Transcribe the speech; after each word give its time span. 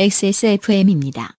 XSFM입니다. 0.00 1.34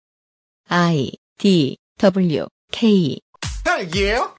I 0.67 1.13
D 1.37 1.77
W 1.97 2.45
K 2.73 3.17
딸기예요? 3.63 4.35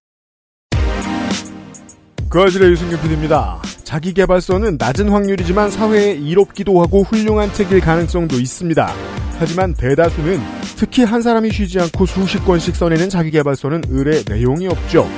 그 2.29 2.43
아실의 2.43 2.71
유승균 2.73 3.01
PD입니다. 3.01 3.63
자기 3.83 4.13
개발서는 4.13 4.77
낮은 4.79 5.09
확률이지만 5.09 5.71
사회에 5.71 6.13
이롭기도 6.17 6.83
하고 6.83 7.03
훌륭한 7.03 7.51
책일 7.55 7.81
가능성도 7.81 8.39
있습니다. 8.39 8.95
하지만 9.39 9.73
대다수는 9.73 10.39
특히 10.77 11.03
한 11.05 11.23
사람이 11.23 11.51
쉬지 11.51 11.81
않고 11.81 12.05
수십 12.05 12.45
권씩 12.45 12.77
써내는 12.77 13.09
자기 13.09 13.31
개발서는 13.31 13.85
의뢰 13.89 14.23
내용이 14.29 14.67
없죠. 14.67 15.09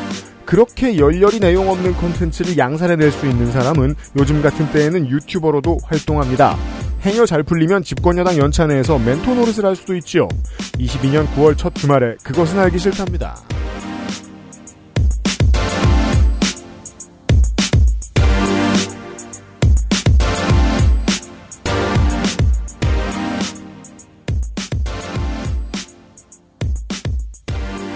그렇게 0.45 0.99
열렬히 0.99 1.41
내용 1.41 1.69
없는 1.69 1.95
콘텐츠를 1.95 2.57
양산해낼 2.59 3.11
수 3.11 3.27
있는 3.27 3.51
사람은 3.51 3.95
요즘 4.19 4.43
같은 4.43 4.71
때에는 4.73 5.09
유튜버로도 5.09 5.79
활동합니다. 5.85 6.57
행여 7.03 7.27
잘 7.27 7.43
풀리면 7.43 7.83
집권여당 7.83 8.39
연차 8.39 8.67
내에서 8.67 8.99
멘토 8.99 9.35
노릇을 9.35 9.65
할 9.65 9.75
수도 9.75 9.95
있지요. 9.97 10.29
22년 10.79 11.27
9월 11.35 11.57
첫 11.57 11.75
주말에 11.75 12.17
그것은 12.23 12.59
알기 12.59 12.79
싫답니다. 12.79 13.37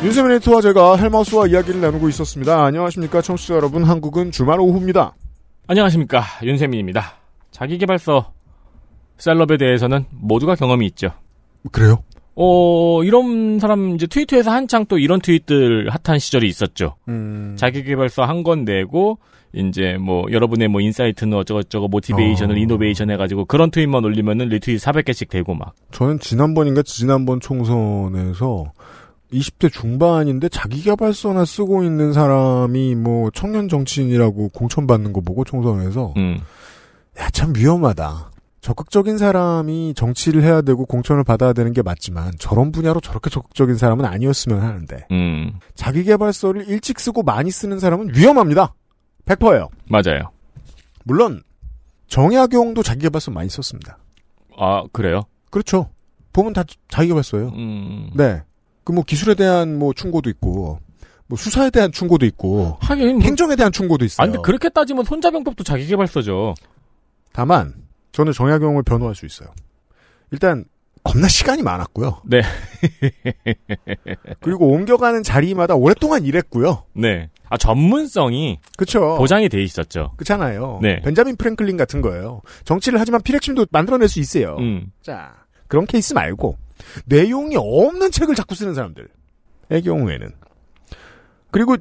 윤세민 0.04 0.30
에디터와 0.32 0.60
제가 0.60 0.96
헬마우스와 0.96 1.46
이야기를 1.46 1.80
나누고 1.80 2.08
있었습니다. 2.10 2.64
안녕하십니까 2.64 3.22
청취자 3.22 3.54
여러분 3.54 3.82
한국은 3.82 4.30
주말 4.30 4.60
오후입니다. 4.60 5.14
안녕하십니까 5.66 6.22
윤세민입니다. 6.42 7.14
자기개발서 7.50 8.32
셀럽에 9.16 9.56
대해서는 9.56 10.04
모두가 10.10 10.54
경험이 10.54 10.86
있죠. 10.88 11.12
그래요? 11.72 12.02
어 12.34 13.02
이런 13.04 13.58
사람 13.58 13.94
이제 13.94 14.06
트위터에서 14.06 14.50
한창 14.50 14.84
또 14.84 14.98
이런 14.98 15.20
트윗들 15.20 15.88
핫한 15.88 16.18
시절이 16.18 16.46
있었죠. 16.46 16.96
음... 17.08 17.56
자기개발서 17.58 18.24
한권 18.24 18.64
내고 18.66 19.18
이제 19.54 19.96
뭐 19.98 20.26
여러분의 20.30 20.68
뭐 20.68 20.82
insight는 20.82 21.36
어쩌고저쩌고 21.38 21.88
motivation을 21.88 22.56
어. 22.56 22.58
innovation 22.58 23.10
해가지고 23.10 23.46
그런 23.46 23.70
트윗만 23.70 24.04
올리면은 24.04 24.48
리트윗 24.50 24.78
400개씩 24.80 25.30
되고 25.30 25.54
막. 25.54 25.74
저는 25.92 26.20
지난번인가 26.20 26.82
지난번 26.82 27.40
총선에서 27.40 28.72
20대 29.36 29.72
중반인데 29.72 30.48
자기개발서나 30.48 31.44
쓰고 31.44 31.82
있는 31.82 32.12
사람이 32.12 32.94
뭐 32.94 33.30
청년 33.30 33.68
정치인이라고 33.68 34.50
공천받는 34.50 35.12
거 35.12 35.20
보고 35.20 35.44
총선에서 35.44 36.14
음. 36.16 36.40
야참 37.18 37.54
위험하다. 37.56 38.30
적극적인 38.60 39.16
사람이 39.16 39.94
정치를 39.94 40.42
해야 40.42 40.60
되고 40.60 40.86
공천을 40.86 41.22
받아야 41.22 41.52
되는 41.52 41.72
게 41.72 41.82
맞지만 41.82 42.32
저런 42.38 42.72
분야로 42.72 43.00
저렇게 43.00 43.30
적극적인 43.30 43.76
사람은 43.76 44.04
아니었으면 44.04 44.60
하는데 44.60 45.06
음. 45.12 45.52
자기개발서를 45.76 46.68
일찍 46.68 46.98
쓰고 46.98 47.22
많이 47.22 47.50
쓰는 47.52 47.78
사람은 47.78 48.16
위험합니다. 48.16 48.74
100%예요. 49.24 49.68
맞아요. 49.88 50.32
물론 51.04 51.42
정약용도 52.08 52.82
자기개발서 52.82 53.30
많이 53.30 53.48
썼습니다. 53.48 53.98
아 54.58 54.82
그래요? 54.92 55.22
그렇죠. 55.50 55.90
보면 56.32 56.52
다 56.52 56.64
자기개발서예요. 56.88 57.48
음. 57.50 58.10
네. 58.14 58.42
그 58.86 58.92
뭐 58.92 59.02
기술에 59.02 59.34
대한 59.34 59.76
뭐 59.80 59.92
충고도 59.92 60.30
있고 60.30 60.78
뭐 61.26 61.36
수사에 61.36 61.70
대한 61.70 61.90
충고도 61.90 62.24
있고 62.26 62.78
하긴 62.80 63.16
뭐, 63.16 63.20
행정에 63.20 63.56
대한 63.56 63.72
충고도 63.72 64.04
있어요. 64.04 64.22
아 64.24 64.30
근데 64.30 64.40
그렇게 64.44 64.68
따지면 64.68 65.04
손자병법도 65.04 65.64
자기개발서죠. 65.64 66.54
다만 67.32 67.74
저는 68.12 68.32
정약용을 68.32 68.84
변호할 68.84 69.16
수 69.16 69.26
있어요. 69.26 69.48
일단 70.30 70.64
겁나 71.02 71.26
시간이 71.26 71.62
많았고요. 71.62 72.22
네. 72.26 72.42
그리고 74.40 74.68
옮겨가는 74.68 75.24
자리마다 75.24 75.74
오랫동안 75.74 76.24
일했고요. 76.24 76.84
네. 76.94 77.28
아 77.48 77.56
전문성이 77.56 78.60
그렇죠. 78.76 79.16
보장이 79.18 79.48
돼 79.48 79.64
있었죠. 79.64 80.12
그렇잖아요. 80.16 80.78
네. 80.80 81.00
벤자민 81.00 81.34
프랭클린 81.34 81.76
같은 81.76 82.02
거예요. 82.02 82.40
정치를 82.64 83.00
하지만 83.00 83.20
피렉심도 83.22 83.66
만들어낼 83.72 84.06
수 84.06 84.20
있어요. 84.20 84.56
음. 84.60 84.92
자 85.02 85.34
그런 85.66 85.86
케이스 85.86 86.12
말고 86.12 86.56
내용이 87.06 87.56
없는 87.56 88.10
책을 88.10 88.34
자꾸 88.34 88.54
쓰는 88.54 88.74
사람들의 88.74 89.08
경우에는 89.84 90.30
그리고 91.50 91.76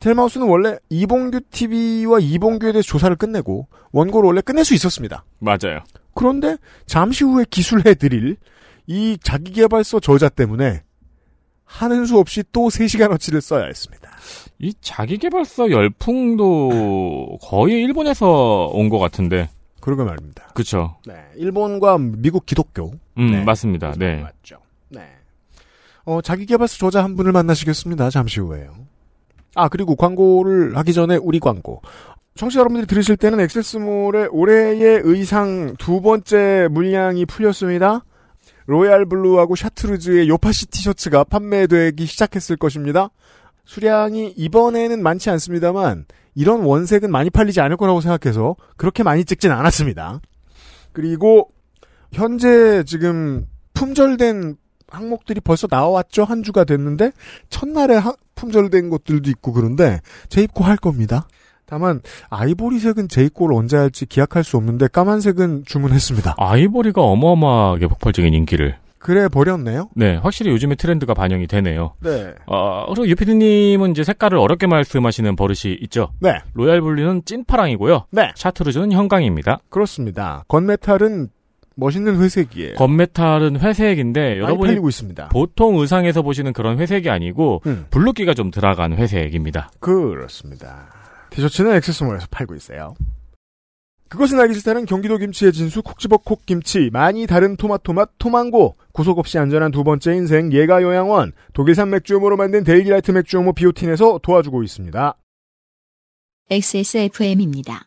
텔마우스는 0.00 0.46
원래 0.46 0.78
이봉규 0.88 1.40
TV와 1.50 2.20
이봉규에 2.20 2.72
대해서 2.72 2.86
조사를 2.88 3.14
끝내고 3.16 3.68
원고를 3.92 4.26
원래 4.28 4.40
끝낼 4.40 4.64
수 4.64 4.74
있었습니다. 4.74 5.24
맞아요. 5.38 5.84
그런데 6.14 6.56
잠시 6.86 7.24
후에 7.24 7.44
기술해드릴 7.50 8.36
이 8.86 9.18
자기개발서 9.22 10.00
저자 10.00 10.28
때문에 10.30 10.82
하는 11.64 12.06
수 12.06 12.18
없이 12.18 12.42
또 12.50 12.68
3시간어치를 12.68 13.40
써야 13.40 13.66
했습니다. 13.66 14.10
이 14.58 14.74
자기개발서 14.80 15.70
열풍도 15.70 17.38
거의 17.42 17.82
일본에서 17.82 18.70
온 18.72 18.88
것 18.88 18.98
같은데. 18.98 19.50
그러게 19.80 20.02
말입니다. 20.02 20.48
그쵸. 20.54 20.96
네, 21.06 21.14
일본과 21.36 21.96
미국 21.98 22.44
기독교. 22.44 22.92
음, 23.20 23.30
네. 23.30 23.44
맞습니다. 23.44 23.92
네. 23.96 24.22
맞죠. 24.22 24.58
네. 24.88 25.02
어, 26.04 26.20
자기개발서 26.20 26.78
저자 26.78 27.04
한 27.04 27.16
분을 27.16 27.32
만나시겠습니다. 27.32 28.10
잠시 28.10 28.40
후에요. 28.40 28.72
아, 29.54 29.68
그리고 29.68 29.96
광고를 29.96 30.76
하기 30.76 30.92
전에 30.92 31.16
우리 31.16 31.38
광고. 31.40 31.82
청취자 32.36 32.60
여러분들이 32.60 32.86
들으실 32.86 33.16
때는 33.16 33.40
액세스몰의 33.40 34.28
올해의 34.30 35.02
의상 35.04 35.74
두 35.78 36.00
번째 36.00 36.68
물량이 36.70 37.26
풀렸습니다. 37.26 38.04
royal 38.66 39.04
blue하고 39.04 39.56
chartreuse의 39.56 40.28
요파시 40.28 40.68
티셔츠가 40.68 41.24
판매되기 41.24 42.06
시작했을 42.06 42.56
것입니다. 42.56 43.10
수량이 43.64 44.34
이번에는 44.36 45.02
많지 45.02 45.28
않습니다만 45.30 46.06
이런 46.34 46.62
원색은 46.62 47.10
많이 47.10 47.30
팔리지 47.30 47.60
않을 47.60 47.76
거라고 47.76 48.00
생각해서 48.00 48.56
그렇게 48.76 49.02
많이 49.02 49.24
찍진 49.24 49.50
않았습니다. 49.50 50.20
그리고 50.92 51.50
현재 52.12 52.82
지금 52.84 53.46
품절된 53.74 54.56
항목들이 54.88 55.40
벌써 55.40 55.68
나왔죠. 55.70 56.24
한 56.24 56.42
주가 56.42 56.64
됐는데 56.64 57.12
첫날에 57.48 57.94
하- 57.96 58.14
품절된 58.34 58.90
것들도 58.90 59.30
있고 59.30 59.52
그런데 59.52 60.00
재입고 60.28 60.64
할 60.64 60.76
겁니다. 60.76 61.28
다만 61.66 62.00
아이보리색은 62.30 63.08
재입고를 63.08 63.54
언제 63.56 63.76
할지 63.76 64.04
기약할 64.06 64.42
수 64.42 64.56
없는데 64.56 64.88
까만색은 64.88 65.64
주문했습니다. 65.66 66.34
아이보리가 66.36 67.00
어마어마하게 67.00 67.86
폭발적인 67.86 68.34
인기를. 68.34 68.76
그래 68.98 69.28
버렸네요. 69.28 69.88
네, 69.94 70.16
확실히 70.16 70.50
요즘의 70.50 70.76
트렌드가 70.76 71.14
반영이 71.14 71.46
되네요. 71.46 71.94
네. 72.00 72.34
어, 72.46 72.84
그리고 72.88 73.06
유피디님은 73.08 73.92
이제 73.92 74.04
색깔을 74.04 74.36
어렵게 74.36 74.66
말씀하시는 74.66 75.36
버릇이 75.36 75.74
있죠. 75.82 76.10
네. 76.20 76.34
royal 76.54 76.82
blue는 76.82 77.22
찐파랑이고요. 77.24 78.06
네. 78.10 78.32
chartreuse는 78.34 78.92
형광입니다. 78.92 79.60
그렇습니다. 79.70 80.44
gunmetal은 80.48 81.28
멋있는 81.76 82.20
회색이에요. 82.20 82.74
건메탈은 82.76 83.60
회색인데 83.60 84.38
여러분이 84.38 84.68
팔리고 84.68 84.88
있습니다. 84.88 85.28
보통 85.28 85.78
의상에서 85.78 86.22
보시는 86.22 86.52
그런 86.52 86.78
회색이 86.78 87.08
아니고 87.08 87.62
음, 87.66 87.86
블루기가 87.90 88.34
좀 88.34 88.50
들어간 88.50 88.92
회색입니다. 88.92 89.70
그렇습니다. 89.80 90.88
티셔츠는 91.30 91.74
액세스몰에서 91.76 92.26
팔고 92.30 92.54
있어요. 92.54 92.94
그것은 94.08 94.40
알기 94.40 94.54
싫다는 94.54 94.86
경기도 94.86 95.18
김치의 95.18 95.52
진수 95.52 95.82
콕집어 95.82 96.16
콕김치 96.18 96.90
많이 96.92 97.28
다른 97.28 97.56
토마토맛 97.56 98.10
토망고 98.18 98.74
구속 98.92 99.20
없이 99.20 99.38
안전한 99.38 99.70
두 99.70 99.84
번째 99.84 100.14
인생 100.14 100.52
예가 100.52 100.82
요양원 100.82 101.32
독일산 101.52 101.90
맥주효모로 101.90 102.36
만든 102.36 102.64
데일리라이트 102.64 103.12
맥주효모 103.12 103.52
비오틴에서 103.52 104.18
도와주고 104.20 104.64
있습니다. 104.64 105.16
XSFM입니다. 106.50 107.86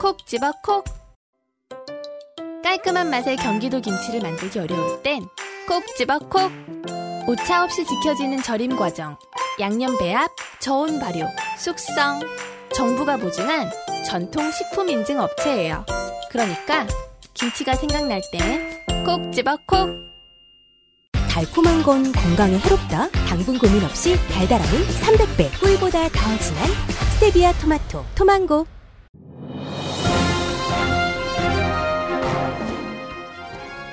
콕 0.00 0.24
집어 0.24 0.52
콕. 0.62 1.03
깔끔한 2.64 3.10
맛의 3.10 3.36
경기도 3.36 3.78
김치를 3.78 4.20
만들기 4.22 4.58
어려울 4.58 5.02
땐 5.02 5.28
콕 5.68 5.84
집어 5.98 6.18
콕. 6.18 6.50
오차 7.28 7.64
없이 7.64 7.84
지켜지는 7.84 8.42
절임 8.42 8.74
과정, 8.74 9.18
양념 9.60 9.96
배합, 9.98 10.30
저온 10.60 10.98
발효, 10.98 11.26
숙성. 11.58 12.20
정부가 12.74 13.18
보증한 13.18 13.70
전통 14.06 14.50
식품 14.50 14.88
인증 14.88 15.20
업체예요. 15.20 15.84
그러니까 16.30 16.86
김치가 17.34 17.74
생각날 17.74 18.22
땐 18.32 18.82
콕 19.04 19.30
집어 19.30 19.58
콕. 19.66 19.90
달콤한 21.30 21.82
건 21.82 22.12
건강에 22.12 22.56
해롭다. 22.58 23.10
당분 23.28 23.58
고민 23.58 23.84
없이 23.84 24.16
달달함은 24.32 24.86
300배. 25.02 25.60
꿀보다 25.60 26.08
더 26.08 26.38
진한 26.38 26.68
스테비아 27.14 27.52
토마토, 27.60 28.04
토망고. 28.14 28.66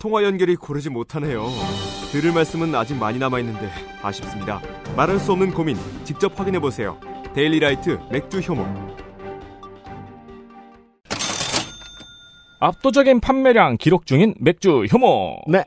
통화 0.00 0.24
연결이 0.24 0.56
고르지 0.56 0.88
못하네요 0.88 1.46
들을 2.10 2.32
말씀은 2.32 2.74
아직 2.74 2.96
많이 2.96 3.18
남아있는데 3.18 3.70
아쉽습니다 4.02 4.60
말할 4.96 5.20
수 5.20 5.32
없는 5.32 5.52
고민 5.52 5.76
직접 6.04 6.40
확인해보세요 6.40 6.98
데일리라이트 7.34 7.98
맥주 8.10 8.40
효모 8.40 8.66
압도적인 12.60 13.20
판매량 13.20 13.78
기록 13.78 14.04
중인 14.04 14.34
맥주 14.38 14.84
효모. 14.84 15.44
네. 15.48 15.64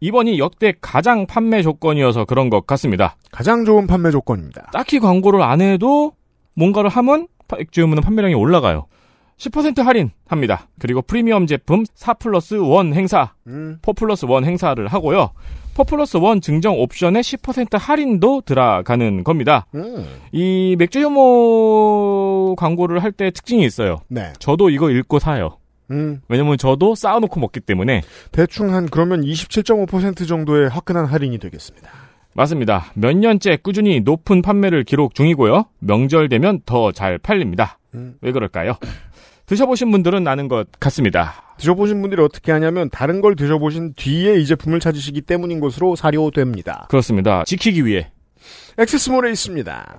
이번이 0.00 0.38
역대 0.38 0.74
가장 0.78 1.26
판매 1.26 1.62
조건이어서 1.62 2.26
그런 2.26 2.50
것 2.50 2.66
같습니다. 2.66 3.16
가장 3.32 3.64
좋은 3.64 3.86
판매 3.86 4.10
조건입니다. 4.10 4.68
딱히 4.70 4.98
광고를 4.98 5.40
안 5.40 5.62
해도 5.62 6.12
뭔가를 6.54 6.90
하면 6.90 7.28
맥주 7.56 7.80
효모는 7.80 8.02
판매량이 8.02 8.34
올라가요. 8.34 8.84
10% 9.38 9.82
할인합니다. 9.82 10.68
그리고 10.78 11.02
프리미엄 11.02 11.46
제품 11.46 11.84
4 11.94 12.14
플러스 12.14 12.54
1 12.54 12.94
행사, 12.94 13.32
음. 13.46 13.78
4 13.84 13.92
플러스 13.92 14.26
1 14.26 14.44
행사를 14.44 14.86
하고요. 14.86 15.30
4 15.76 15.82
플러스 15.84 16.16
1 16.18 16.40
증정 16.40 16.78
옵션에 16.80 17.14
10% 17.20 17.78
할인도 17.78 18.42
들어가는 18.42 19.24
겁니다. 19.24 19.66
음. 19.74 20.06
이 20.32 20.76
맥주 20.78 21.00
효모 21.00 22.54
광고를 22.56 23.02
할 23.02 23.12
때 23.12 23.30
특징이 23.30 23.64
있어요. 23.64 23.98
네. 24.08 24.32
저도 24.38 24.70
이거 24.70 24.90
읽고 24.90 25.18
사요. 25.18 25.58
음. 25.90 26.20
왜냐면 26.28 26.56
저도 26.56 26.94
쌓아놓고 26.94 27.38
먹기 27.40 27.60
때문에 27.60 28.02
대충 28.32 28.72
한 28.72 28.86
그러면 28.86 29.20
27.5% 29.22 30.26
정도의 30.26 30.68
화끈한 30.70 31.06
할인이 31.06 31.38
되겠습니다. 31.38 31.90
맞습니다. 32.32 32.86
몇 32.94 33.16
년째 33.16 33.58
꾸준히 33.62 34.00
높은 34.00 34.42
판매를 34.42 34.82
기록 34.84 35.14
중이고요. 35.14 35.66
명절 35.80 36.28
되면 36.28 36.60
더 36.66 36.90
잘 36.92 37.18
팔립니다. 37.18 37.78
음. 37.94 38.16
왜 38.22 38.32
그럴까요? 38.32 38.74
드셔보신 39.46 39.90
분들은 39.90 40.26
아는 40.26 40.48
것 40.48 40.68
같습니다. 40.80 41.54
드셔보신 41.58 42.00
분들이 42.00 42.22
어떻게 42.22 42.52
하냐면 42.52 42.90
다른 42.90 43.20
걸 43.20 43.36
드셔보신 43.36 43.94
뒤에 43.94 44.40
이 44.40 44.46
제품을 44.46 44.80
찾으시기 44.80 45.20
때문인 45.22 45.60
것으로 45.60 45.96
사료됩니다. 45.96 46.86
그렇습니다. 46.88 47.44
지키기 47.44 47.84
위해. 47.84 48.10
액세스몰에 48.78 49.30
있습니다. 49.30 49.98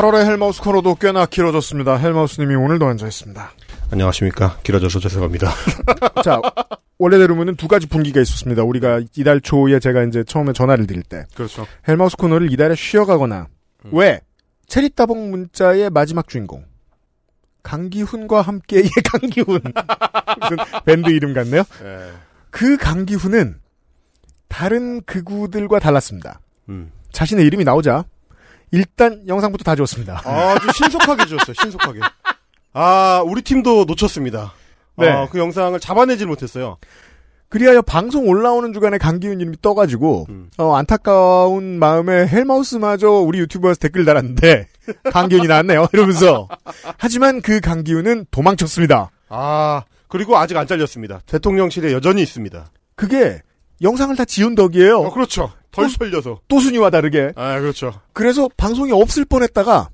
8월의 0.00 0.24
헬마우스 0.24 0.62
코너도 0.62 0.94
꽤나 0.94 1.26
길어졌습니다. 1.26 1.96
헬마우스님이 1.98 2.54
오늘도 2.54 2.86
앉아있습니다. 2.86 3.50
안녕하십니까 3.90 4.56
길어져서 4.62 4.98
죄송합니다 4.98 5.50
자, 6.24 6.40
원래대로면은 6.96 7.56
두 7.56 7.68
가지 7.68 7.86
분기가 7.86 8.18
있었습니다. 8.22 8.62
우리가 8.62 9.02
이달 9.18 9.42
초에 9.42 9.78
제가 9.78 10.04
이제 10.04 10.24
처음에 10.24 10.54
전화를 10.54 10.86
드릴 10.86 11.02
때. 11.02 11.26
그렇죠 11.34 11.66
헬마우스 11.86 12.16
코너를 12.16 12.50
이달에 12.50 12.76
쉬어가거나. 12.76 13.48
왜? 13.92 14.20
체리따봉 14.68 15.32
문자의 15.32 15.90
마지막 15.90 16.28
주인공. 16.28 16.64
강기훈과 17.62 18.40
함께의 18.40 18.88
강기훈. 19.12 19.60
무슨 20.40 20.56
밴드 20.86 21.10
이름 21.10 21.34
같네요? 21.34 21.62
예. 21.84 22.10
그 22.48 22.78
강기훈은 22.78 23.56
다른 24.48 25.02
극우들과 25.02 25.78
달랐습니다. 25.78 26.40
음. 26.70 26.90
자신의 27.12 27.44
이름이 27.44 27.64
나오자 27.64 28.06
일단 28.72 29.22
영상부터 29.26 29.64
다 29.64 29.74
지웠습니다. 29.74 30.22
아주 30.24 30.68
신속하게 30.72 31.26
지었어요 31.26 31.54
신속하게 31.60 32.00
아 32.72 33.22
우리 33.26 33.42
팀도 33.42 33.84
놓쳤습니다 33.86 34.52
네. 34.96 35.08
아, 35.08 35.28
그 35.28 35.38
영상을 35.38 35.78
잡아내질 35.80 36.26
못했어요 36.26 36.78
그리하여 37.48 37.82
방송 37.82 38.28
올라오는 38.28 38.72
주간에 38.72 38.96
강기훈 38.96 39.40
이름이 39.40 39.56
떠가지고 39.60 40.26
음. 40.28 40.50
어, 40.56 40.76
안타까운 40.76 41.80
마음에 41.80 42.28
헬마우스마저 42.28 43.10
우리 43.10 43.40
유튜브에서 43.40 43.80
댓글 43.80 44.04
달았는데 44.04 44.68
강기훈이 45.10 45.48
나왔네요 45.48 45.88
이러면서 45.92 46.46
하지만 46.96 47.42
그 47.42 47.58
강기훈은 47.60 48.26
도망쳤습니다. 48.30 49.10
아, 49.30 49.82
그리고 50.06 50.36
아직 50.38 50.56
안 50.56 50.68
잘렸습니다. 50.68 51.20
대통령실에 51.26 51.92
여전히 51.92 52.22
있습니다. 52.22 52.70
그게 52.94 53.42
영상을 53.82 54.14
다 54.14 54.24
지운 54.24 54.54
덕이에요. 54.54 54.98
어, 55.00 55.12
그렇죠. 55.12 55.52
덜 55.70 55.84
어? 55.84 55.88
설려서. 55.88 56.40
또 56.48 56.60
순위와 56.60 56.90
다르게. 56.90 57.32
아, 57.36 57.58
그렇죠. 57.60 58.00
그래서 58.12 58.48
방송이 58.56 58.92
없을 58.92 59.24
뻔 59.24 59.42
했다가 59.42 59.90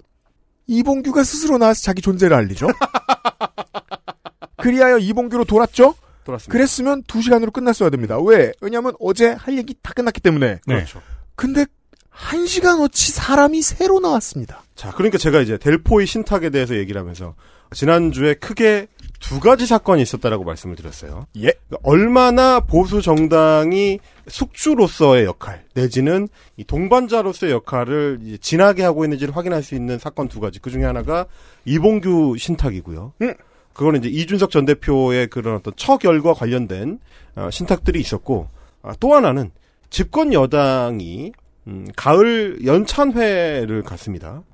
이봉규가 0.67 1.23
스스로 1.25 1.59
나와서 1.59 1.83
자기 1.83 2.03
존재를 2.03 2.37
알리죠. 2.37 2.69
그리하여 4.57 4.99
이봉규로 4.99 5.45
돌았죠. 5.45 5.95
돌았습니다. 6.25 6.53
그랬으면 6.53 7.03
두 7.07 7.23
시간으로 7.23 7.53
끝났어야 7.53 7.91
됩니다. 7.91 8.19
왜? 8.21 8.53
왜냐하면 8.61 8.95
어제 8.99 9.29
할 9.29 9.57
얘기 9.57 9.75
다 9.81 9.93
끝났기 9.93 10.21
때문에. 10.21 10.61
네. 10.67 10.75
그렇죠. 10.75 11.01
근데 11.37 11.67
한 12.11 12.47
시간어치 12.47 13.13
사람이 13.13 13.63
새로 13.63 14.01
나왔습니다. 14.01 14.65
자, 14.75 14.91
그러니까 14.93 15.19
제가 15.19 15.41
이제 15.41 15.59
델포이 15.59 16.07
신탁에 16.07 16.51
대해서 16.51 16.75
얘기를 16.77 17.01
하면서 17.01 17.35
지난주에 17.73 18.35
크게 18.35 18.89
두 19.29 19.41
가지 19.41 19.67
사건이 19.67 20.03
있었다라고 20.03 20.45
말씀을 20.45 20.77
드렸어요. 20.77 21.27
예. 21.39 21.53
그러니까 21.69 21.79
얼마나 21.83 22.61
보수 22.61 23.03
정당이 23.03 23.99
숙주로서의 24.29 25.25
역할 25.25 25.65
내지는 25.75 26.29
이 26.57 26.63
동반자로서의 26.63 27.53
역할을 27.53 28.39
진하게 28.41 28.85
하고 28.85 29.05
있는지를 29.05 29.37
확인할 29.37 29.65
수 29.65 29.75
있는 29.75 29.99
사건 29.99 30.29
두 30.29 30.39
가지. 30.39 30.61
그 30.61 30.71
중에 30.71 30.85
하나가 30.85 31.27
이봉규 31.65 32.37
신탁이고요. 32.39 33.15
음. 33.23 33.35
그거는 33.73 34.01
이제 34.01 34.09
이준석 34.09 34.51
전 34.51 34.65
대표의 34.65 35.27
그런 35.27 35.57
어떤 35.57 35.75
처결과 35.77 36.33
관련된 36.33 37.01
어, 37.35 37.51
신탁들이 37.51 38.01
있었고 38.01 38.49
아, 38.83 38.95
또 39.01 39.15
하나는 39.15 39.51
집권 39.91 40.33
여당이 40.33 41.33
음, 41.67 41.87
가을 41.97 42.65
연찬회를 42.65 43.83
갔습니다. 43.83 44.45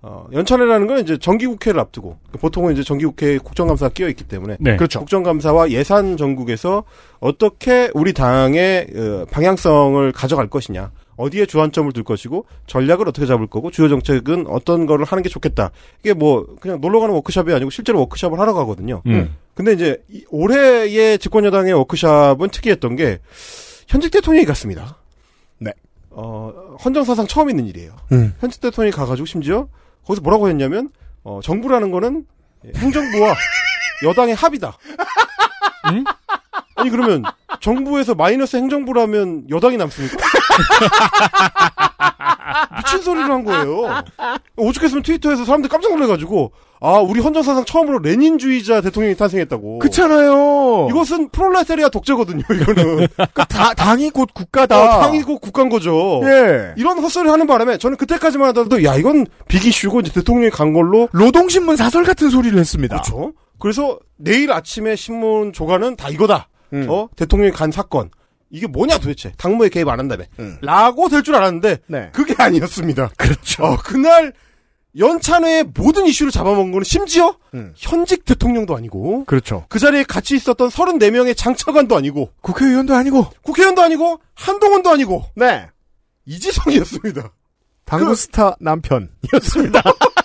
어, 0.00 0.26
연찬회라는 0.32 0.86
건 0.86 1.00
이제 1.00 1.18
정기국회를 1.18 1.80
앞두고 1.80 2.18
보통은 2.38 2.72
이제 2.72 2.84
정기국회에 2.84 3.38
국정감사가 3.38 3.92
끼어 3.92 4.08
있기 4.08 4.24
때문에 4.24 4.56
네. 4.60 4.76
그렇죠. 4.76 5.00
국정감사와 5.00 5.70
예산 5.70 6.16
전국에서 6.16 6.84
어떻게 7.18 7.90
우리 7.94 8.12
당의 8.12 8.86
어, 8.94 9.24
방향성을 9.30 10.12
가져갈 10.12 10.48
것이냐, 10.48 10.92
어디에 11.16 11.46
주안점을 11.46 11.92
둘 11.92 12.04
것이고 12.04 12.46
전략을 12.68 13.08
어떻게 13.08 13.26
잡을 13.26 13.48
거고 13.48 13.72
주요 13.72 13.88
정책은 13.88 14.46
어떤 14.46 14.86
거를 14.86 15.04
하는 15.04 15.22
게 15.22 15.28
좋겠다. 15.28 15.72
이게 16.00 16.14
뭐 16.14 16.46
그냥 16.60 16.80
놀러 16.80 17.00
가는 17.00 17.12
워크숍이 17.16 17.52
아니고 17.52 17.70
실제로 17.70 17.98
워크숍을 17.98 18.38
하러 18.38 18.54
가거든요. 18.54 19.02
음. 19.06 19.34
근데 19.54 19.72
이제 19.72 20.00
이 20.08 20.24
올해의 20.30 21.18
집권 21.18 21.44
여당의 21.44 21.72
워크숍은 21.72 22.50
특이했던 22.50 22.94
게 22.94 23.18
현직 23.88 24.12
대통령이 24.12 24.46
갔습니다. 24.46 24.98
네. 25.58 25.72
어, 26.10 26.76
헌정사상 26.84 27.26
처음 27.26 27.50
있는 27.50 27.66
일이에요. 27.66 27.96
음. 28.12 28.32
현직 28.38 28.60
대통령이 28.60 28.92
가가지고 28.92 29.26
심지어 29.26 29.66
거기서 30.08 30.22
뭐라고 30.22 30.48
했냐면 30.48 30.88
어, 31.22 31.40
정부라는 31.42 31.90
거는 31.90 32.24
행정부와 32.74 33.34
여당의 34.04 34.34
합이다. 34.34 34.76
응? 35.92 36.04
아니 36.76 36.90
그러면 36.90 37.22
정부에서 37.60 38.14
마이너스 38.14 38.56
행정부라면 38.56 39.50
여당이 39.50 39.76
남습니까? 39.76 40.16
미친 42.76 43.02
소리를 43.02 43.30
한 43.30 43.44
거예요. 43.44 44.02
오죽했으면 44.56 45.02
트위터에서 45.02 45.44
사람들 45.44 45.68
깜짝 45.68 45.92
놀래가지고 45.92 46.52
아 46.80 46.98
우리 46.98 47.20
헌정사상 47.20 47.64
처음으로 47.64 47.98
레닌주의자 47.98 48.80
대통령이 48.80 49.16
탄생했다고. 49.16 49.80
그렇잖아요. 49.80 50.88
이것은 50.90 51.30
프롤레타리아 51.30 51.88
독재거든요. 51.88 52.42
이거는 52.50 53.08
그러니까 53.08 53.44
다, 53.44 53.74
당이 53.74 54.10
곧 54.10 54.28
국가다. 54.32 54.98
어, 54.98 55.00
당이 55.00 55.22
곧 55.22 55.40
국가인 55.40 55.68
거죠. 55.68 56.20
예. 56.24 56.74
이런 56.76 56.98
헛소리 56.98 57.28
하는 57.28 57.46
바람에 57.46 57.78
저는 57.78 57.96
그때까지만 57.96 58.48
하더라도 58.48 58.84
야 58.84 58.94
이건 58.94 59.26
빅이슈고 59.48 60.00
이제 60.00 60.12
대통령이 60.12 60.50
간 60.50 60.72
걸로 60.72 61.08
노동신문 61.12 61.76
사설 61.76 62.04
같은 62.04 62.30
소리를 62.30 62.58
했습니다. 62.58 63.02
그렇죠. 63.02 63.32
그래서 63.58 63.98
내일 64.16 64.52
아침에 64.52 64.94
신문 64.94 65.52
조간은 65.52 65.96
다 65.96 66.08
이거다. 66.08 66.48
음. 66.72 66.86
어 66.88 67.08
대통령이 67.16 67.50
간 67.50 67.72
사건 67.72 68.10
이게 68.50 68.66
뭐냐 68.66 68.98
도대체 68.98 69.32
당무에 69.36 69.68
개입 69.68 69.88
안 69.88 69.98
한다며. 69.98 70.24
음. 70.38 70.56
라고 70.62 71.08
될 71.08 71.22
줄 71.22 71.34
알았는데 71.34 71.78
네. 71.86 72.10
그게 72.12 72.34
아니었습니다. 72.38 73.10
그렇죠. 73.16 73.64
어, 73.64 73.76
그날 73.84 74.32
연찬회의 74.96 75.64
모든 75.74 76.06
이슈를 76.06 76.32
잡아먹은 76.32 76.72
거는 76.72 76.82
심지어 76.84 77.36
음. 77.54 77.72
현직 77.76 78.24
대통령도 78.24 78.74
아니고 78.76 79.24
그렇죠. 79.26 79.66
그 79.68 79.78
자리에 79.78 80.02
같이 80.04 80.34
있었던 80.34 80.68
34명의 80.70 81.36
장차관도 81.36 81.94
아니고 81.96 82.30
국회의원도 82.40 82.94
아니고. 82.94 83.26
국회의원도 83.42 83.82
아니고 83.82 84.18
한동훈도 84.34 84.90
아니고 84.90 85.24
네. 85.36 85.66
이지성이었습니다. 86.24 87.30
당구 87.84 88.06
그- 88.08 88.14
스타 88.16 88.56
남편이었습니다. 88.60 89.82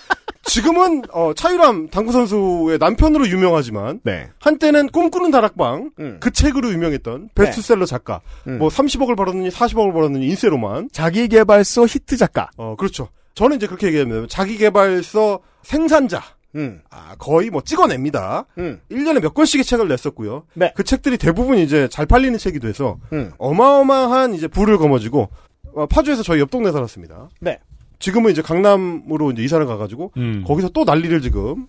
지금은 0.46 1.02
어, 1.12 1.32
차유람 1.34 1.88
당구 1.88 2.12
선수의 2.12 2.78
남편으로 2.78 3.28
유명하지만 3.28 4.00
네. 4.02 4.28
한때는 4.40 4.88
꿈꾸는 4.88 5.30
다락방 5.30 5.90
음. 5.98 6.16
그 6.20 6.30
책으로 6.30 6.70
유명했던 6.70 7.30
베스트셀러 7.34 7.86
작가 7.86 8.20
음. 8.46 8.58
뭐 8.58 8.68
30억을 8.68 9.16
벌었느니 9.16 9.48
40억을 9.48 9.92
벌었느니 9.92 10.26
인세로만 10.26 10.90
자기 10.92 11.28
개발서 11.28 11.86
히트 11.86 12.16
작가. 12.16 12.50
어 12.56 12.76
그렇죠 12.76 13.08
저는 13.34 13.56
이제 13.56 13.66
그렇게 13.66 13.88
얘기합니다 13.88 14.26
자기 14.28 14.56
개발서 14.58 15.40
생산자 15.62 16.22
음. 16.56 16.80
아, 16.90 17.16
거의 17.18 17.50
뭐 17.50 17.62
찍어냅니다 17.62 18.46
음. 18.58 18.80
1년에 18.90 19.20
몇 19.20 19.34
권씩의 19.34 19.64
책을 19.64 19.88
냈었고요 19.88 20.44
네. 20.54 20.72
그 20.76 20.84
책들이 20.84 21.18
대부분 21.18 21.58
이제 21.58 21.88
잘 21.88 22.06
팔리는 22.06 22.38
책이 22.38 22.60
돼서 22.60 22.98
음. 23.12 23.32
어마어마한 23.38 24.34
이제 24.34 24.46
부를 24.46 24.78
거머쥐고 24.78 25.28
어, 25.74 25.86
파주에서 25.86 26.22
저희 26.22 26.40
옆 26.40 26.50
동네 26.50 26.70
살았습니다 26.70 27.28
네. 27.40 27.58
지금은 28.04 28.32
이제 28.32 28.42
강남으로 28.42 29.30
이제 29.30 29.42
이사를 29.42 29.64
가가지고 29.64 30.12
음. 30.18 30.44
거기서 30.46 30.68
또 30.74 30.84
난리를 30.84 31.22
지금 31.22 31.66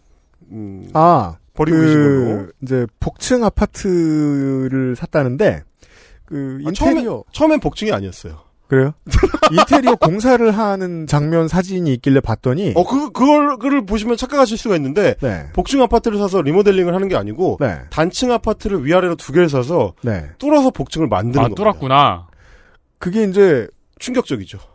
음, 0.51 0.89
아, 0.91 1.37
버리고 1.53 1.77
그, 1.77 2.51
이제, 2.61 2.85
복층 2.99 3.45
아파트를 3.45 4.97
샀다는데, 4.97 5.63
그, 6.25 6.59
아, 6.65 6.69
인테리어. 6.69 6.73
처음엔, 6.73 7.23
처음엔 7.31 7.59
복층이 7.61 7.93
아니었어요. 7.93 8.41
그래요? 8.67 8.91
인테리어 9.49 9.95
공사를 9.95 10.51
하는 10.51 11.07
장면 11.07 11.47
사진이 11.47 11.93
있길래 11.93 12.19
봤더니, 12.19 12.73
어, 12.75 12.83
그, 12.83 13.11
그걸, 13.11 13.57
그를 13.57 13.85
보시면 13.85 14.17
착각하실 14.17 14.57
수가 14.57 14.75
있는데, 14.75 15.15
네. 15.21 15.47
복층 15.53 15.81
아파트를 15.81 16.17
사서 16.17 16.41
리모델링을 16.41 16.93
하는 16.93 17.07
게 17.07 17.15
아니고, 17.15 17.57
네. 17.61 17.79
단층 17.89 18.33
아파트를 18.33 18.85
위아래로 18.85 19.15
두 19.15 19.31
개를 19.31 19.47
사서, 19.47 19.93
네. 20.03 20.25
뚫어서 20.37 20.69
복층을 20.71 21.07
만드는 21.07 21.39
아, 21.39 21.43
겁니다. 21.43 21.63
뚫었구나. 21.63 22.27
그게 22.99 23.23
이제, 23.23 23.67
충격적이죠. 23.99 24.74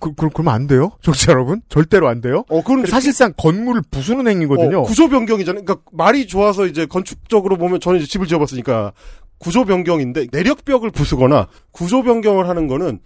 그, 0.00 0.14
그, 0.14 0.28
그러면 0.30 0.54
안 0.54 0.66
돼요? 0.66 0.90
정치 1.02 1.30
여러분? 1.30 1.60
절대로 1.68 2.08
안 2.08 2.20
돼요? 2.20 2.44
어, 2.48 2.62
그건 2.62 2.86
사실상 2.86 3.32
건물을 3.36 3.82
부수는 3.90 4.28
행위거든요. 4.28 4.80
어, 4.80 4.82
구조 4.82 5.08
변경이잖아요. 5.08 5.64
그러니까 5.64 5.84
말이 5.92 6.26
좋아서 6.26 6.66
이제 6.66 6.86
건축적으로 6.86 7.56
보면 7.56 7.80
저는 7.80 8.00
이제 8.00 8.08
집을 8.08 8.26
지어봤으니까 8.26 8.92
구조 9.38 9.64
변경인데 9.64 10.26
내력벽을 10.32 10.90
부수거나 10.90 11.48
구조 11.70 12.02
변경을 12.02 12.48
하는 12.48 12.66
거는 12.66 13.00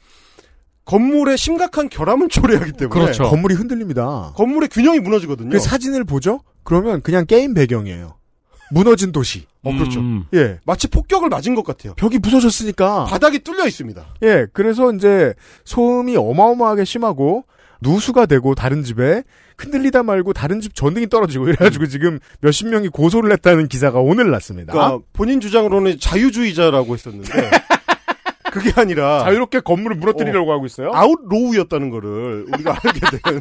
건물에 0.84 1.36
심각한 1.36 1.88
결함을 1.88 2.28
초래하기 2.30 2.72
때문에 2.72 3.00
그렇죠. 3.00 3.24
건물이 3.24 3.54
흔들립니다. 3.54 4.32
건물의 4.34 4.68
균형이 4.68 5.00
무너지거든요. 5.00 5.50
그 5.50 5.58
사진을 5.58 6.04
보죠? 6.04 6.40
그러면 6.64 7.02
그냥 7.02 7.26
게임 7.26 7.54
배경이에요. 7.54 8.16
무너진 8.72 9.12
도시. 9.12 9.46
어, 9.62 9.72
그렇죠. 9.72 10.00
음. 10.00 10.24
예. 10.34 10.58
마치 10.64 10.88
폭격을 10.88 11.28
맞은 11.28 11.54
것 11.54 11.64
같아요. 11.64 11.94
벽이 11.94 12.18
부서졌으니까. 12.18 13.04
바닥이 13.04 13.40
뚫려 13.40 13.66
있습니다. 13.66 14.04
예. 14.22 14.46
그래서 14.52 14.92
이제 14.92 15.34
소음이 15.64 16.16
어마어마하게 16.16 16.84
심하고 16.84 17.44
누수가 17.82 18.26
되고 18.26 18.54
다른 18.54 18.82
집에 18.82 19.22
흔들리다 19.58 20.02
말고 20.02 20.32
다른 20.32 20.60
집 20.60 20.74
전등이 20.74 21.08
떨어지고 21.08 21.48
이래가지고 21.48 21.86
지금 21.86 22.18
몇십 22.40 22.68
명이 22.68 22.88
고소를 22.88 23.30
했다는 23.32 23.68
기사가 23.68 24.00
오늘 24.00 24.30
났습니다. 24.30 24.72
그러니까 24.72 25.04
본인 25.12 25.40
주장으로는 25.40 25.98
자유주의자라고 26.00 26.94
했었는데 26.94 27.50
그게 28.52 28.72
아니라 28.76 29.20
자유롭게 29.24 29.60
건물을 29.60 29.96
무너뜨리려고 29.98 30.52
하고 30.52 30.66
있어요. 30.66 30.90
아웃로우였다는 30.92 31.90
거를 31.90 32.46
우리가 32.52 32.78
알게 32.82 33.00
된 33.00 33.40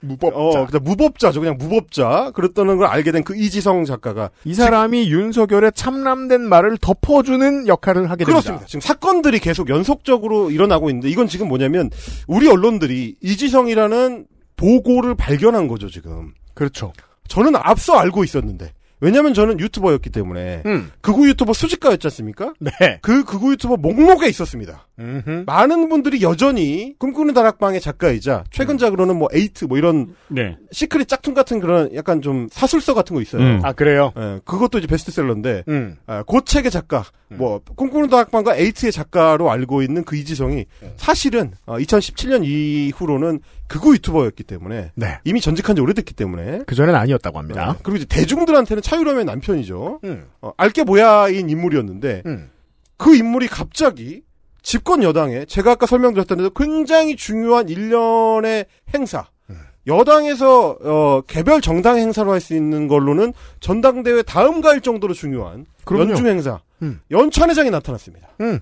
무법자. 0.00 0.36
어, 0.38 0.66
그냥 0.66 0.84
무법자죠. 0.84 1.40
그냥 1.40 1.56
무법자. 1.58 2.30
그랬다는 2.34 2.76
걸 2.76 2.86
알게 2.86 3.12
된 3.12 3.22
그 3.24 3.36
이지성 3.36 3.84
작가가 3.84 4.30
이 4.44 4.54
사람이 4.54 5.10
윤석열의 5.10 5.72
참람된 5.74 6.42
말을 6.42 6.78
덮어주는 6.78 7.66
역할을 7.66 8.10
하게 8.10 8.24
됩니다. 8.24 8.40
그렇습니다. 8.40 8.66
지금 8.66 8.80
사건들이 8.80 9.38
계속 9.40 9.68
연속적으로 9.68 10.50
일어나고 10.50 10.90
있는데 10.90 11.08
이건 11.08 11.26
지금 11.28 11.48
뭐냐면 11.48 11.90
우리 12.28 12.48
언론들이 12.48 13.16
이지성이라는 13.20 14.26
보고를 14.56 15.14
발견한 15.16 15.68
거죠, 15.68 15.88
지금. 15.90 16.32
그렇죠. 16.54 16.92
저는 17.28 17.56
앞서 17.56 17.94
알고 17.98 18.22
있었는데. 18.24 18.72
왜냐면 19.00 19.34
저는 19.34 19.60
유튜버였기 19.60 20.08
때문에 20.08 20.62
음. 20.64 20.90
극우 21.02 21.26
유튜버 21.28 21.52
수집가였지 21.52 22.06
않습니까? 22.06 22.54
네. 22.60 22.70
그 23.02 23.24
극우 23.24 23.52
유튜버 23.52 23.76
목록에 23.76 24.26
있었습니다. 24.28 24.85
음흠. 24.98 25.44
많은 25.46 25.88
분들이 25.88 26.22
여전히 26.22 26.94
꿈꾸는 26.98 27.34
다락방의 27.34 27.80
작가이자 27.80 28.44
최근작으로는 28.50 29.16
뭐 29.16 29.28
에이트 29.32 29.64
뭐 29.66 29.78
이런 29.78 30.14
네. 30.28 30.56
시크릿 30.72 31.08
짝퉁 31.08 31.34
같은 31.34 31.60
그런 31.60 31.94
약간 31.94 32.22
좀 32.22 32.48
사술서 32.50 32.94
같은 32.94 33.14
거 33.14 33.22
있어요. 33.22 33.42
음. 33.42 33.60
아 33.62 33.72
그래요. 33.72 34.12
예, 34.16 34.40
그것도 34.44 34.78
이제 34.78 34.86
베스트셀러인데 34.86 35.64
음. 35.68 35.96
아, 36.06 36.22
그 36.22 36.40
책의 36.44 36.70
작가, 36.70 37.04
뭐 37.28 37.60
꿈꾸는 37.76 38.08
다락방과 38.08 38.56
에이트의 38.56 38.92
작가로 38.92 39.50
알고 39.50 39.82
있는 39.82 40.04
그 40.04 40.16
이지성이 40.16 40.66
사실은 40.96 41.52
어, 41.66 41.76
2017년 41.76 42.44
이후로는 42.44 43.40
극우 43.68 43.94
유튜버였기 43.94 44.44
때문에 44.44 44.92
네. 44.94 45.18
이미 45.24 45.40
전직한 45.40 45.76
지 45.76 45.82
오래됐기 45.82 46.14
때문에 46.14 46.60
그 46.66 46.74
전엔 46.74 46.94
아니었다고 46.94 47.38
합니다. 47.38 47.70
어, 47.70 47.76
그리고 47.82 47.96
이제 47.96 48.06
대중들한테는 48.06 48.82
차유람의 48.82 49.24
남편이죠. 49.24 50.00
음. 50.04 50.26
어, 50.40 50.52
알게 50.56 50.84
뭐야인 50.84 51.50
인물이었는데 51.50 52.22
음. 52.26 52.50
그 52.96 53.14
인물이 53.14 53.48
갑자기 53.48 54.22
집권 54.66 55.04
여당에 55.04 55.44
제가 55.44 55.72
아까 55.72 55.86
설명드렸던 55.86 56.38
대로 56.38 56.50
굉장히 56.50 57.14
중요한 57.14 57.68
일련의 57.68 58.66
행사 58.92 59.28
음. 59.48 59.60
여당에서 59.86 60.76
어, 60.82 61.20
개별 61.28 61.60
정당 61.60 61.98
행사로 61.98 62.32
할 62.32 62.40
수 62.40 62.52
있는 62.52 62.88
걸로는 62.88 63.32
전당대회 63.60 64.22
다음 64.22 64.60
갈 64.60 64.80
정도로 64.80 65.14
중요한 65.14 65.66
그럼요. 65.84 66.10
연중 66.10 66.26
행사 66.26 66.60
음. 66.82 67.00
연찬회장이 67.12 67.70
나타났습니다. 67.70 68.26
음. 68.40 68.58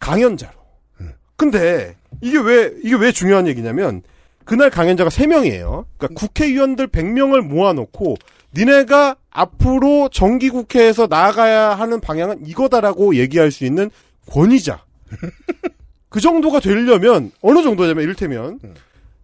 강연자로. 0.00 0.54
음. 1.02 1.12
근데 1.36 1.94
이게 2.20 2.36
왜 2.38 2.72
이게 2.82 2.96
왜 2.96 3.12
중요한 3.12 3.46
얘기냐면 3.46 4.02
그날 4.44 4.70
강연자가 4.70 5.08
3명이에요. 5.08 5.84
그러니까 5.98 6.20
국회의원들 6.20 6.88
100명을 6.88 7.42
모아놓고 7.42 8.16
니네가 8.56 9.14
앞으로 9.30 10.08
정기국회에서 10.08 11.06
나아가야 11.08 11.76
하는 11.76 12.00
방향은 12.00 12.44
이거다라고 12.44 13.14
얘기할 13.14 13.52
수 13.52 13.64
있는 13.64 13.88
권위자. 14.32 14.85
그 16.08 16.20
정도가 16.20 16.60
되려면 16.60 17.30
어느 17.42 17.62
정도냐면 17.62 18.04
이를테면 18.04 18.58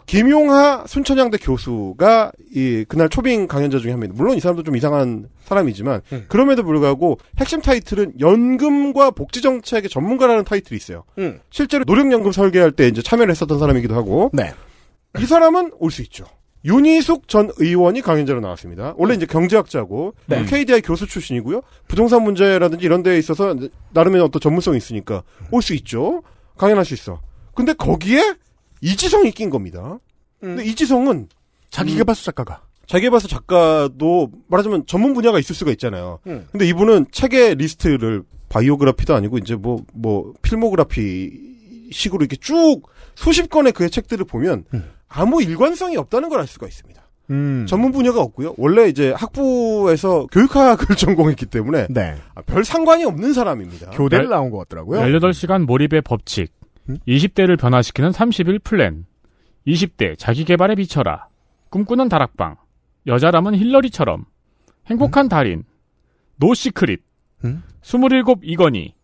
김용하 0.06 0.84
순천향대 0.86 1.38
교수가 1.38 2.32
이 2.54 2.84
그날 2.88 3.08
초빙 3.08 3.46
강연자 3.46 3.78
중에 3.78 3.92
한 3.92 4.00
명입니다. 4.00 4.20
물론 4.20 4.36
이 4.36 4.40
사람도 4.40 4.62
좀 4.64 4.76
이상한 4.76 5.28
사람이지만 5.44 6.02
음. 6.12 6.24
그럼에도 6.28 6.64
불구하고 6.64 7.18
핵심 7.38 7.62
타이틀은 7.62 8.20
연금과 8.20 9.12
복지 9.12 9.40
정책의 9.40 9.88
전문가라는 9.88 10.44
타이틀이 10.44 10.76
있어요. 10.76 11.04
음. 11.18 11.38
실제로 11.50 11.84
노령연금 11.84 12.32
설계할 12.32 12.72
때 12.72 12.88
이제 12.88 13.00
참여를 13.00 13.30
했었던 13.30 13.58
사람이기도 13.58 13.94
하고 13.94 14.30
네. 14.32 14.52
이 15.18 15.24
사람은 15.24 15.72
올 15.78 15.90
수 15.90 16.02
있죠. 16.02 16.24
윤희숙 16.64 17.26
전 17.28 17.50
의원이 17.56 18.02
강연자로 18.02 18.40
나왔습니다. 18.40 18.94
원래 18.96 19.14
이제 19.14 19.26
경제학자고 19.26 20.14
네. 20.26 20.44
KDI 20.44 20.80
교수 20.82 21.06
출신이고요. 21.06 21.62
부동산 21.88 22.22
문제라든지 22.22 22.84
이런 22.84 23.02
데에 23.02 23.18
있어서 23.18 23.54
나름의 23.92 24.20
어떤 24.20 24.40
전문성이 24.40 24.76
있으니까 24.78 25.22
올 25.50 25.60
수 25.62 25.74
있죠. 25.74 26.22
강연할 26.56 26.84
수 26.84 26.94
있어. 26.94 27.20
근데 27.54 27.72
거기에 27.72 28.34
이지성이 28.80 29.32
낀 29.32 29.50
겁니다. 29.50 29.98
근데 30.40 30.64
이지성은 30.64 31.28
자기개발서 31.70 32.22
작가가. 32.22 32.62
자기개발서 32.86 33.28
작가도 33.28 34.30
말하자면 34.48 34.86
전문 34.86 35.14
분야가 35.14 35.38
있을 35.38 35.54
수가 35.54 35.70
있잖아요. 35.72 36.18
음. 36.26 36.46
근데 36.52 36.66
이분은 36.68 37.06
책의 37.12 37.54
리스트를 37.56 38.22
biography도 38.48 39.14
아니고 39.14 39.38
이제 39.38 39.54
뭐, 39.54 39.82
뭐, 39.94 40.34
필모그래피 40.42 41.30
식으로 41.90 42.22
이렇게 42.22 42.36
쭉 42.36 42.82
수십 43.14 43.48
건의 43.48 43.72
그의 43.72 43.88
책들을 43.90 44.24
보면 44.26 44.64
음. 44.74 44.90
아무 45.12 45.42
일관성이 45.42 45.96
없다는 45.96 46.28
걸 46.28 46.40
알 46.40 46.46
수가 46.46 46.66
있습니다. 46.66 47.02
음. 47.30 47.64
전문 47.68 47.92
분야가 47.92 48.20
없고요. 48.20 48.54
원래 48.58 48.88
이제 48.88 49.12
학부에서 49.12 50.26
교육학을 50.32 50.96
전공했기 50.96 51.46
때문에 51.46 51.86
네. 51.90 52.16
아, 52.34 52.42
별 52.42 52.64
상관이 52.64 53.04
없는 53.04 53.32
사람입니다. 53.32 53.90
교대를 53.90 54.24
열- 54.26 54.30
나온 54.30 54.50
것 54.50 54.58
같더라고요. 54.58 55.00
18시간 55.00 55.64
몰입의 55.64 56.02
법칙. 56.02 56.52
음? 56.88 56.98
20대를 57.06 57.58
변화시키는 57.58 58.10
30일 58.10 58.62
플랜. 58.64 59.06
20대 59.66 60.18
자기 60.18 60.44
계발에 60.44 60.74
미쳐라. 60.74 61.28
꿈꾸는 61.70 62.08
다락방. 62.08 62.56
여자라면 63.06 63.54
힐러리처럼. 63.54 64.24
행복한 64.90 65.28
달인. 65.28 65.62
No 66.36 66.54
Secret. 66.54 67.02
음? 67.44 67.62
27 67.82 68.24
이건희. 68.42 68.94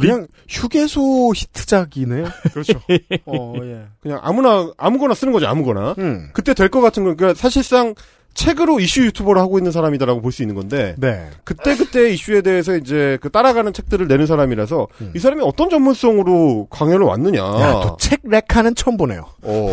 그냥 0.00 0.26
휴게소 0.48 1.32
히트작이네요. 1.34 2.24
그렇죠. 2.52 2.80
어, 3.26 3.54
예. 3.62 3.82
그냥 4.00 4.20
아무나 4.22 4.70
아무거나 4.76 5.14
쓰는 5.14 5.32
거죠. 5.32 5.46
아무거나. 5.46 5.94
음. 5.98 6.30
그때 6.32 6.54
될 6.54 6.68
것 6.68 6.80
같은 6.80 7.04
건 7.04 7.16
그러니까 7.16 7.38
사실상 7.38 7.94
책으로 8.34 8.80
이슈 8.80 9.04
유튜버를 9.04 9.42
하고 9.42 9.58
있는 9.58 9.72
사람이다라고 9.72 10.22
볼 10.22 10.32
수 10.32 10.42
있는 10.42 10.54
건데 10.54 10.94
네. 10.96 11.28
그때 11.44 11.76
그때 11.76 12.10
이슈에 12.10 12.40
대해서 12.40 12.74
이제 12.76 13.18
그 13.20 13.28
따라가는 13.30 13.74
책들을 13.74 14.08
내는 14.08 14.26
사람이라서 14.26 14.88
음. 15.02 15.12
이 15.14 15.18
사람이 15.18 15.42
어떤 15.44 15.68
전문성으로 15.68 16.68
강연을 16.70 17.04
왔느냐. 17.04 17.40
야, 17.44 17.80
또책 17.82 18.20
렉하는 18.24 18.74
처음 18.74 18.96
보네요. 18.96 19.26
어. 19.42 19.68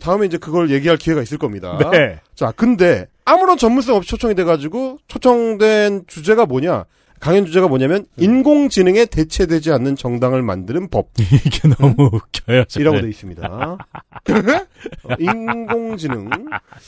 다음에 0.00 0.26
이제 0.26 0.36
그걸 0.38 0.70
얘기할 0.70 0.98
기회가 0.98 1.22
있을 1.22 1.38
겁니다. 1.38 1.78
네. 1.90 2.20
자, 2.34 2.52
근데 2.54 3.06
아무런 3.24 3.56
전문성 3.56 3.96
없이 3.96 4.10
초청이 4.10 4.34
돼가지고 4.34 4.98
초청된 5.08 6.04
주제가 6.06 6.46
뭐냐? 6.46 6.84
강연 7.20 7.46
주제가 7.46 7.68
뭐냐면 7.68 8.06
인공지능에 8.16 9.06
대체되지 9.06 9.72
않는 9.72 9.96
정당을 9.96 10.42
만드는 10.42 10.88
법이라고 10.88 11.36
이게 11.46 11.68
너무 11.68 12.10
웃겨요. 12.12 12.64
저는. 12.64 13.02
돼 13.02 13.08
있습니다. 13.08 13.48
어, 13.48 13.78
인공지능 15.18 16.30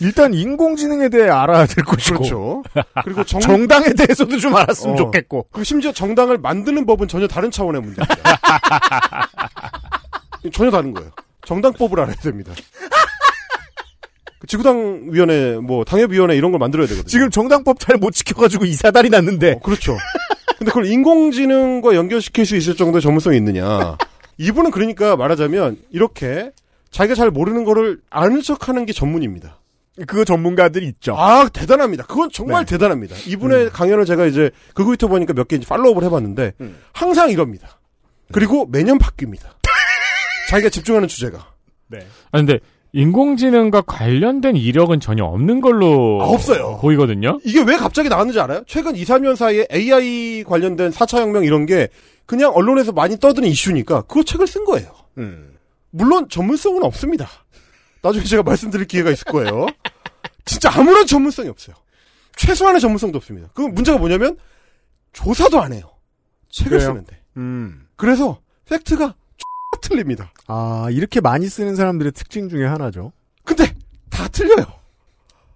일단 0.01 0.35
인공지능에 0.35 1.09
대해 1.09 1.29
알아야 1.29 1.67
될 1.67 1.85
것이고 1.85 2.19
그렇죠. 2.19 2.63
그리고 3.05 3.25
정, 3.25 3.41
정당에 3.41 3.93
대해서도 3.93 4.39
좀 4.39 4.55
알았으면 4.55 4.95
어. 4.95 4.97
좋겠고. 4.97 5.47
그 5.53 5.65
심지어 5.65 5.93
정당을 5.93 6.39
만드는 6.39 6.87
법은 6.87 7.09
전혀 7.09 7.27
다른 7.27 7.51
차원의 7.51 7.83
문제입니다. 7.83 8.15
전혀 10.53 10.71
다른 10.71 10.95
거예요. 10.95 11.11
정당법을 11.45 12.01
알아야 12.01 12.15
됩니다. 12.17 12.53
그 14.51 14.57
지구당 14.57 15.07
위원회, 15.11 15.57
뭐 15.59 15.85
당협위원회 15.85 16.37
이런 16.37 16.51
걸 16.51 16.59
만들어야 16.59 16.87
되거든요. 16.89 17.07
지금 17.09 17.31
정당법 17.31 17.79
잘 17.79 17.97
못 18.01 18.13
지켜가지고 18.13 18.65
이사달이 18.65 19.11
났는데 19.11 19.53
어, 19.53 19.59
그렇죠. 19.61 19.97
근데 20.59 20.71
그걸 20.71 20.87
인공지능과 20.87 21.95
연결시킬 21.95 22.47
수 22.47 22.57
있을 22.57 22.75
정도의 22.77 23.01
전문성이 23.03 23.37
있느냐. 23.37 23.97
이분은 24.39 24.71
그러니까 24.71 25.17
말하자면 25.17 25.79
이렇게 25.91 26.51
자기가 26.91 27.15
잘 27.15 27.31
모르는 27.31 27.65
거를 27.65 28.01
아는 28.11 28.43
척하는 28.43 28.87
게 28.87 28.93
전문입니다. 28.93 29.59
그거 30.07 30.25
전문가들이 30.25 30.87
있죠. 30.89 31.15
아 31.17 31.49
대단합니다. 31.53 32.05
그건 32.07 32.31
정말 32.33 32.65
네. 32.65 32.71
대단합니다. 32.73 33.17
이분의 33.27 33.71
강연을 33.71 34.07
제가 34.07 34.25
이제 34.27 34.51
그거 34.75 34.93
히터 34.93 35.09
보니까 35.09 35.35
몇 35.35 35.47
개 35.47 35.57
이제 35.57 35.67
팔로우업을 35.67 36.03
해봤는데 36.05 36.53
음. 36.63 36.79
항상 36.93 37.31
이럽니다. 37.31 37.79
그리고 38.33 38.67
매년 38.67 38.99
바뀝니다. 38.99 39.43
자기가 40.49 40.71
집중하는 40.71 41.07
주제가 41.07 41.47
네. 41.89 41.99
아, 42.33 42.39
근데 42.39 42.59
인공지능과 42.93 43.83
관련된 43.83 44.57
이력은 44.57 45.01
전혀 45.01 45.25
없는 45.25 45.61
걸로 45.61 46.19
아, 46.23 46.27
없어요. 46.27 46.79
보이거든요. 46.81 47.39
이게 47.45 47.63
왜 47.63 47.77
갑자기 47.77 48.09
나왔는지 48.09 48.41
알아요? 48.41 48.63
최근 48.67 48.97
2, 48.97 49.05
3년 49.05 49.37
사이에 49.37 49.67
AI 49.73 50.45
관련된 50.45 50.91
4차 50.91 51.21
혁명 51.21 51.45
이런 51.45 51.67
게 51.67 51.89
그냥 52.27 52.53
언론에서 52.55 52.93
많이 52.93 53.17
떠드는 53.19 53.49
이슈니까 53.49 54.03
그 54.03 54.25
책을 54.25 54.47
쓴 54.47 54.65
거예요. 54.65 54.93
음. 55.19 55.57
물론 55.91 56.29
전문성은 56.29 56.83
없습니다. 56.85 57.29
나중에 58.03 58.25
제가 58.25 58.43
말씀드릴 58.43 58.87
기회가 58.87 59.11
있을 59.11 59.25
거예요. 59.25 59.67
진짜 60.45 60.71
아무런 60.73 61.07
전문성이 61.07 61.49
없어요. 61.49 61.77
최소한의 62.37 62.81
전문성도 62.81 63.19
없습니다. 63.19 63.49
그 63.55 63.63
문제가 63.63 63.99
뭐냐면 63.99 64.37
조사도 65.13 65.61
안 65.61 65.73
해요. 65.73 65.91
책을 66.51 66.71
그래요? 66.79 66.89
쓰는데. 66.89 67.21
음. 67.37 67.87
그래서 67.97 68.41
팩트가 68.69 69.15
틀립니다. 69.81 70.33
아 70.47 70.89
이렇게 70.91 71.21
많이 71.21 71.49
쓰는 71.49 71.77
사람들의 71.77 72.13
특징 72.13 72.49
중에 72.49 72.67
하나죠. 72.67 73.13
근데 73.45 73.75
다 74.11 74.29
틀려요. 74.29 74.67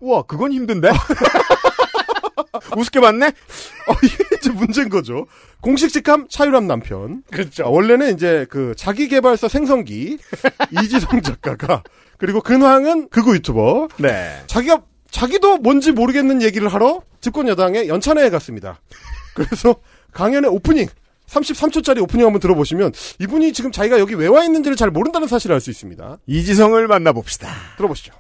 우와 0.01 0.23
그건 0.23 0.53
힘든데. 0.53 0.91
우습게 2.77 3.01
봤네. 3.01 3.27
어, 3.27 3.93
이게 4.03 4.25
이제 4.39 4.51
문제인 4.51 4.89
거죠. 4.89 5.27
공식 5.61 5.93
직함 5.93 6.27
차유람 6.29 6.67
남편. 6.67 7.23
그렇죠. 7.31 7.65
아, 7.65 7.69
원래는 7.69 8.15
이제 8.15 8.47
그 8.49 8.75
자기 8.77 9.09
개발서 9.09 9.49
생성기 9.49 10.19
이지성 10.83 11.21
작가가 11.23 11.83
그리고 12.19 12.41
근황은 12.41 13.09
극우 13.09 13.35
유튜버 13.35 13.89
네. 13.99 14.43
자기가 14.47 14.83
자기도 15.11 15.59
뭔지 15.59 15.93
모르겠는 15.93 16.43
얘기를 16.43 16.69
하러 16.69 17.03
집권 17.21 17.49
여당의 17.49 17.89
연찬회에 17.89 18.31
갔습니다. 18.31 18.81
그래서 19.35 19.77
강연의 20.13 20.51
오프닝 20.51 20.87
33초짜리 21.29 22.03
오프닝 22.03 22.25
한번 22.27 22.41
들어보시면 22.41 22.93
이분이 23.21 23.53
지금 23.53 23.73
자기가 23.73 23.99
여기 23.99 24.15
왜 24.15 24.29
와 24.29 24.45
있는지를 24.45 24.77
잘 24.77 24.91
모른다는 24.91 25.29
사실을 25.29 25.55
알 25.55 25.61
수 25.61 25.71
있습니다. 25.71 26.19
이지성을 26.27 26.87
만나봅시다. 26.89 27.49
들어보시죠. 27.77 28.13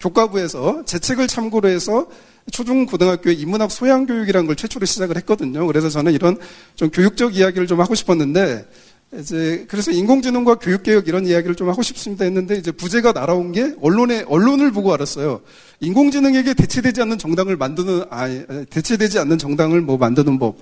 교과부에서 0.00 0.82
제 0.84 0.98
책을 0.98 1.28
참고로 1.28 1.68
해서 1.68 2.06
초중 2.50 2.86
고등학교의 2.86 3.36
인문학 3.38 3.70
소양 3.70 4.04
교육이라는 4.04 4.46
걸 4.46 4.56
최초로 4.56 4.84
시작을 4.84 5.16
했거든요. 5.18 5.66
그래서 5.66 5.88
저는 5.88 6.12
이런 6.12 6.36
좀 6.74 6.90
교육적 6.90 7.36
이야기를 7.36 7.66
좀 7.68 7.80
하고 7.80 7.94
싶었는데 7.94 8.66
이제 9.14 9.64
그래서 9.68 9.90
인공지능과 9.92 10.56
교육개혁 10.56 11.06
이런 11.06 11.26
이야기를 11.26 11.54
좀 11.54 11.68
하고 11.68 11.82
싶습니다 11.82 12.24
했는데 12.24 12.56
이제 12.56 12.72
부제가 12.72 13.12
날아온 13.12 13.52
게 13.52 13.74
언론에 13.80 14.24
언론을 14.26 14.72
보고 14.72 14.92
알았어요. 14.92 15.42
인공지능에게 15.80 16.54
대체되지 16.54 17.02
않는 17.02 17.18
정당을 17.18 17.56
만드는 17.56 18.04
아 18.10 18.26
대체되지 18.70 19.18
않는 19.20 19.38
정당을 19.38 19.82
뭐 19.82 19.98
만드는 19.98 20.38
법. 20.38 20.56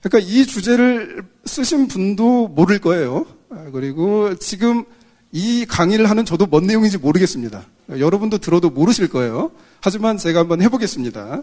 그러니까 0.00 0.30
이 0.30 0.46
주제를 0.46 1.24
쓰신 1.44 1.88
분도 1.88 2.48
모를 2.48 2.78
거예요. 2.78 3.26
아, 3.50 3.66
그리고 3.72 4.34
지금 4.36 4.84
이 5.32 5.66
강의를 5.66 6.08
하는 6.08 6.24
저도 6.24 6.46
뭔 6.46 6.66
내용인지 6.66 6.98
모르겠습니다. 6.98 7.64
여러분도 7.90 8.38
들어도 8.38 8.70
모르실 8.70 9.08
거예요. 9.08 9.50
하지만 9.80 10.16
제가 10.18 10.40
한번 10.40 10.62
해보겠습니다. 10.62 11.42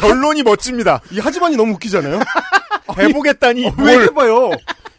결론이 0.00 0.42
멋집니다. 0.42 1.00
이 1.10 1.18
하지만이 1.18 1.56
너무 1.56 1.72
웃기잖아요. 1.74 2.20
해보겠다니. 2.98 3.66
어, 3.68 3.74
왜 3.78 3.98
해봐요? 4.04 4.48
왜, 4.50 4.56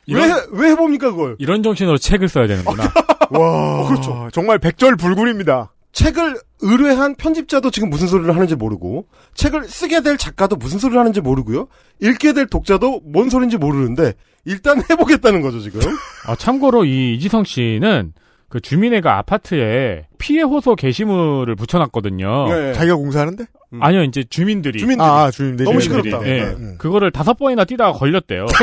이런- 0.08 0.30
해- 0.30 0.44
왜 0.52 0.70
해봅니까 0.72 1.12
그걸? 1.12 1.36
이런 1.40 1.64
정신으로 1.64 1.98
책을 1.98 2.28
써야 2.30 2.48
되는구나. 2.48 2.84
와, 3.32 3.88
그렇죠. 3.88 4.30
정말 4.34 4.60
백절불굴입니다. 4.60 5.72
책을 5.94 6.36
의뢰한 6.62 7.16
편집자도 7.16 7.70
지금 7.72 7.90
무슨 7.90 8.08
소리를 8.08 8.34
하는지 8.34 8.56
모르고 8.56 9.08
책을 9.36 9.66
쓰게 9.66 10.02
될 10.02 10.18
작가도 10.18 10.56
무슨 10.56 10.80
소리를 10.80 11.00
하는지 11.00 11.22
모르고요. 11.22 11.68
읽게 12.02 12.34
될 12.34 12.48
독자도 12.48 13.02
뭔 13.06 13.30
소리인지 13.30 13.58
모르는데 13.58 14.14
일단 14.44 14.82
해보겠다는 14.90 15.42
거죠 15.42 15.60
지금. 15.60 15.80
아, 16.28 16.36
참고로 16.36 16.86
이 16.86 17.14
이지성 17.16 17.44
씨는 17.46 18.14
그 18.50 18.60
주민회가 18.60 19.18
아파트에 19.20 20.08
피해 20.18 20.42
호소 20.44 20.76
게시물을 20.76 21.56
붙여놨거든요. 21.56 22.48
네. 22.50 22.74
자기가 22.74 22.96
공사하는데? 22.96 23.46
아니요, 23.80 24.04
이제 24.04 24.24
주민들이. 24.30 24.78
주민들이 24.80 25.08
아. 25.08 25.32
너무 25.32 25.32
주민들이. 25.32 25.82
시끄럽다. 25.82 26.28
예. 26.28 26.44
네. 26.44 26.44
음. 26.60 26.76
그거를 26.78 27.10
다섯 27.12 27.34
번이나 27.36 27.66
뛰다가 27.66 27.94
걸렸대요. 27.94 28.46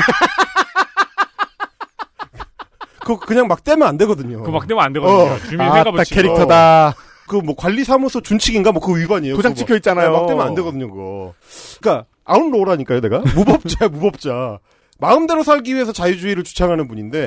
그거 3.01 3.19
그냥 3.19 3.49
막 3.49 3.65
떼면 3.65 3.89
안 3.89 3.97
되거든요. 3.97 4.39
그거 4.43 4.53
막 4.53 4.69
되면 4.69 4.85
안 4.85 4.93
되거든요. 4.93 5.33
어. 5.33 5.39
주민회가 5.49 5.91
붙이고. 5.91 6.15
캐릭터다. 6.15 6.95
그 7.31 7.37
뭐 7.43 7.55
관리사무소 7.55 8.21
준칙인가 8.23 8.73
뭐 8.73 8.81
그거 8.83 8.95
위반이에요. 8.95 9.37
도장 9.37 9.55
찍혀 9.55 9.77
있잖아요. 9.77 10.11
막, 10.11 10.23
막 10.23 10.27
떼면 10.27 10.47
안 10.49 10.55
되거든요 10.57 10.91
그거. 10.91 11.33
그러니까 11.81 12.07
아웃로우라니까요 12.25 13.01
내가 13.01 13.21
무법자야 13.37 13.89
무법자. 13.89 14.59
마음대로 14.99 15.43
살기 15.45 15.75
위해서 15.75 15.93
자유주의를 15.93 16.43
주창하는 16.45 16.89
분인데 16.89 17.27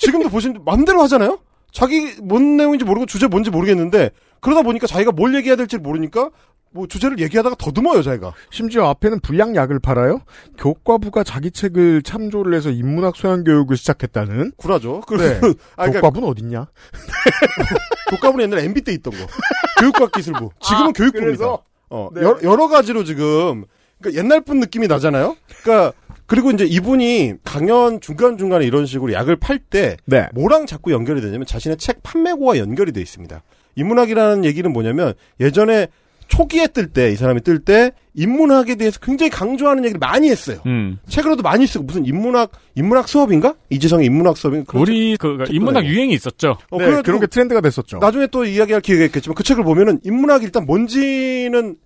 지금도 0.00 0.30
보시면 0.30 0.62
마음대로 0.64 1.02
하잖아요. 1.02 1.38
자기 1.72 2.14
뭔 2.22 2.56
내용인지 2.56 2.84
모르고 2.84 3.04
주제 3.06 3.26
뭔지 3.26 3.50
모르겠는데 3.50 4.10
그러다 4.40 4.62
보니까 4.62 4.86
자기가 4.86 5.12
뭘 5.12 5.34
얘기해야 5.34 5.56
될지 5.56 5.76
모르니까 5.76 6.30
뭐 6.72 6.88
주제를 6.88 7.20
얘기하다가 7.20 7.54
더듬어요 7.56 8.02
자기가. 8.02 8.32
심지어 8.50 8.86
앞에는 8.88 9.20
불량약을 9.20 9.78
팔아요. 9.78 10.22
교과부가 10.58 11.22
자기 11.22 11.50
책을 11.52 12.02
참조를 12.02 12.54
해서 12.54 12.70
인문학 12.70 13.14
소양 13.14 13.44
교육을 13.44 13.76
시작했다는. 13.76 14.52
굴하죠. 14.56 14.94
네. 14.94 15.00
그래서 15.06 15.46
아, 15.76 15.84
그러니까 15.86 16.00
교과부는 16.00 16.28
어딨냐? 16.28 16.66
교과부는 18.16 18.44
옛날에 18.46 18.64
MB 18.64 18.82
때 18.82 18.92
있던 18.92 19.12
거. 19.12 19.18
교육과기술부. 19.80 20.50
지금은 20.60 20.92
교육부입니다. 20.92 21.36
그래서? 21.36 21.62
어, 21.90 22.08
네. 22.14 22.22
여러, 22.22 22.38
여러 22.42 22.68
가지로 22.68 23.04
지금 23.04 23.64
그러니까 24.00 24.22
옛날 24.22 24.40
분 24.40 24.60
느낌이 24.60 24.88
나잖아요. 24.88 25.36
그러니까 25.62 25.92
그리고 26.26 26.50
이제 26.50 26.64
이분이 26.64 27.34
강연 27.44 28.00
중간 28.00 28.38
중간에 28.38 28.64
이런 28.64 28.86
식으로 28.86 29.12
약을 29.12 29.36
팔때 29.36 29.96
네. 30.06 30.28
뭐랑 30.34 30.66
자꾸 30.66 30.92
연결이 30.92 31.20
되냐면 31.20 31.46
자신의 31.46 31.76
책 31.76 32.02
판매고와 32.02 32.58
연결이 32.58 32.92
돼 32.92 33.00
있습니다. 33.00 33.42
인문학이라는 33.76 34.44
얘기는 34.44 34.72
뭐냐면 34.72 35.14
예전에 35.40 35.88
초기에 36.28 36.68
뜰 36.68 36.88
때 36.92 37.12
이 37.12 37.16
사람이 37.16 37.42
뜰 37.42 37.58
때 37.64 37.92
인문학에 38.14 38.76
대해서 38.76 38.98
굉장히 39.00 39.30
강조하는 39.30 39.84
얘기를 39.84 39.98
많이 39.98 40.30
했어요. 40.30 40.60
음. 40.66 40.98
책으로도 41.08 41.42
많이 41.42 41.66
쓰고 41.66 41.84
무슨 41.84 42.06
인문학 42.06 42.52
인문학 42.76 43.08
수업인가 43.08 43.54
이재성의 43.70 44.06
인문학 44.06 44.36
수업인가 44.36 44.64
그런 44.66 44.82
우리 44.82 45.16
그 45.16 45.36
책도 45.38 45.52
인문학. 45.52 45.84
유행이 45.84 46.12
있었죠. 46.14 46.56
어, 46.70 46.78
네, 46.78 47.02
그런 47.02 47.20
게 47.20 47.26
트렌드가 47.26 47.60
됐었죠. 47.60 47.98
나중에 47.98 48.26
또 48.28 48.44
이야기할 48.44 48.80
기회가 48.82 49.04
있겠지만 49.06 49.34
그 49.34 49.42
책을 49.42 49.64
보면은 49.64 50.00
인문학이 50.04 50.44
일단 50.44 50.64
뭔지는 50.66 51.76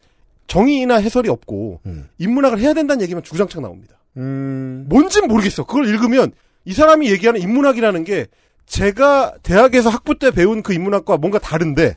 정의나 0.46 0.96
해설이 0.96 1.28
없고 1.28 1.80
음. 1.86 2.08
인문학을 2.18 2.58
해야 2.58 2.72
된다는 2.74 3.02
얘기만 3.02 3.22
주구장창 3.22 3.62
나옵니다. 3.62 3.94
음. 4.16 4.86
뭔진 4.88 5.26
모르겠어. 5.28 5.64
그걸 5.64 5.86
읽으면 5.88 6.32
이 6.64 6.72
사람이 6.72 7.10
얘기하는 7.10 7.40
인문학이라는 7.40 8.04
게 8.04 8.26
제가 8.66 9.34
대학에서 9.42 9.88
학부 9.88 10.18
때 10.18 10.30
배운 10.30 10.62
그 10.62 10.74
인문학과 10.74 11.16
뭔가 11.16 11.38
다른데 11.38 11.96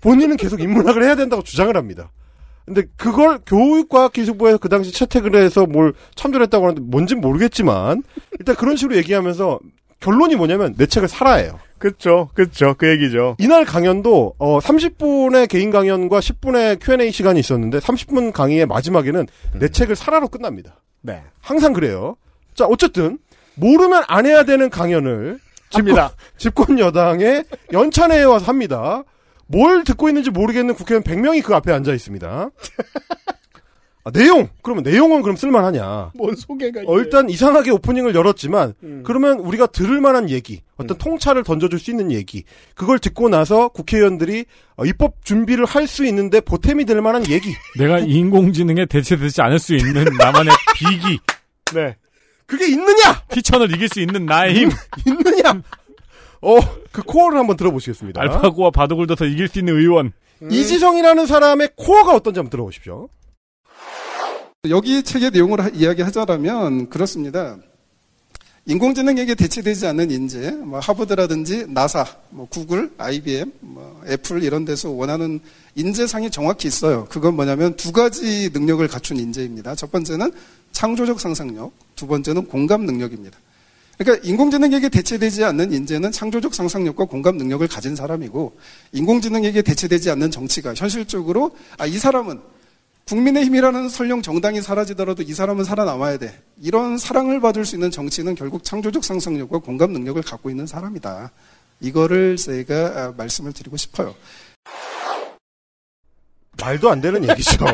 본인은 0.00 0.36
계속 0.36 0.60
인문학을 0.60 1.02
해야 1.02 1.14
된다고 1.14 1.42
주장을 1.42 1.74
합니다. 1.76 2.10
근데 2.64 2.82
그걸 2.96 3.40
교육과학기술부에서 3.46 4.58
그 4.58 4.68
당시 4.68 4.92
채택을 4.92 5.34
해서 5.34 5.66
뭘 5.66 5.92
참조를 6.14 6.44
했다고 6.44 6.66
하는데 6.66 6.82
뭔진 6.82 7.20
모르겠지만 7.20 8.02
일단 8.38 8.54
그런 8.54 8.76
식으로 8.76 8.96
얘기하면서 8.96 9.58
결론이 9.98 10.36
뭐냐면 10.36 10.74
내 10.76 10.86
책을 10.86 11.08
사라예요. 11.08 11.58
그쵸, 11.78 12.28
그쵸, 12.34 12.74
그 12.76 12.88
얘기죠. 12.90 13.36
이날 13.38 13.64
강연도 13.64 14.34
어 14.38 14.58
30분의 14.60 15.48
개인 15.48 15.70
강연과 15.70 16.20
10분의 16.20 16.78
Q&A 16.80 17.10
시간이 17.10 17.40
있었는데 17.40 17.78
30분 17.78 18.32
강의의 18.32 18.66
마지막에는 18.66 19.26
내 19.58 19.68
책을 19.68 19.96
사라로 19.96 20.28
끝납니다. 20.28 20.76
네. 21.02 21.22
항상 21.40 21.72
그래요. 21.72 22.16
자, 22.54 22.66
어쨌든 22.66 23.18
모르면 23.54 24.04
안 24.08 24.26
해야 24.26 24.44
되는 24.44 24.70
강연을 24.70 25.38
집니다. 25.70 26.12
집권 26.36 26.78
여당의 26.78 27.44
연찬회에 27.72 28.24
와서 28.24 28.46
합니다. 28.46 29.04
뭘 29.50 29.84
듣고 29.84 30.08
있는지 30.08 30.30
모르겠는 30.30 30.74
국회의원 30.74 31.02
100명이 31.02 31.42
그 31.42 31.54
앞에 31.54 31.72
앉아 31.72 31.92
있습니다. 31.92 32.50
아, 34.02 34.10
내용! 34.12 34.48
그러면 34.62 34.82
내용은 34.82 35.20
그럼 35.20 35.36
쓸만하냐? 35.36 36.12
뭔 36.14 36.34
소개가 36.34 36.80
어, 36.86 36.98
일단 36.98 37.28
이상하게 37.28 37.70
오프닝을 37.72 38.14
열었지만 38.14 38.72
음. 38.82 39.02
그러면 39.04 39.40
우리가 39.40 39.66
들을 39.66 40.00
만한 40.00 40.30
얘기, 40.30 40.62
어떤 40.78 40.96
통찰을 40.96 41.44
던져줄 41.44 41.78
수 41.78 41.90
있는 41.90 42.10
얘기, 42.10 42.44
그걸 42.74 42.98
듣고 42.98 43.28
나서 43.28 43.68
국회의원들이 43.68 44.46
어, 44.76 44.86
입법 44.86 45.22
준비를 45.24 45.66
할 45.66 45.86
수 45.86 46.06
있는데 46.06 46.40
보탬이 46.40 46.86
될 46.86 47.02
만한 47.02 47.28
얘기. 47.28 47.52
내가 47.78 47.98
인공지능에 47.98 48.86
대체되지 48.86 49.42
않을 49.42 49.58
수 49.58 49.74
있는 49.74 50.04
나만의 50.18 50.50
비기, 50.76 51.18
네. 51.74 51.96
그게 52.46 52.68
있느냐? 52.68 53.22
피천을 53.32 53.70
이길 53.74 53.88
수 53.88 54.00
있는 54.00 54.24
나의 54.24 54.54
힘, 54.54 54.70
있느냐? 55.06 55.60
어, 56.42 56.58
그 56.92 57.02
코어를 57.02 57.38
한번 57.38 57.56
들어보시겠습니다. 57.56 58.20
알파고와 58.20 58.70
바둑을 58.70 59.06
둬서 59.06 59.26
이길 59.26 59.48
수 59.48 59.58
있는 59.58 59.76
의원. 59.78 60.12
이지성이라는 60.50 61.26
사람의 61.26 61.70
코어가 61.76 62.14
어떤지 62.14 62.38
한번 62.38 62.50
들어보십시오. 62.50 63.08
여기 64.68 65.02
책의 65.02 65.30
내용을 65.30 65.62
하- 65.62 65.68
이야기하자라면 65.68 66.88
그렇습니다. 66.90 67.56
인공지능에게 68.66 69.34
대체되지 69.34 69.86
않는 69.88 70.10
인재, 70.10 70.50
뭐 70.50 70.78
하버드라든지 70.80 71.66
나사, 71.68 72.04
뭐 72.28 72.46
구글, 72.48 72.90
IBM, 72.98 73.52
뭐 73.60 74.02
애플 74.06 74.42
이런 74.42 74.64
데서 74.64 74.90
원하는 74.90 75.40
인재상이 75.74 76.30
정확히 76.30 76.68
있어요. 76.68 77.06
그건 77.08 77.34
뭐냐면 77.36 77.74
두 77.76 77.90
가지 77.90 78.50
능력을 78.52 78.86
갖춘 78.88 79.16
인재입니다. 79.16 79.74
첫 79.74 79.90
번째는 79.90 80.30
창조적 80.72 81.20
상상력, 81.20 81.72
두 81.96 82.06
번째는 82.06 82.46
공감 82.46 82.84
능력입니다. 82.84 83.38
그러니까 84.00 84.26
인공지능에게 84.26 84.88
대체되지 84.88 85.44
않는 85.44 85.72
인재는 85.74 86.10
창조적 86.10 86.54
상상력과 86.54 87.04
공감 87.04 87.36
능력을 87.36 87.68
가진 87.68 87.94
사람이고 87.94 88.56
인공지능에게 88.92 89.60
대체되지 89.60 90.10
않는 90.12 90.30
정치가 90.30 90.72
현실적으로 90.74 91.54
아, 91.76 91.84
이 91.84 91.98
사람은 91.98 92.40
국민의힘이라는 93.04 93.90
설령 93.90 94.22
정당이 94.22 94.62
사라지더라도 94.62 95.22
이 95.22 95.34
사람은 95.34 95.64
살아남아야 95.64 96.16
돼. 96.16 96.42
이런 96.62 96.96
사랑을 96.96 97.42
받을 97.42 97.66
수 97.66 97.76
있는 97.76 97.90
정치는 97.90 98.36
결국 98.36 98.64
창조적 98.64 99.04
상상력과 99.04 99.58
공감 99.58 99.92
능력을 99.92 100.22
갖고 100.22 100.48
있는 100.48 100.66
사람이다. 100.66 101.30
이거를 101.80 102.36
제가 102.36 102.74
아, 102.74 103.14
말씀을 103.18 103.52
드리고 103.52 103.76
싶어요. 103.76 104.14
말도 106.58 106.90
안 106.90 107.02
되는 107.02 107.28
얘기죠. 107.28 107.66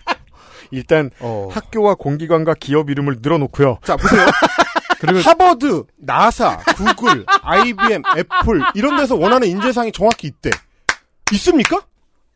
일단 0.70 1.10
어. 1.20 1.48
학교와 1.52 1.94
공기관과 1.96 2.54
기업 2.54 2.88
이름을 2.88 3.18
늘어놓고요. 3.20 3.80
자, 3.84 3.96
보세요. 3.96 4.26
그리고 5.00 5.20
하버드, 5.20 5.84
나사, 5.96 6.58
구글, 6.76 7.24
IBM, 7.42 8.02
애플 8.16 8.62
이런 8.74 8.96
데서 8.96 9.16
원하는 9.16 9.48
인재상이 9.48 9.92
정확히 9.92 10.28
있대. 10.28 10.50
있습니까? 11.32 11.82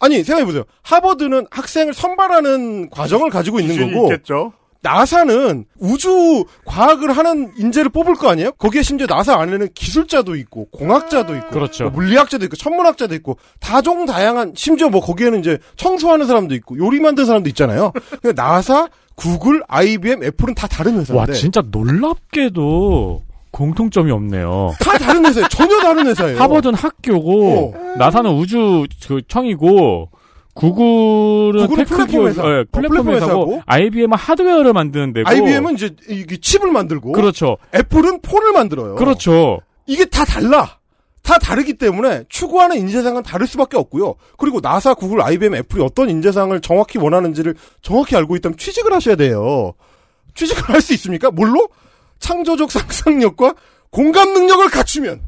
아니, 0.01 0.23
생각해 0.25 0.45
보세요. 0.45 0.65
하버드는 0.83 1.47
학생을 1.51 1.95
선발하는 1.95 2.91
과정을 2.91 3.31
가지고 3.31 3.61
있는 3.61 3.93
거고, 3.93 4.13
있겠죠. 4.13 4.53
나사는 4.83 5.65
우주 5.79 6.45
과학을 6.65 7.17
하는 7.17 7.53
인재를 7.57 7.91
뽑을 7.91 8.15
거 8.15 8.29
아니에요? 8.29 8.53
거기에 8.53 8.83
심지어 8.83 9.07
나사 9.07 9.35
안에는 9.37 9.69
기술자도 9.75 10.35
있고, 10.37 10.67
공학자도 10.71 11.37
있고, 11.37 11.51
그렇죠. 11.51 11.85
뭐 11.85 11.93
물리학자도 11.93 12.45
있고, 12.47 12.57
천문학자도 12.57 13.15
있고, 13.17 13.39
다종 13.61 14.07
다양한, 14.07 14.55
심지어 14.57 14.89
뭐 14.89 15.01
거기에는 15.01 15.39
이제 15.39 15.59
청소하는 15.77 16.27
사람도 16.27 16.55
있고, 16.57 16.77
요리 16.79 16.99
만드는 17.01 17.27
사람도 17.27 17.49
있잖아요. 17.51 17.93
근데 18.21 18.33
나사, 18.33 18.89
구글, 19.15 19.63
IBM, 19.69 20.25
애플은 20.25 20.55
다 20.55 20.67
다른 20.67 20.95
와, 20.95 21.01
회사인데. 21.01 21.33
진짜 21.35 21.63
놀랍게도 21.71 23.23
공통점이 23.53 24.11
없네요. 24.11 24.73
다 24.81 24.99
다른 24.99 25.25
회사예요. 25.27 25.47
전혀 25.49 25.79
다른 25.81 26.07
회사예요. 26.09 26.41
하버드는 26.41 26.75
학교고, 26.75 27.77
나사는 27.99 28.31
우주 28.33 28.87
그 29.07 29.21
청이고, 29.29 30.09
구글은 30.55 31.67
구글은 31.67 31.85
플랫폼 31.87 32.27
회사. 32.27 32.43
예, 32.45 32.61
어, 32.61 32.65
플랫폼 32.71 33.09
회사고. 33.11 33.63
IBM은 33.67 34.17
하드웨어를 34.17 34.73
만드는 34.73 35.13
데고, 35.13 35.29
IBM은 35.29 35.75
이제 35.75 35.95
이게 36.09 36.37
칩을 36.37 36.71
만들고, 36.71 37.13
그렇죠. 37.13 37.57
애플은 37.75 38.21
폰을 38.21 38.53
만들어요. 38.53 38.95
그렇죠. 38.97 39.61
이게 39.87 40.05
다 40.05 40.25
달라. 40.25 40.79
다 41.23 41.39
다르기 41.39 41.75
때문에 41.75 42.25
추구하는 42.29 42.77
인재상은 42.79 43.23
다를 43.23 43.47
수밖에 43.47 43.77
없고요. 43.77 44.17
그리고 44.37 44.61
나사, 44.61 44.95
구글, 44.95 45.23
IBM, 45.23 45.55
애플이 45.55 45.81
어떤 45.83 46.11
인재상을 46.11 46.61
정확히 46.61 46.99
원하는지를 46.99 47.55
정확히 47.81 48.17
알고 48.17 48.35
있다면 48.37 48.59
취직을 48.59 48.93
하셔야 48.93 49.15
돼요. 49.15 49.73
취직을 50.35 50.69
할 50.75 50.81
수 50.81 50.93
있습니까? 50.95 51.31
뭘로? 51.31 51.69
창조적 52.19 52.71
상상력과 52.73 53.55
공감 53.91 54.33
능력을 54.33 54.69
갖추면. 54.71 55.23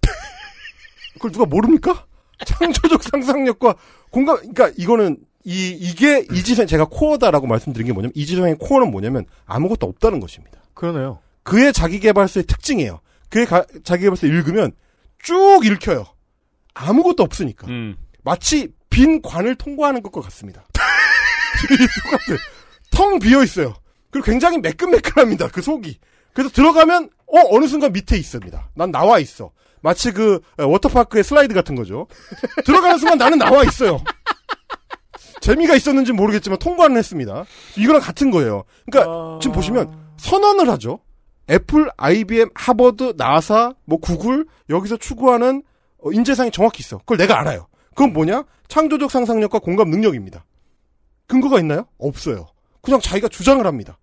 그걸 1.14 1.30
누가 1.32 1.44
모릅니까? 1.44 2.06
창조적 2.46 3.02
상상력과 3.02 3.74
공감, 4.14 4.36
그러니까 4.36 4.70
이거는 4.76 5.16
이, 5.44 5.70
이게 5.70 6.24
이지성, 6.32 6.66
제가 6.68 6.84
코어다라고 6.86 7.46
말씀드린 7.48 7.88
게 7.88 7.92
뭐냐면 7.92 8.12
이지성의 8.14 8.56
코어는 8.60 8.90
뭐냐면 8.92 9.26
아무것도 9.44 9.86
없다는 9.86 10.20
것입니다. 10.20 10.60
그러네요. 10.72 11.18
그의 11.42 11.72
자기개발서의 11.72 12.44
특징이에요. 12.46 13.00
그의 13.28 13.44
가- 13.44 13.66
자기개발서 13.82 14.26
읽으면 14.28 14.70
쭉 15.22 15.60
읽혀요. 15.64 16.06
아무것도 16.74 17.22
없으니까. 17.24 17.66
음. 17.66 17.96
마치 18.22 18.68
빈 18.88 19.20
관을 19.20 19.56
통과하는 19.56 20.00
것과 20.02 20.20
같습니다. 20.22 20.64
똑같아. 22.04 22.40
텅 22.90 23.18
비어 23.18 23.42
있어요. 23.42 23.74
그리고 24.10 24.26
굉장히 24.26 24.58
매끈매끈합니다. 24.58 25.48
그 25.48 25.60
속이. 25.60 25.98
그래서 26.32 26.50
들어가면 26.50 27.10
어 27.26 27.38
어느 27.50 27.66
순간 27.66 27.92
밑에 27.92 28.16
있습니다. 28.16 28.70
난 28.74 28.90
나와 28.92 29.18
있어. 29.18 29.50
마치 29.84 30.12
그 30.12 30.40
어, 30.58 30.64
워터파크의 30.64 31.22
슬라이드 31.22 31.52
같은 31.52 31.74
거죠. 31.74 32.06
들어가는 32.64 32.96
순간 32.96 33.18
나는 33.18 33.36
나와 33.38 33.62
있어요. 33.64 34.02
재미가 35.42 35.76
있었는지 35.76 36.12
모르겠지만 36.12 36.58
통과는 36.58 36.96
했습니다. 36.96 37.44
이거랑 37.76 38.00
같은 38.00 38.30
거예요. 38.30 38.64
그러니까 38.86 39.38
지금 39.42 39.54
보시면 39.54 39.94
선언을 40.16 40.70
하죠. 40.70 41.00
애플, 41.50 41.90
IBM, 41.98 42.48
하버드, 42.54 43.12
나사, 43.18 43.74
뭐 43.84 43.98
구글 43.98 44.46
여기서 44.70 44.96
추구하는 44.96 45.62
어, 46.02 46.10
인재상이 46.10 46.50
정확히 46.50 46.80
있어. 46.80 46.96
그걸 46.98 47.18
내가 47.18 47.38
알아요. 47.38 47.66
그건 47.90 48.14
뭐냐? 48.14 48.44
창조적 48.68 49.10
상상력과 49.10 49.58
공감 49.58 49.90
능력입니다. 49.90 50.46
근거가 51.26 51.58
있나요? 51.58 51.86
없어요. 51.98 52.46
그냥 52.80 53.00
자기가 53.00 53.28
주장을 53.28 53.64
합니다. 53.66 53.98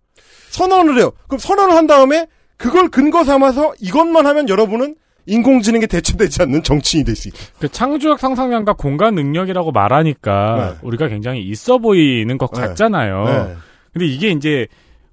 선언을 0.52 1.00
해요. 1.00 1.12
그럼 1.28 1.40
선언을 1.40 1.76
한 1.76 1.88
다음에 1.88 2.28
그걸 2.58 2.90
근거 2.90 3.24
삼아서 3.24 3.74
이것만 3.80 4.28
하면 4.28 4.48
여러분은 4.48 4.96
인공지능에 5.26 5.86
대체되지 5.88 6.42
않는 6.44 6.64
정치인이 6.64 7.06
될 7.06 7.16
수 7.16 7.28
있다. 7.30 7.38
그 7.60 7.70
창조적 7.70 8.20
상상력과 8.20 8.74
공간 8.74 9.16
능력이라고 9.16 9.72
말하니까 9.72 10.56
네. 10.82 10.88
우리가 10.88 11.08
굉장히 11.08 11.42
있어 11.42 11.78
보이는 11.78 12.38
것 12.38 12.52
네. 12.52 12.62
같잖아요. 12.62 13.24
네. 13.26 13.56
근데 13.94 14.06
이게 14.06 14.30
이제 14.30 14.68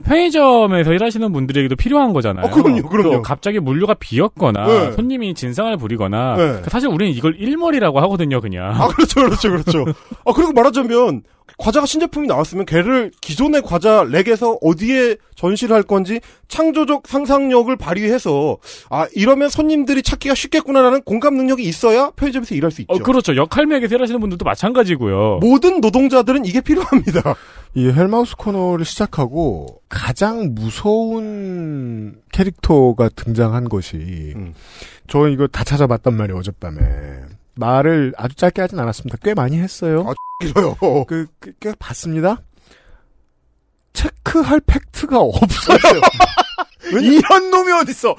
편의점에서 0.05 0.93
일하시는 0.93 1.33
분들에게도 1.33 1.75
필요한 1.77 2.13
거잖아요. 2.13 2.47
어, 2.47 2.51
그럼요, 2.51 2.89
그럼요. 2.89 3.11
또 3.17 3.23
갑자기 3.23 3.59
물류가 3.59 3.95
비었거나 3.95 4.67
네. 4.67 4.93
손님이 4.93 5.35
진상을 5.35 5.77
부리거나 5.77 6.37
네. 6.37 6.43
그러니까 6.47 6.71
사실 6.71 6.89
우리는 6.89 7.13
이걸 7.13 7.35
일머리라고 7.37 8.01
하거든요, 8.03 8.41
그냥. 8.41 8.71
아, 8.81 8.87
그렇죠, 8.89 9.23
그렇죠, 9.25 9.51
그렇죠. 9.51 9.85
아, 10.25 10.33
그리고 10.35 10.53
말하자면, 10.53 11.23
과자가 11.59 11.87
신제품이 11.87 12.29
나왔으면 12.29 12.67
걔를 12.67 13.11
기존의 13.21 13.63
과자 13.63 14.05
렉에서 14.05 14.59
어디에 14.63 15.17
전시를 15.35 15.75
할 15.75 15.83
건지 15.83 16.21
창조적 16.47 17.07
상상력을 17.07 17.75
발휘해서, 17.77 18.59
아, 18.91 19.07
이러면 19.15 19.49
손님들이 19.51 20.03
찾기가 20.03 20.35
쉽겠구나라는 20.35 21.03
공감 21.03 21.37
능력이 21.37 21.65
있어야 21.65 22.11
편의점에서 22.13 22.55
일할 22.55 22.71
수 22.71 22.81
있죠. 22.83 22.95
어, 22.95 22.99
그렇죠. 22.99 23.37
역할맥에서 23.37 23.97
일하시는 23.97 24.21
분들도 24.21 24.45
마찬가지고요. 24.45 25.41
모든 25.43 25.81
노동자들은 25.81 26.45
이게 26.45 26.61
필요합니다. 26.61 27.35
이 27.75 27.91
헬마우스 27.91 28.37
코너를 28.37 28.85
시작하고 28.85 29.83
가장 29.89 30.55
무서운 30.55 32.21
캐릭터가 32.33 33.11
등장한 33.11 33.69
것이 33.69 34.33
음. 34.37 34.55
저 35.07 35.29
이거 35.29 35.47
다 35.47 35.65
찾아봤단 35.65 36.15
말이에요 36.15 36.39
어젯밤에 36.39 36.81
말을 37.59 38.15
아주 38.17 38.35
짧게 38.35 38.61
하진 38.61 38.79
않았습니다 38.79 39.19
꽤 39.23 39.35
많이 39.35 39.59
했어요 39.59 40.05
아, 40.09 40.15
길어요. 40.43 40.77
그, 41.07 41.27
그, 41.39 41.53
꽤 41.61 41.73
봤습니다 41.79 42.43
체크할 43.93 44.61
팩트가 44.61 45.19
없어요 45.19 45.79
이런 47.03 47.51
놈이 47.51 47.73
어딨어 47.73 48.15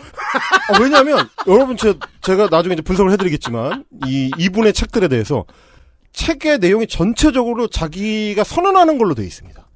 아, 0.69 0.79
왜냐면, 0.79 1.27
여러분, 1.47 1.75
제, 1.75 1.95
제가 2.21 2.47
나중에 2.51 2.73
이제 2.73 2.81
분석을 2.83 3.11
해드리겠지만, 3.13 3.85
이, 4.05 4.29
이분의 4.37 4.73
책들에 4.73 5.07
대해서, 5.07 5.45
책의 6.13 6.59
내용이 6.59 6.87
전체적으로 6.87 7.67
자기가 7.67 8.43
선언하는 8.43 8.97
걸로 8.97 9.15
되어 9.15 9.25
있습니다. 9.25 9.67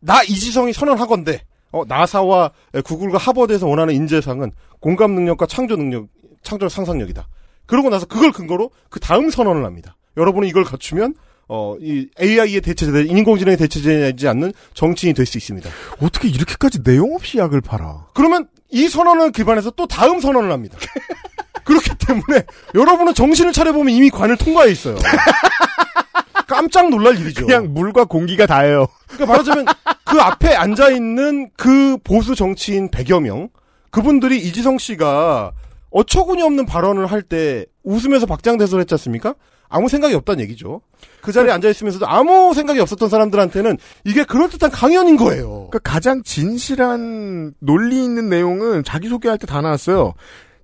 나 0.00 0.22
이지성이 0.22 0.72
선언하건대, 0.72 1.42
어, 1.70 1.84
나사와 1.86 2.50
구글과 2.84 3.18
하버드에서 3.18 3.66
원하는 3.66 3.94
인재상은 3.94 4.52
공감 4.80 5.12
능력과 5.12 5.46
창조 5.46 5.76
능력, 5.76 6.08
창조 6.42 6.68
상상력이다. 6.68 7.26
그러고 7.66 7.90
나서 7.90 8.06
그걸 8.06 8.32
근거로 8.32 8.70
그 8.90 9.00
다음 9.00 9.30
선언을 9.30 9.64
합니다. 9.64 9.96
여러분은 10.16 10.48
이걸 10.48 10.64
갖추면, 10.64 11.14
어, 11.48 11.76
이 11.80 12.08
AI의 12.20 12.60
대체제, 12.60 13.02
인공지능의 13.04 13.56
대체제지 13.56 14.28
않는 14.28 14.52
정치인이 14.74 15.14
될 15.14 15.26
수 15.26 15.38
있습니다. 15.38 15.68
어떻게 16.02 16.28
이렇게까지 16.28 16.82
내용 16.82 17.14
없이 17.14 17.38
약을 17.38 17.60
팔아? 17.60 18.06
그러면 18.14 18.48
이 18.70 18.88
선언을 18.88 19.32
기반해서 19.32 19.70
또 19.72 19.86
다음 19.86 20.20
선언을 20.20 20.50
합니다. 20.52 20.78
그렇기 21.64 21.90
때문에 22.06 22.42
여러분은 22.74 23.14
정신을 23.14 23.52
차려보면 23.52 23.94
이미 23.94 24.10
관을 24.10 24.36
통과해 24.36 24.70
있어요. 24.70 24.96
깜짝 26.46 26.90
놀랄 26.90 27.18
일이죠. 27.18 27.46
그냥 27.46 27.72
물과 27.72 28.04
공기가 28.04 28.46
다예요. 28.46 28.86
그러니까 29.06 29.26
말하자면 29.26 29.66
그 30.04 30.20
앞에 30.20 30.54
앉아 30.54 30.90
있는 30.90 31.50
그 31.56 31.96
보수 32.04 32.34
정치인 32.34 32.90
100여 32.90 33.20
명 33.22 33.48
그분들이 33.90 34.38
이지성 34.38 34.78
씨가 34.78 35.52
어처구니 35.92 36.42
없는 36.42 36.66
발언을 36.66 37.06
할 37.06 37.22
때 37.22 37.66
웃으면서 37.84 38.26
박장대소를 38.26 38.82
했지 38.82 38.94
않습니까? 38.94 39.34
아무 39.68 39.88
생각이 39.88 40.14
없다는 40.14 40.42
얘기죠. 40.42 40.82
그 41.22 41.32
자리에 41.32 41.50
앉아 41.52 41.68
있으면서도 41.70 42.06
아무 42.06 42.52
생각이 42.54 42.78
없었던 42.80 43.08
사람들한테는 43.08 43.78
이게 44.04 44.24
그럴듯한 44.24 44.70
강연인 44.70 45.16
거예요. 45.16 45.68
그러니까 45.70 45.78
가장 45.80 46.22
진실한 46.22 47.54
논리 47.60 48.04
있는 48.04 48.28
내용은 48.28 48.84
자기 48.84 49.08
소개할 49.08 49.38
때 49.38 49.46
다 49.46 49.60
나왔어요. 49.62 50.14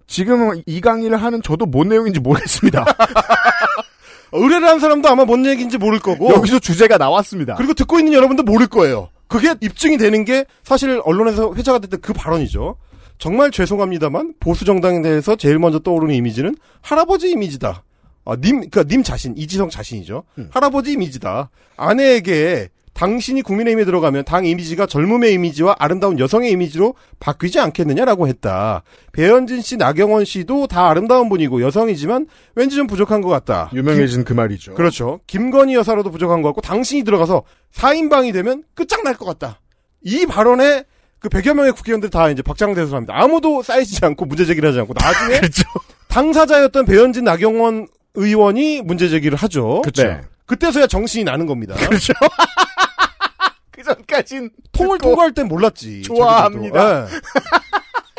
지금 0.06 0.60
이 0.66 0.80
강의를 0.80 1.16
하는 1.22 1.42
저도 1.42 1.66
뭔 1.66 1.88
내용인지 1.88 2.20
모르겠습니다. 2.20 2.84
의뢰를 4.32 4.68
한 4.68 4.78
사람도 4.78 5.08
아마 5.08 5.24
뭔 5.24 5.46
얘기인지 5.46 5.78
모를 5.78 5.98
거고 6.00 6.30
여기서 6.32 6.58
주제가 6.58 6.98
나왔습니다. 6.98 7.54
그리고 7.54 7.72
듣고 7.74 7.98
있는 7.98 8.12
여러분도 8.12 8.42
모를 8.42 8.66
거예요. 8.66 9.08
그게 9.26 9.54
입증이 9.60 9.96
되는 9.98 10.24
게 10.24 10.44
사실 10.64 11.00
언론에서 11.04 11.54
회자가 11.54 11.78
됐던 11.80 12.00
그 12.02 12.12
발언이죠. 12.12 12.76
정말 13.18 13.50
죄송합니다만 13.50 14.34
보수 14.40 14.64
정당에 14.64 15.02
대해서 15.02 15.36
제일 15.36 15.58
먼저 15.58 15.78
떠오르는 15.80 16.14
이미지는 16.14 16.56
할아버지 16.80 17.30
이미지다. 17.30 17.84
아, 18.24 18.36
님, 18.36 18.60
그니까 18.60 18.84
님 18.84 19.02
자신, 19.02 19.34
이지성 19.36 19.70
자신이죠. 19.70 20.24
음. 20.38 20.48
할아버지 20.52 20.92
이미지다. 20.92 21.50
아내에게 21.76 22.68
당신이 22.98 23.42
국민의힘에 23.42 23.84
들어가면 23.84 24.24
당 24.24 24.44
이미지가 24.44 24.86
젊음의 24.86 25.32
이미지와 25.34 25.76
아름다운 25.78 26.18
여성의 26.18 26.50
이미지로 26.50 26.94
바뀌지 27.20 27.60
않겠느냐라고 27.60 28.26
했다. 28.26 28.82
배현진 29.12 29.62
씨, 29.62 29.76
나경원 29.76 30.24
씨도 30.24 30.66
다 30.66 30.88
아름다운 30.88 31.28
분이고 31.28 31.62
여성이지만 31.62 32.26
왠지 32.56 32.74
좀 32.74 32.88
부족한 32.88 33.20
것 33.20 33.28
같다. 33.28 33.70
유명해진 33.72 34.24
그 34.24 34.32
말이죠. 34.32 34.74
그렇죠. 34.74 35.20
김건희 35.28 35.74
여사로도 35.76 36.10
부족한 36.10 36.42
것 36.42 36.48
같고 36.48 36.60
당신이 36.60 37.04
들어가서 37.04 37.44
4인방이 37.72 38.32
되면 38.32 38.64
끝장날 38.74 39.14
것 39.14 39.24
같다. 39.24 39.60
이 40.02 40.26
발언에 40.26 40.82
그 41.20 41.28
100여 41.28 41.54
명의 41.54 41.72
국회의원들 41.72 42.10
다 42.10 42.28
이제 42.30 42.42
박장대소를 42.42 42.94
합니다. 42.94 43.14
아무도 43.16 43.62
쌓이지 43.62 44.04
않고 44.04 44.24
문제 44.26 44.44
제기를 44.44 44.68
하지 44.68 44.80
않고 44.80 44.94
나중에 44.94 45.38
그렇죠. 45.40 45.62
당사자였던 46.08 46.84
배현진 46.86 47.24
나경원 47.24 47.88
의원이 48.14 48.82
문제 48.82 49.08
제기를 49.08 49.36
하죠. 49.38 49.82
그쵸. 49.82 50.04
네. 50.04 50.20
그때서야 50.46 50.86
정신이 50.86 51.24
나는 51.24 51.46
겁니다. 51.46 51.74
그렇죠. 51.74 52.12
그 53.70 53.82
전까진 53.82 54.50
통을 54.72 54.98
통과할 54.98 55.32
땐 55.34 55.46
몰랐지. 55.46 56.02
좋아합니다. 56.02 57.06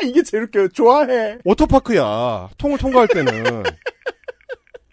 예. 0.02 0.06
이게 0.06 0.22
제일 0.22 0.44
웃겨요. 0.44 0.68
좋아해. 0.68 1.38
워터파크야. 1.44 2.48
통을 2.56 2.78
통과할 2.78 3.08
때는. 3.08 3.32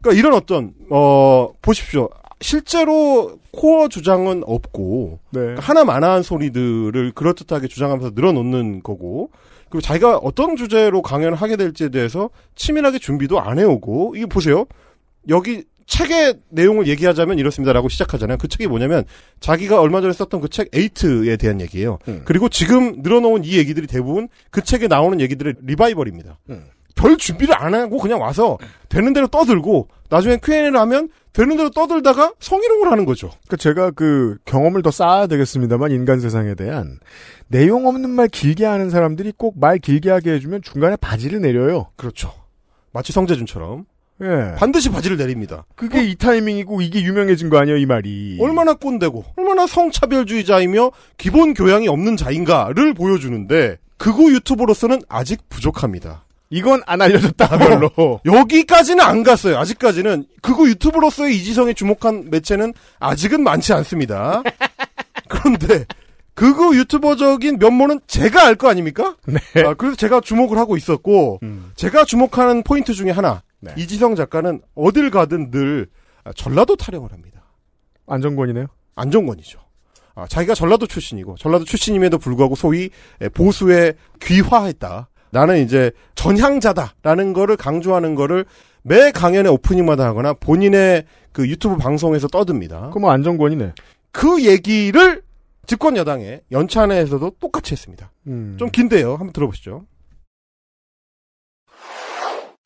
그러니까 0.02 0.12
이런 0.14 0.34
어떤 0.34 0.74
어 0.90 1.50
보십시오. 1.62 2.10
실제로 2.40 3.40
코어 3.52 3.88
주장은 3.88 4.44
없고 4.46 5.20
네. 5.32 5.56
하나만한 5.58 6.22
소리들을 6.24 7.12
그럴듯하게 7.14 7.68
주장하면서 7.68 8.12
늘어놓는 8.16 8.84
거고 8.84 9.32
그리고 9.70 9.82
자기가 9.82 10.18
어떤 10.18 10.56
주제로 10.56 11.02
강연을 11.02 11.36
하게 11.36 11.56
될지에 11.58 11.90
대해서 11.90 12.30
치밀하게 12.56 13.00
준비도 13.00 13.40
안 13.40 13.60
해오고 13.60 14.14
이게 14.16 14.26
보세요 14.26 14.66
여기 15.30 15.64
책의 15.88 16.36
내용을 16.50 16.88
얘기하자면 16.88 17.40
이렇습니다라고 17.40 17.90
시작하잖아요 17.90 18.38
그 18.38 18.48
책이 18.48 18.68
뭐냐면 18.68 19.04
자기가 19.40 19.80
얼마 19.82 20.02
전에 20.02 20.14
썼던 20.14 20.42
그 20.42 20.48
책 20.50 20.70
에이트에 20.74 21.38
대한 21.38 21.60
얘기예요 21.62 21.98
음. 22.08 22.22
그리고 22.26 22.50
지금 22.50 23.02
늘어놓은 23.02 23.46
이 23.46 23.58
얘기들이 23.58 23.88
대부분 23.88 24.28
그 24.52 24.62
책에 24.64 24.88
나오는 24.88 25.20
얘기들의 25.20 25.56
리바이벌입니다 25.64 26.38
음. 26.50 26.66
별 26.98 27.16
준비를 27.18 27.56
안 27.58 27.74
하고 27.74 27.98
그냥 28.00 28.20
와서 28.22 28.58
되는 28.90 29.14
대로 29.14 29.28
떠들고 29.28 29.88
나중에 30.10 30.38
Q&A를 30.44 30.78
하면 30.78 31.10
되는 31.32 31.56
대로 31.56 31.70
떠들다가 31.70 32.34
성희롱을 32.40 32.92
하는 32.92 33.06
거죠. 33.06 33.28
그러니까 33.46 33.58
제가 33.58 33.92
그 33.92 34.38
경험을 34.46 34.82
더 34.82 34.90
쌓아야 34.92 35.28
되겠습니다만 35.28 35.92
인간 35.92 36.20
세상에 36.20 36.56
대한 36.56 37.00
내용 37.48 37.86
없는 37.88 38.10
말 38.10 38.28
길게 38.28 38.66
하는 38.66 38.90
사람들이 38.90 39.34
꼭 39.38 39.56
말 39.60 39.78
길게 39.78 40.10
하게 40.10 40.32
해주면 40.34 40.62
중간에 40.64 40.96
바지를 40.98 41.40
내려요. 41.42 41.88
그렇죠. 41.96 42.32
마치 42.92 43.14
성재준처럼 43.14 43.86
예. 44.24 44.56
반드시 44.58 44.90
바지를 44.90 45.18
내립니다. 45.18 45.66
그게 45.76 46.04
이 46.04 46.16
타이밍이고 46.16 46.82
이게 46.82 47.04
유명해진 47.04 47.50
거 47.50 47.60
아니에요, 47.60 47.78
이 47.78 47.86
말이. 47.86 48.40
얼마나 48.42 48.74
꼰대고 48.74 49.24
얼마나 49.38 49.68
성차별주의자이며 49.68 50.92
기본 51.18 51.54
교양이 51.54 51.88
없는 51.88 52.18
자인가를 52.18 52.94
보여주는데 52.96 53.78
극우 53.98 54.32
유튜버로서는 54.34 55.02
아직 55.08 55.48
부족합니다. 55.50 56.26
이건 56.50 56.82
안 56.86 57.02
알려졌다, 57.02 57.58
별로. 57.58 58.22
여기까지는 58.26 59.04
안 59.04 59.24
갔어요. 59.24 59.58
아직까지는 59.58 60.26
극우 60.42 60.68
유튜브로서의 60.70 61.36
이지성에 61.38 61.74
주목한 61.74 62.30
매체는 62.30 62.74
아직은 63.00 63.44
많지 63.44 63.74
않습니다. 63.74 64.44
그런데 65.28 65.86
극우 66.36 66.76
유튜버적인 66.76 67.58
면모는 67.60 68.00
제가 68.08 68.46
알 68.46 68.56
거 68.56 68.70
아닙니까? 68.70 69.16
네. 69.26 69.40
아, 69.66 69.74
그래서 69.74 69.96
제가 69.98 70.22
주목을 70.22 70.58
하고 70.58 70.78
있었고 70.78 71.40
음. 71.44 71.72
제가 71.76 72.06
주목하는 72.06 72.64
포인트 72.64 72.94
중에 72.94 73.12
하나 73.12 73.42
네. 73.60 73.74
이지성 73.76 74.16
작가는 74.16 74.62
어딜 74.76 75.10
가든 75.10 75.52
늘 75.52 75.88
전라도 76.36 76.76
타령을 76.76 77.12
합니다. 77.12 77.42
안정권이네요. 78.08 78.68
안정권이죠. 78.96 79.60
아, 80.16 80.28
자기가 80.28 80.54
전라도 80.56 80.88
출신이고 80.88 81.36
전라도 81.40 81.66
출신임에도 81.66 82.18
불구하고 82.20 82.56
소위 82.56 82.90
에, 83.22 83.30
보수에 83.30 83.94
귀화했다. 84.22 85.10
나는 85.32 85.64
이제 85.64 85.92
전향자다라는 86.16 87.34
거를 87.34 87.58
강조하는 87.58 88.16
거를 88.16 88.46
매 88.84 89.12
강연의 89.12 89.52
오프닝마다 89.52 90.06
하거나 90.06 90.34
본인의 90.34 91.06
그 91.32 91.48
유튜브 91.48 91.78
방송에서 91.78 92.28
떠듭니다. 92.28 92.90
그럼 92.90 93.02
뭐 93.02 93.12
안정권이네. 93.12 93.74
그 94.12 94.44
얘기를 94.46 95.22
집권 95.66 95.98
여당의 95.98 96.42
연찬회에서도 96.52 97.34
똑같이 97.40 97.74
했습니다. 97.74 98.12
음. 98.28 98.56
좀 98.58 98.70
긴데요. 98.72 99.12
한번 99.12 99.34
들어보시죠. 99.34 99.86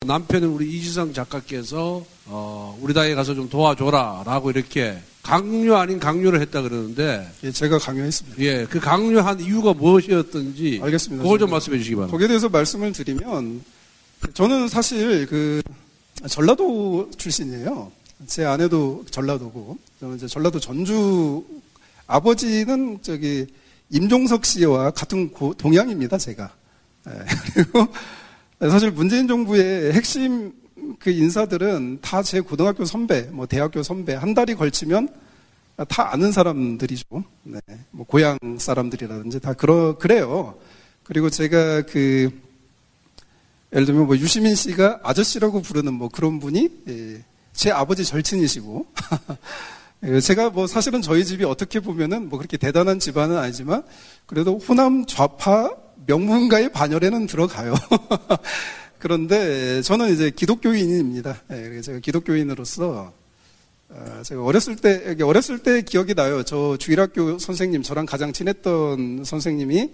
남편은 0.06 0.48
우리 0.48 0.70
이지성 0.76 1.12
작가께서 1.12 2.04
어, 2.26 2.78
우리 2.80 2.94
당에 2.94 3.14
가서 3.14 3.34
좀 3.34 3.48
도와줘라라고 3.48 4.50
이렇게 4.50 4.98
강요 5.22 5.76
아닌 5.76 5.98
강요를 6.00 6.40
했다 6.40 6.62
그러는데 6.62 7.28
예, 7.44 7.52
제가 7.52 7.78
강요했습니다. 7.78 8.42
예, 8.42 8.66
그 8.68 8.80
강요한 8.80 9.38
이유가 9.40 9.72
무엇이었던지 9.72 10.80
알겠습니다. 10.82 11.22
그걸 11.22 11.38
좀 11.38 11.50
말씀해 11.50 11.78
주시기 11.78 11.94
바랍니다. 11.94 12.12
거기에 12.12 12.28
대해서 12.28 12.48
말씀을 12.48 12.92
드리면 12.92 13.62
저는 14.34 14.68
사실 14.68 15.26
그 15.26 15.62
전라도 16.28 17.10
출신이에요. 17.16 17.90
제 18.26 18.44
아내도 18.44 19.04
전라도고 19.10 19.78
저는 20.00 20.16
이제 20.16 20.26
전라도 20.26 20.58
전주 20.60 21.44
아버지는 22.06 22.98
저기 23.02 23.46
임종석 23.90 24.44
씨와 24.44 24.90
같은 24.90 25.30
고- 25.30 25.54
동양입니다. 25.54 26.18
제가 26.18 26.50
예, 27.08 27.12
그리고 27.54 27.86
사실 28.70 28.90
문재인 28.90 29.26
정부의 29.26 29.92
핵심 29.92 30.52
그 30.98 31.10
인사들은 31.10 31.98
다 32.00 32.22
제 32.22 32.40
고등학교 32.40 32.84
선배, 32.84 33.22
뭐 33.32 33.46
대학교 33.46 33.82
선배 33.82 34.14
한 34.14 34.34
달이 34.34 34.54
걸치면 34.54 35.08
다 35.88 36.12
아는 36.12 36.30
사람들이죠. 36.32 37.24
네. 37.44 37.60
뭐 37.90 38.06
고향 38.06 38.38
사람들이라든지 38.58 39.40
다 39.40 39.52
그러 39.54 39.96
그래요. 39.98 40.54
그리고 41.02 41.28
제가 41.30 41.82
그 41.82 42.30
예를 43.72 43.86
들면 43.86 44.06
뭐 44.06 44.16
유시민 44.16 44.54
씨가 44.54 45.00
아저씨라고 45.02 45.62
부르는 45.62 45.94
뭐 45.94 46.08
그런 46.08 46.38
분이 46.38 46.68
예, 46.88 47.24
제 47.52 47.70
아버지 47.70 48.04
절친이시고 48.04 48.86
예, 50.04 50.20
제가 50.20 50.50
뭐 50.50 50.66
사실은 50.66 51.00
저희 51.02 51.24
집이 51.24 51.44
어떻게 51.44 51.80
보면은 51.80 52.28
뭐 52.28 52.38
그렇게 52.38 52.56
대단한 52.56 52.98
집안은 53.00 53.36
아니지만 53.36 53.82
그래도 54.26 54.58
호남 54.58 55.06
좌파 55.06 55.74
명문가의 56.06 56.72
반열에는 56.72 57.26
들어가요. 57.26 57.74
그런데 58.98 59.82
저는 59.82 60.12
이제 60.12 60.30
기독교인입니다. 60.30 61.42
예, 61.50 61.80
제가 61.80 61.98
기독교인으로서 61.98 63.12
어, 63.88 64.22
제가 64.24 64.42
어렸을 64.42 64.76
때 64.76 65.16
어렸을 65.22 65.58
때 65.58 65.82
기억이 65.82 66.14
나요. 66.14 66.42
저 66.44 66.76
주일학교 66.78 67.38
선생님 67.38 67.82
저랑 67.82 68.06
가장 68.06 68.32
친했던 68.32 69.24
선생님이 69.24 69.90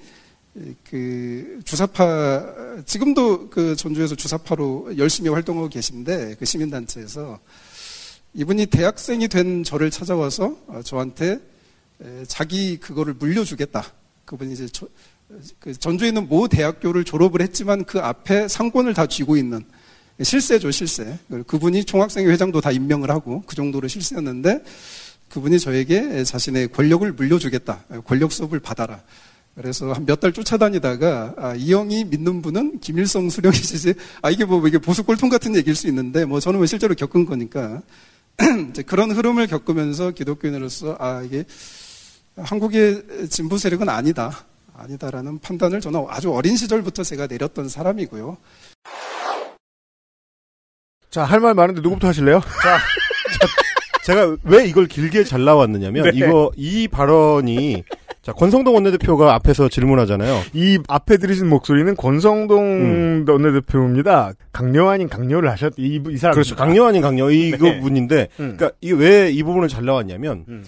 그 0.89 1.61
주사파 1.65 2.83
지금도 2.85 3.51
그 3.51 3.77
전주에서 3.77 4.15
주사파로 4.15 4.97
열심히 4.99 5.31
활동하고 5.31 5.69
계신데 5.69 6.37
그 6.39 6.45
시민단체에서 6.45 7.39
이분이 8.35 8.67
대학생이 8.67 9.29
된 9.29 9.65
저를 9.65 9.91
찾아와서 9.91 10.57
어, 10.67 10.81
저한테 10.85 11.41
에, 12.03 12.25
자기 12.27 12.77
그거를 12.77 13.15
물려주겠다. 13.15 13.85
그분이 14.25 14.53
이제 14.53 14.69
전주에 15.79 16.09
있는 16.09 16.29
모 16.29 16.49
대학교를 16.49 17.05
졸업을 17.05 17.43
했지만 17.43 17.85
그 17.85 18.01
앞에 18.01 18.49
상권을 18.49 18.95
다 18.95 19.07
쥐고 19.07 19.37
있는 19.37 19.65
실세죠 20.21 20.71
실세. 20.71 21.19
그분이 21.47 21.85
총학생회 21.85 22.31
회장도 22.33 22.61
다 22.61 22.71
임명을 22.73 23.11
하고 23.11 23.43
그 23.47 23.55
정도로 23.55 23.87
실세였는데 23.89 24.63
그분이 25.29 25.61
저에게 25.61 26.25
자신의 26.25 26.69
권력을 26.73 27.11
물려주겠다. 27.13 27.85
권력 28.05 28.33
수업을 28.33 28.61
받아라. 28.61 29.03
그래서 29.55 29.93
한 29.93 30.05
몇 30.07 30.21
달 30.21 30.33
쫓아다니다가 30.33 31.35
아, 31.37 31.55
이 31.57 31.73
형이 31.73 32.05
믿는 32.05 32.43
분은 32.43 32.81
김일성 32.81 33.29
수령이시지. 33.29 33.95
아 34.23 34.31
이게 34.31 34.45
뭐 34.45 34.67
이게 34.67 34.79
보수 34.79 35.03
꼴통 35.05 35.29
같은 35.29 35.55
얘기일 35.57 35.77
수 35.77 35.89
있는데 35.89 36.25
뭐 36.25 36.41
저는 36.41 36.59
뭐 36.59 36.67
실제로 36.67 36.95
겪은 36.95 37.27
거니까 37.27 37.83
그런 38.87 39.11
흐름을 39.11 39.49
겪으면서 39.49 40.13
기독교인으로서 40.13 40.97
아 41.01 41.23
이게 41.23 41.45
한국의 42.37 43.29
진보 43.31 43.59
세력은 43.59 43.89
아니다. 43.89 44.45
아니다라는 44.79 45.41
판단을 45.41 45.81
저는 45.81 46.07
아주 46.09 46.33
어린 46.33 46.57
시절부터 46.57 47.03
제가 47.03 47.27
내렸던 47.27 47.69
사람이고요. 47.69 48.37
자, 51.11 51.25
할 51.25 51.41
말 51.41 51.55
많은데 51.55 51.81
누구부터 51.81 52.09
하실래요? 52.09 52.41
자, 52.63 52.79
제가 54.05 54.37
왜 54.45 54.67
이걸 54.67 54.87
길게 54.87 55.25
잘 55.25 55.45
나왔느냐면 55.45 56.05
네. 56.05 56.11
이거 56.15 56.51
이 56.57 56.87
발언이 56.89 57.83
자 58.23 58.33
권성동 58.33 58.75
원내대표가 58.75 59.35
앞에서 59.35 59.69
질문하잖아요. 59.69 60.43
이 60.53 60.79
앞에 60.87 61.17
들으신 61.17 61.49
목소리는 61.49 61.95
권성동 61.97 62.63
음. 62.63 63.25
원내대표입니다. 63.27 64.33
강요 64.53 64.89
아닌 64.91 65.09
강요를 65.09 65.51
하셨, 65.51 65.73
이, 65.79 66.01
이 66.09 66.17
사람. 66.19 66.35
그렇죠. 66.35 66.55
강요 66.57 66.85
아닌 66.85 67.01
강요 67.01 67.31
이거 67.31 67.69
네. 67.71 67.81
분인데, 67.81 68.29
음. 68.41 68.57
그러니까 68.57 68.71
이게 68.81 68.93
왜 68.95 69.31
이 69.33 69.43
부분을 69.43 69.69
잘 69.69 69.85
나왔냐면 69.87 70.45
음. 70.49 70.65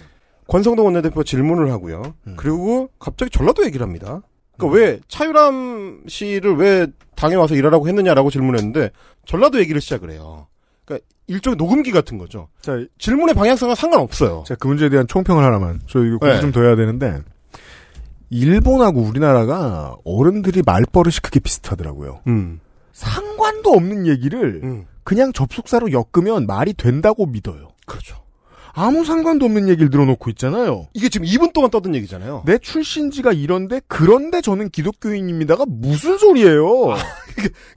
권성동 0.51 0.85
원내대표 0.85 1.23
질문을 1.23 1.71
하고요. 1.71 2.13
음. 2.27 2.35
그리고 2.35 2.89
갑자기 2.99 3.31
전라도 3.31 3.63
얘기를 3.63 3.85
합니다. 3.85 4.21
그러니까 4.57 4.77
왜 4.77 4.99
차유람 5.07 6.03
씨를 6.09 6.57
왜 6.57 6.87
당에 7.15 7.35
와서 7.35 7.55
일하라고 7.55 7.87
했느냐라고 7.87 8.29
질문했는데 8.29 8.91
전라도 9.25 9.59
얘기를 9.59 9.79
시작을 9.79 10.11
해요. 10.11 10.47
그러니까 10.83 11.07
일종의 11.27 11.55
녹음기 11.55 11.93
같은 11.93 12.17
거죠. 12.17 12.49
자, 12.59 12.83
질문의 12.97 13.33
방향성과 13.33 13.75
상관없어요. 13.75 14.43
자, 14.45 14.55
그 14.55 14.67
문제에 14.67 14.89
대한 14.89 15.07
총평을 15.07 15.41
하나만. 15.41 15.79
저 15.87 16.03
이거 16.03 16.17
공부 16.17 16.27
네. 16.27 16.41
좀더 16.41 16.61
해야 16.61 16.75
되는데. 16.75 17.21
일본하고 18.29 18.99
우리나라가 18.99 19.95
어른들이 20.03 20.63
말버릇이 20.65 21.15
크게 21.23 21.39
비슷하더라고요. 21.39 22.23
음. 22.27 22.59
상관도 22.91 23.71
없는 23.71 24.05
얘기를 24.05 24.59
음. 24.63 24.85
그냥 25.05 25.31
접속사로 25.31 25.91
엮으면 25.93 26.45
말이 26.45 26.73
된다고 26.73 27.25
믿어요. 27.25 27.69
그렇죠. 27.85 28.17
아무 28.73 29.05
상관도 29.05 29.45
없는 29.45 29.67
얘기를 29.69 29.89
늘어놓고 29.89 30.29
있잖아요. 30.31 30.87
이게 30.93 31.09
지금 31.09 31.27
2분 31.27 31.53
동안 31.53 31.69
떠든 31.69 31.95
얘기잖아요. 31.95 32.43
내 32.45 32.57
출신지가 32.57 33.33
이런데 33.33 33.81
그런데 33.87 34.41
저는 34.41 34.69
기독교인입니다가 34.69 35.65
무슨 35.67 36.17
소리예요? 36.17 36.95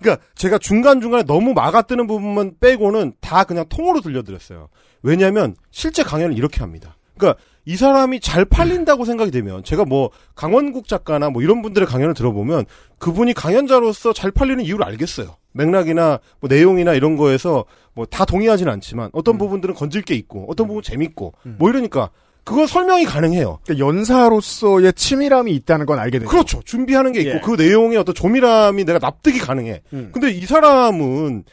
그러니까 0.00 0.24
제가 0.34 0.58
중간중간에 0.58 1.24
너무 1.24 1.52
막아뜨는 1.54 2.06
부분만 2.06 2.54
빼고는 2.60 3.14
다 3.20 3.44
그냥 3.44 3.64
통으로 3.68 4.00
들려드렸어요. 4.00 4.68
왜냐하면 5.02 5.56
실제 5.70 6.02
강연을 6.02 6.36
이렇게 6.36 6.60
합니다. 6.60 6.96
그러니까 7.16 7.40
이 7.66 7.76
사람이 7.76 8.20
잘 8.20 8.44
팔린다고 8.44 9.04
생각이 9.04 9.30
되면 9.30 9.64
제가 9.64 9.84
뭐 9.84 10.10
강원국 10.34 10.86
작가나 10.88 11.30
뭐 11.30 11.42
이런 11.42 11.62
분들의 11.62 11.86
강연을 11.88 12.14
들어보면 12.14 12.66
그분이 12.98 13.34
강연자로서 13.34 14.12
잘 14.12 14.30
팔리는 14.30 14.64
이유를 14.64 14.84
알겠어요. 14.84 15.36
맥락이나 15.52 16.18
뭐 16.40 16.48
내용이나 16.48 16.94
이런 16.94 17.16
거에서 17.16 17.64
뭐 17.94 18.06
다 18.06 18.24
동의하지는 18.24 18.72
않지만 18.74 19.10
어떤 19.12 19.38
부분들은 19.38 19.74
건질 19.74 20.02
게 20.02 20.14
있고 20.14 20.46
어떤 20.48 20.66
부분 20.66 20.78
은 20.78 20.82
재밌고 20.82 21.32
뭐 21.58 21.70
이러니까 21.70 22.10
그거 22.44 22.66
설명이 22.66 23.06
가능해요. 23.06 23.58
그러니까 23.64 23.86
연사로서의 23.86 24.92
치밀함이 24.92 25.52
있다는 25.52 25.86
건 25.86 25.98
알게 25.98 26.18
되죠. 26.18 26.30
그렇죠. 26.30 26.60
준비하는 26.64 27.12
게 27.12 27.20
있고 27.20 27.30
예. 27.36 27.40
그 27.42 27.52
내용의 27.60 27.96
어떤 27.96 28.14
조밀함이 28.14 28.84
내가 28.84 28.98
납득이 28.98 29.38
가능해. 29.38 29.82
음. 29.94 30.10
근데 30.12 30.30
이 30.30 30.44
사람은 30.44 31.44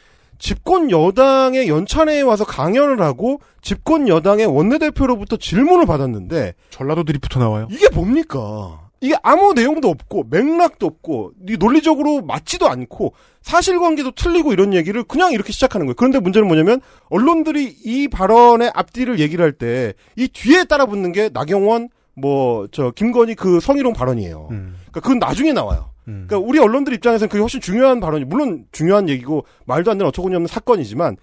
집권 0.46 0.90
여당의 0.90 1.68
연찬회에 1.68 2.20
와서 2.22 2.44
강연을 2.44 3.00
하고 3.00 3.40
집권 3.60 4.08
여당의 4.08 4.46
원내대표로부터 4.46 5.36
질문을 5.36 5.86
받았는데 5.86 6.54
전라도 6.70 7.04
드리프트 7.04 7.38
나와요. 7.38 7.68
이게 7.70 7.88
뭡니까? 7.90 8.80
이게 9.00 9.14
아무 9.22 9.52
내용도 9.54 9.88
없고 9.88 10.26
맥락도 10.30 10.84
없고 10.84 11.30
이 11.48 11.56
논리적으로 11.58 12.22
맞지도 12.22 12.68
않고 12.68 13.14
사실관계도 13.42 14.12
틀리고 14.16 14.52
이런 14.52 14.74
얘기를 14.74 15.04
그냥 15.04 15.30
이렇게 15.30 15.52
시작하는 15.52 15.86
거예요. 15.86 15.94
그런데 15.96 16.18
문제는 16.18 16.48
뭐냐면 16.48 16.80
언론들이 17.08 17.76
이 17.84 18.08
발언의 18.08 18.72
앞뒤를 18.74 19.20
얘기를 19.20 19.44
할 19.44 19.52
때 19.52 19.92
이 20.16 20.26
뒤에 20.26 20.64
따라 20.64 20.86
붙는 20.86 21.12
게 21.12 21.30
나경원 21.32 21.88
뭐 22.16 22.66
저 22.72 22.90
김건희 22.90 23.36
그 23.36 23.60
성희롱 23.60 23.92
발언이에요. 23.92 24.48
음. 24.50 24.74
그러니까 24.90 25.00
그건 25.02 25.20
나중에 25.20 25.52
나와요. 25.52 25.91
음. 26.08 26.24
그러니까 26.26 26.38
우리 26.38 26.58
언론들 26.58 26.92
입장에서는 26.94 27.28
그게 27.28 27.40
훨씬 27.40 27.60
중요한 27.60 28.00
발언이 28.00 28.24
물론 28.24 28.66
중요한 28.72 29.08
얘기고 29.08 29.44
말도 29.66 29.90
안 29.90 29.98
되는 29.98 30.08
어처구니 30.08 30.34
없는 30.34 30.46
사건이지만 30.48 31.16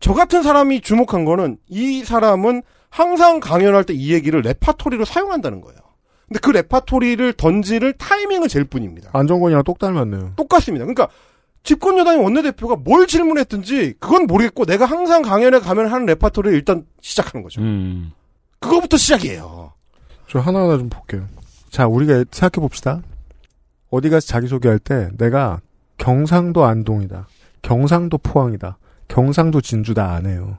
저 0.00 0.14
같은 0.14 0.42
사람이 0.42 0.80
주목한 0.80 1.24
거는 1.24 1.58
이 1.68 2.04
사람은 2.04 2.62
항상 2.90 3.40
강연할 3.40 3.84
때 3.84 3.94
이 3.94 4.12
얘기를 4.12 4.40
레파토리로 4.40 5.04
사용한다는 5.04 5.60
거예요. 5.60 5.78
근데 6.26 6.40
그 6.40 6.50
레파토리를 6.50 7.32
던지를 7.34 7.94
타이밍은 7.94 8.48
제일 8.48 8.64
뿐입니다. 8.64 9.10
안정권이랑 9.12 9.64
똑 9.64 9.78
닮았네요. 9.78 10.34
똑같습니다. 10.36 10.84
그러니까 10.84 11.08
집권 11.62 11.98
여당의 11.98 12.22
원내대표가 12.22 12.76
뭘 12.76 13.06
질문했든지 13.06 13.94
그건 13.98 14.26
모르겠고 14.26 14.64
내가 14.64 14.84
항상 14.86 15.22
강연에 15.22 15.58
가면 15.58 15.86
하는 15.88 16.06
레파토리를 16.06 16.56
일단 16.56 16.84
시작하는 17.00 17.42
거죠. 17.42 17.60
음. 17.60 18.12
그거부터 18.60 18.96
시작이에요. 18.96 19.72
저 20.28 20.38
하나하나 20.38 20.78
좀 20.78 20.88
볼게요. 20.88 21.26
자, 21.70 21.86
우리가 21.86 22.24
생각해 22.30 22.60
봅시다. 22.62 23.02
어디 23.90 24.10
가서 24.10 24.26
자기소개할 24.26 24.78
때 24.78 25.10
내가 25.18 25.60
경상도 25.96 26.64
안동이다. 26.64 27.26
경상도 27.62 28.18
포항이다. 28.18 28.78
경상도 29.08 29.60
진주다 29.60 30.12
안 30.12 30.26
해요. 30.26 30.58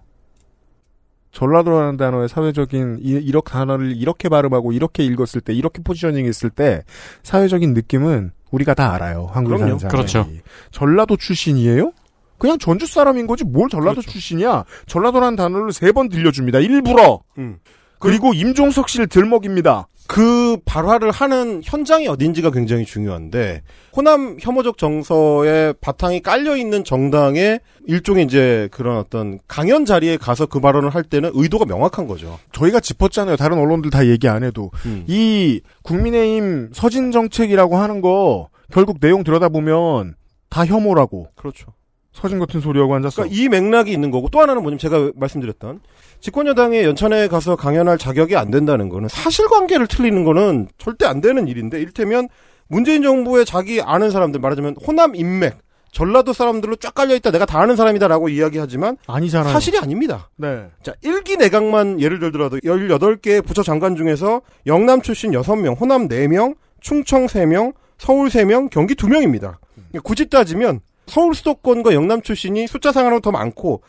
전라도라는 1.31 1.97
단어의 1.97 2.27
사회적인 2.27 2.99
이, 3.01 3.09
이렇게 3.11 3.51
단어를 3.51 3.95
이렇게 3.95 4.29
발음하고 4.29 4.71
이렇게 4.71 5.03
읽었을 5.05 5.41
때 5.41 5.53
이렇게 5.53 5.81
포지셔닝 5.83 6.25
했을 6.25 6.49
때 6.49 6.83
사회적인 7.23 7.73
느낌은 7.73 8.31
우리가 8.51 8.73
다 8.73 8.93
알아요. 8.93 9.27
사는 9.61 9.79
사람이. 9.79 9.91
그렇죠. 9.95 10.27
전라도 10.71 11.17
출신이에요? 11.17 11.91
그냥 12.39 12.57
전주 12.57 12.87
사람인 12.87 13.27
거지 13.27 13.43
뭘 13.43 13.69
전라도 13.69 14.01
그렇죠. 14.01 14.09
출신이야. 14.11 14.65
전라도라는 14.87 15.35
단어를 15.35 15.71
세 15.71 15.91
번 15.91 16.09
들려줍니다. 16.09 16.59
일부러. 16.59 17.21
음. 17.37 17.59
그리고 17.99 18.33
임종석 18.33 18.89
씨를 18.89 19.07
들먹입니다. 19.07 19.87
그 20.09 20.57
발화를 20.65 21.11
하는 21.11 21.61
현장이 21.63 22.07
어딘지가 22.07 22.49
굉장히 22.49 22.83
중요한데 22.83 23.61
호남 23.95 24.37
혐오적 24.41 24.79
정서에 24.79 25.73
바탕이 25.81 26.23
깔려 26.23 26.57
있는 26.57 26.83
정당의 26.83 27.59
일종의 27.85 28.25
이제 28.25 28.69
그런 28.71 28.97
어떤 28.97 29.37
강연 29.47 29.85
자리에 29.85 30.17
가서 30.17 30.47
그 30.47 30.59
발언을 30.59 30.89
할 30.89 31.03
때는 31.03 31.29
의도가 31.35 31.65
명확한 31.65 32.07
거죠. 32.07 32.39
저희가 32.53 32.79
짚었잖아요. 32.79 33.35
다른 33.35 33.59
언론들 33.59 33.91
다 33.91 34.07
얘기 34.07 34.27
안 34.27 34.43
해도. 34.43 34.71
음. 34.87 35.05
이 35.07 35.61
국민의힘 35.83 36.71
서진 36.73 37.11
정책이라고 37.11 37.77
하는 37.77 38.01
거 38.01 38.49
결국 38.73 38.99
내용 38.99 39.23
들여다보면 39.23 40.15
다 40.49 40.65
혐오라고. 40.65 41.27
그렇죠. 41.35 41.67
서진 42.13 42.39
같은 42.39 42.61
소리하고 42.61 42.95
앉았어. 42.95 43.21
그러니까 43.21 43.39
이 43.39 43.47
맥락이 43.47 43.91
있는 43.91 44.09
거고 44.09 44.27
또 44.29 44.39
하나는 44.39 44.63
뭐냐면 44.63 44.79
제가 44.79 45.11
말씀드렸던 45.15 45.81
집권여당의 46.21 46.83
연찬회에 46.83 47.27
가서 47.27 47.55
강연할 47.55 47.97
자격이 47.97 48.35
안 48.35 48.51
된다는 48.51 48.89
거는 48.89 49.07
사실관계를 49.07 49.87
틀리는 49.87 50.23
거는 50.23 50.67
절대 50.77 51.05
안 51.05 51.21
되는 51.21 51.47
일인데 51.47 51.79
이를테면 51.79 52.27
문재인 52.67 53.01
정부의 53.03 53.45
자기 53.45 53.81
아는 53.81 54.11
사람들 54.11 54.39
말하자면 54.39 54.75
호남 54.85 55.15
인맥 55.15 55.57
전라도 55.91 56.33
사람들로 56.33 56.75
쫙 56.75 56.93
깔려있다 56.93 57.31
내가 57.31 57.45
다 57.45 57.59
아는 57.59 57.75
사람이다라고 57.75 58.29
이야기하지만 58.29 58.97
아니잖아요. 59.07 59.51
사실이 59.51 59.79
아닙니다. 59.79 60.29
네. 60.35 60.67
자, 60.83 60.93
일기 61.01 61.35
내각만 61.35 61.99
예를 61.99 62.19
들더라도 62.19 62.57
18개 62.59 63.43
부처 63.43 63.63
장관 63.63 63.95
중에서 63.95 64.41
영남 64.67 65.01
출신 65.01 65.31
6명, 65.31 65.79
호남 65.79 66.07
4명, 66.07 66.55
충청 66.79 67.25
3명, 67.25 67.73
서울 67.97 68.29
3명, 68.29 68.69
경기 68.69 68.93
2명입니다. 68.93 69.55
굳이 70.03 70.29
따지면 70.29 70.81
서울 71.07 71.33
수도권과 71.33 71.95
영남 71.95 72.21
출신이 72.21 72.67
숫자상으로 72.67 73.19
더 73.19 73.31
많고 73.31 73.81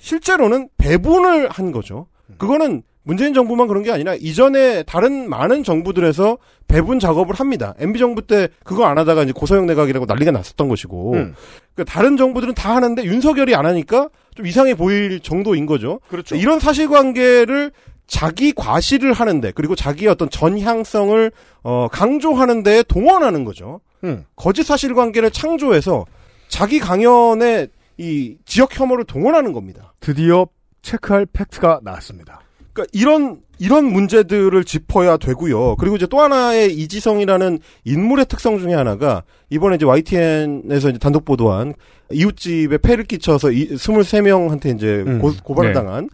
실제로는 0.00 0.68
배분을 0.78 1.48
한 1.50 1.70
거죠. 1.72 2.06
그거는 2.38 2.82
문재인 3.02 3.32
정부만 3.34 3.66
그런 3.66 3.82
게 3.82 3.90
아니라 3.90 4.14
이전에 4.14 4.82
다른 4.82 5.28
많은 5.28 5.62
정부들에서 5.64 6.38
배분 6.68 6.98
작업을 6.98 7.34
합니다. 7.34 7.74
MB 7.78 7.98
정부 7.98 8.26
때 8.26 8.48
그거 8.64 8.84
안 8.84 8.98
하다가 8.98 9.22
이제 9.24 9.32
고소영 9.32 9.66
내각이라고 9.66 10.06
난리가 10.06 10.30
났었던 10.30 10.68
것이고 10.68 11.14
음. 11.14 11.34
그러니까 11.74 11.92
다른 11.92 12.16
정부들은 12.16 12.54
다 12.54 12.76
하는데 12.76 13.02
윤석열이 13.02 13.54
안 13.54 13.66
하니까 13.66 14.08
좀 14.34 14.46
이상해 14.46 14.74
보일 14.74 15.20
정도인 15.20 15.66
거죠. 15.66 16.00
그렇죠. 16.08 16.36
이런 16.36 16.60
사실관계를 16.60 17.72
자기 18.06 18.52
과시를 18.52 19.12
하는데 19.12 19.52
그리고 19.52 19.74
자기의 19.74 20.10
어떤 20.10 20.28
전향성을 20.28 21.32
어, 21.62 21.88
강조하는 21.90 22.62
데 22.62 22.82
동원하는 22.82 23.44
거죠. 23.44 23.80
음. 24.04 24.24
거짓 24.36 24.64
사실관계를 24.64 25.30
창조해서 25.30 26.04
자기 26.48 26.80
강연에 26.80 27.68
이 28.00 28.38
지역 28.46 28.78
혐오를 28.78 29.04
동원하는 29.04 29.52
겁니다. 29.52 29.92
드디어 30.00 30.46
체크할 30.80 31.26
팩트가 31.26 31.80
나왔습니다. 31.82 32.40
그러니까 32.72 32.90
이런 32.94 33.42
이런 33.58 33.84
문제들을 33.84 34.64
짚어야 34.64 35.18
되고요. 35.18 35.76
그리고 35.76 35.96
이제 35.96 36.06
또 36.06 36.18
하나의 36.20 36.72
이지성이라는 36.72 37.58
인물의 37.84 38.24
특성 38.24 38.58
중에 38.58 38.72
하나가 38.72 39.22
이번에 39.50 39.76
이제 39.76 39.84
YTN에서 39.84 40.88
이제 40.88 40.98
단독 40.98 41.26
보도한 41.26 41.74
이웃집에 42.10 42.78
폐를 42.78 43.04
끼쳐서 43.04 43.52
이, 43.52 43.68
23명한테 43.68 44.74
이제 44.76 45.04
음, 45.06 45.18
고, 45.18 45.34
고발을 45.44 45.72
네. 45.72 45.74
당한 45.74 46.08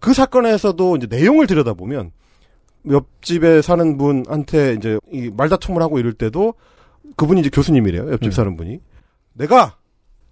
그 0.00 0.14
사건에서도 0.14 0.96
이제 0.96 1.06
내용을 1.10 1.46
들여다보면 1.46 2.12
옆집에 2.90 3.60
사는 3.60 3.98
분한테 3.98 4.74
이제 4.78 4.98
이 5.12 5.30
말다툼을 5.36 5.82
하고 5.82 5.98
이럴 5.98 6.14
때도 6.14 6.54
그분이 7.16 7.40
이제 7.40 7.50
교수님이래요. 7.50 8.10
옆집 8.12 8.28
음. 8.28 8.30
사는 8.30 8.56
분이. 8.56 8.80
내가 9.34 9.76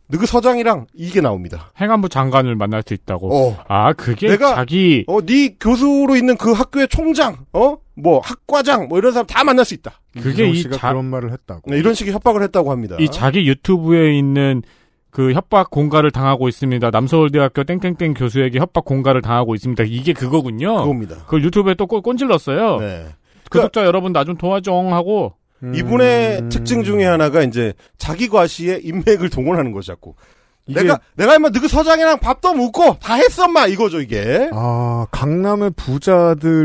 너그 0.09 0.26
서장이랑 0.26 0.86
이게 0.94 1.20
나옵니다. 1.20 1.72
행안부 1.80 2.09
장관을 2.11 2.57
만날 2.57 2.82
수 2.86 2.92
있다고. 2.94 3.34
어. 3.34 3.57
아, 3.68 3.92
그게 3.94 4.28
내가 4.28 4.55
자기 4.55 5.05
어, 5.07 5.20
네 5.22 5.57
교수로 5.59 6.14
있는 6.16 6.36
그 6.36 6.52
학교의 6.52 6.88
총장, 6.88 7.36
어, 7.52 7.78
뭐 7.94 8.20
학과장, 8.20 8.88
뭐 8.88 8.98
이런 8.98 9.12
사람 9.12 9.26
다 9.26 9.44
만날 9.44 9.64
수 9.64 9.72
있다. 9.74 10.00
그게 10.20 10.46
이 10.48 10.62
자, 10.70 10.90
그런 10.90 11.07
말을 11.07 11.32
했다고. 11.32 11.70
네, 11.70 11.78
이런 11.78 11.94
식의 11.94 12.12
협박을 12.12 12.42
했다고 12.42 12.70
합니다. 12.70 12.96
이 13.00 13.09
자기 13.09 13.46
유튜브에 13.48 14.16
있는 14.16 14.62
그 15.11 15.32
협박 15.32 15.70
공갈을 15.70 16.11
당하고 16.11 16.48
있습니다. 16.48 16.90
남서울대학교 16.90 17.64
땡땡땡 17.64 18.14
교수에게 18.14 18.59
협박 18.59 18.84
공갈을 18.84 19.22
당하고 19.22 19.55
있습니다. 19.55 19.84
이게 19.86 20.12
그거군요. 20.12 20.76
그겁니다. 20.76 21.16
그걸 21.24 21.44
유튜브에 21.44 21.74
또 21.74 21.86
꼰- 21.86 22.02
꼰질렀어요. 22.02 22.78
네. 22.80 23.07
구독자 23.50 23.84
여러분 23.84 24.12
나 24.12 24.24
좀 24.24 24.36
도와줘 24.36 24.72
하고 24.90 25.34
이분의 25.74 26.38
음. 26.42 26.48
특징 26.48 26.82
중에 26.82 27.04
하나가 27.04 27.42
이제 27.42 27.72
자기 27.98 28.28
과시에 28.28 28.80
인맥을 28.82 29.30
동원하는 29.30 29.72
거죠, 29.72 29.92
자꾸. 29.92 30.14
이게- 30.66 30.80
내가, 30.82 30.98
내가 31.16 31.34
임마 31.34 31.50
너그 31.50 31.68
서장이랑 31.68 32.18
밥도 32.20 32.54
먹고 32.54 32.96
다 33.00 33.14
했어, 33.14 33.46
마 33.48 33.66
이거죠, 33.66 34.00
이게. 34.00 34.48
아, 34.52 35.06
강남의 35.10 35.72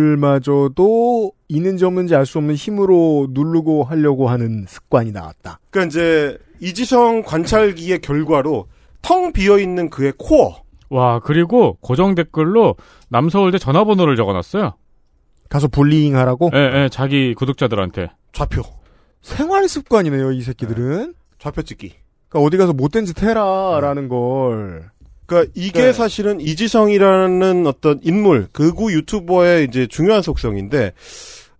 부자들마저도 0.09 1.31
있는지 1.49 1.85
없는지 1.85 2.15
알 2.15 2.25
수 2.25 2.37
없는 2.37 2.55
힘으로 2.55 3.27
누르고 3.31 3.83
하려고 3.83 4.29
하는 4.29 4.65
습관이 4.67 5.11
나왔다. 5.11 5.59
그러니까 5.69 5.89
이제 5.89 6.37
이지성 6.61 7.23
관찰기의 7.23 7.99
결과로 7.99 8.67
텅 9.01 9.31
비어 9.33 9.59
있는 9.59 9.89
그의 9.89 10.13
코어. 10.17 10.55
와 10.89 11.19
그리고 11.19 11.77
고정 11.81 12.15
댓글로 12.15 12.75
남서울대 13.09 13.57
전화번호를 13.59 14.15
적어놨어요. 14.15 14.73
가서 15.49 15.67
불리잉 15.67 16.15
하라고? 16.17 16.51
예, 16.53 16.83
예, 16.83 16.89
자기 16.91 17.33
구독자들한테. 17.33 18.09
좌표. 18.33 18.61
생활 19.21 19.67
습관이네요, 19.67 20.31
이 20.31 20.41
새끼들은. 20.41 21.13
좌표 21.39 21.63
찍기. 21.63 21.93
그러니까 22.29 22.47
어디 22.47 22.57
가서 22.57 22.73
못된 22.73 23.05
짓 23.05 23.21
해라라는 23.21 24.09
걸. 24.09 24.89
그러니까 25.25 25.51
이게 25.55 25.83
네. 25.83 25.93
사실은 25.93 26.41
이지성이라는 26.41 27.67
어떤 27.67 27.99
인물, 28.01 28.47
극우 28.51 28.91
유튜버의 28.91 29.65
이제 29.65 29.87
중요한 29.87 30.21
속성인데 30.21 30.93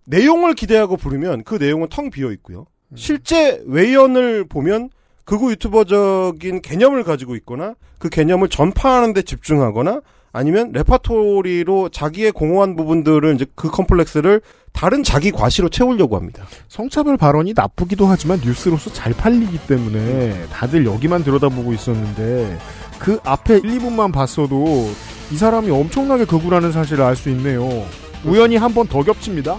내용을 0.04 0.54
기대하고 0.54 0.96
부르면 0.96 1.44
그 1.44 1.54
내용은 1.54 1.88
텅 1.88 2.10
비어 2.10 2.32
있고요. 2.32 2.66
실제 2.96 3.62
외연을 3.66 4.44
보면 4.48 4.90
극우 5.24 5.52
유튜버적인 5.52 6.62
개념을 6.62 7.04
가지고 7.04 7.36
있거나 7.36 7.74
그 7.98 8.08
개념을 8.08 8.48
전파하는 8.48 9.12
데 9.12 9.22
집중하거나 9.22 10.00
아니면 10.32 10.70
레파토리로 10.72 11.88
자기의 11.88 12.32
공허한 12.32 12.76
부분들을 12.76 13.34
이제 13.34 13.46
그 13.54 13.68
컴플렉스를 13.70 14.40
다른 14.72 15.02
자기 15.02 15.32
과시로 15.32 15.68
채우려고 15.68 16.16
합니다. 16.16 16.44
성차별 16.68 17.16
발언이 17.16 17.54
나쁘기도 17.56 18.06
하지만 18.06 18.40
뉴스로서 18.44 18.92
잘 18.92 19.12
팔리기 19.12 19.58
때문에 19.66 20.46
다들 20.52 20.86
여기만 20.86 21.24
들여다보고 21.24 21.72
있었는데 21.72 22.58
그 23.00 23.18
앞에 23.24 23.56
1, 23.56 23.62
2분만 23.62 24.12
봤어도 24.12 24.90
이 25.32 25.36
사람이 25.36 25.70
엄청나게 25.70 26.26
극우라는 26.26 26.70
사실을 26.72 27.04
알 27.04 27.16
수 27.16 27.28
있네요. 27.30 27.84
우연히 28.24 28.56
한 28.56 28.72
번 28.74 28.86
더 28.86 29.02
겹칩니다. 29.02 29.56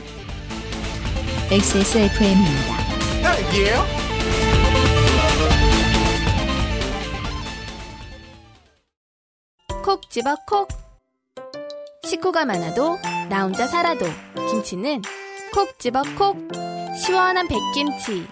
XSFM입니다. 1.52 4.01
콕 9.84 10.10
집어 10.10 10.36
콕. 10.48 10.68
식구가 12.04 12.46
많아도 12.46 12.98
나 13.30 13.44
혼자 13.44 13.68
살아도 13.68 14.06
김치는 14.50 15.02
콕 15.54 15.80
집어 15.80 16.04
콕. 16.18 16.38
시원한 17.04 17.48
백김치, 17.48 18.28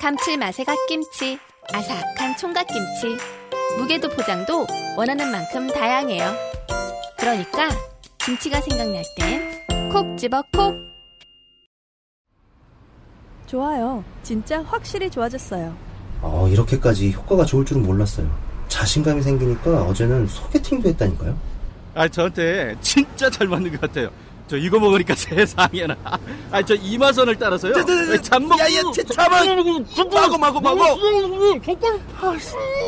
감칠맛의 0.00 0.64
갓김치, 0.64 1.38
아삭한 1.72 2.36
총각김치. 2.38 3.16
무게도 3.78 4.08
포장도 4.10 4.66
원하는 4.96 5.30
만큼 5.30 5.66
다양해요. 5.66 6.32
그러니까 7.18 7.68
김치가 8.18 8.60
생각날 8.60 9.02
땐 9.18 9.90
콕 9.92 10.16
집어 10.18 10.42
콕. 10.52 10.74
좋아요. 13.46 14.02
진짜 14.22 14.62
확실히 14.62 15.10
좋아졌어요. 15.10 15.76
어, 16.22 16.48
이렇게까지 16.48 17.12
효과가 17.12 17.44
좋을 17.44 17.64
줄은 17.64 17.82
몰랐어요. 17.82 18.28
자신감이 18.68 19.22
생기니까 19.22 19.82
어제는 19.84 20.26
소개팅도 20.26 20.88
했다니까요. 20.90 21.38
아, 21.94 22.08
저한테 22.08 22.76
진짜 22.80 23.30
잘 23.30 23.46
맞는 23.48 23.70
것 23.72 23.80
같아요. 23.80 24.10
저 24.48 24.56
이거 24.56 24.78
먹으니까 24.78 25.14
세상에나. 25.16 25.96
아, 26.50 26.62
저 26.62 26.74
이마선을 26.74 27.36
따라서요. 27.36 27.72
잠먹. 28.22 28.58
야야, 28.60 28.82
잠은. 29.12 29.86
마고 30.12 30.38
마고 30.38 30.60
마고. 30.60 30.78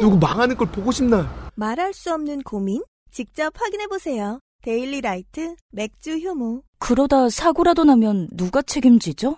누구 0.01 0.16
망하는 0.18 0.57
걸 0.57 0.68
보고 0.70 0.93
싶나? 0.93 1.51
말할 1.55 1.93
수 1.95 2.12
없는 2.12 2.43
고민? 2.43 2.83
직접 3.11 3.53
확인해 3.61 3.87
보세요. 3.87 4.39
데일리 4.62 5.01
라이트 5.01 5.55
맥주 5.72 6.18
효모. 6.18 6.62
그러다 6.79 7.29
사고라도 7.31 7.85
나면 7.85 8.29
누가 8.33 8.62
책임지죠? 8.62 9.37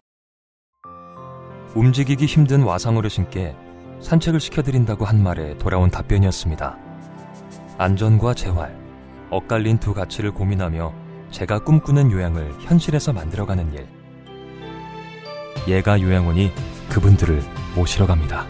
움직이기 1.74 2.26
힘든 2.26 2.62
와상어르신께 2.64 3.54
산책을 4.00 4.40
시켜드린다고 4.40 5.04
한 5.04 5.22
말에 5.22 5.56
돌아온 5.58 5.90
답변이었습니다. 5.90 6.78
안전과 7.78 8.34
재활, 8.34 8.76
엇갈린 9.30 9.78
두 9.78 9.94
가치를 9.94 10.32
고민하며 10.32 10.92
제가 11.30 11.60
꿈꾸는 11.60 12.10
요양을 12.10 12.54
현실에서 12.60 13.12
만들어가는 13.12 13.72
일. 13.72 13.86
예가 15.68 16.00
요양원이 16.00 16.50
그분들을 16.88 17.42
모시러 17.76 18.06
갑니다. 18.06 18.46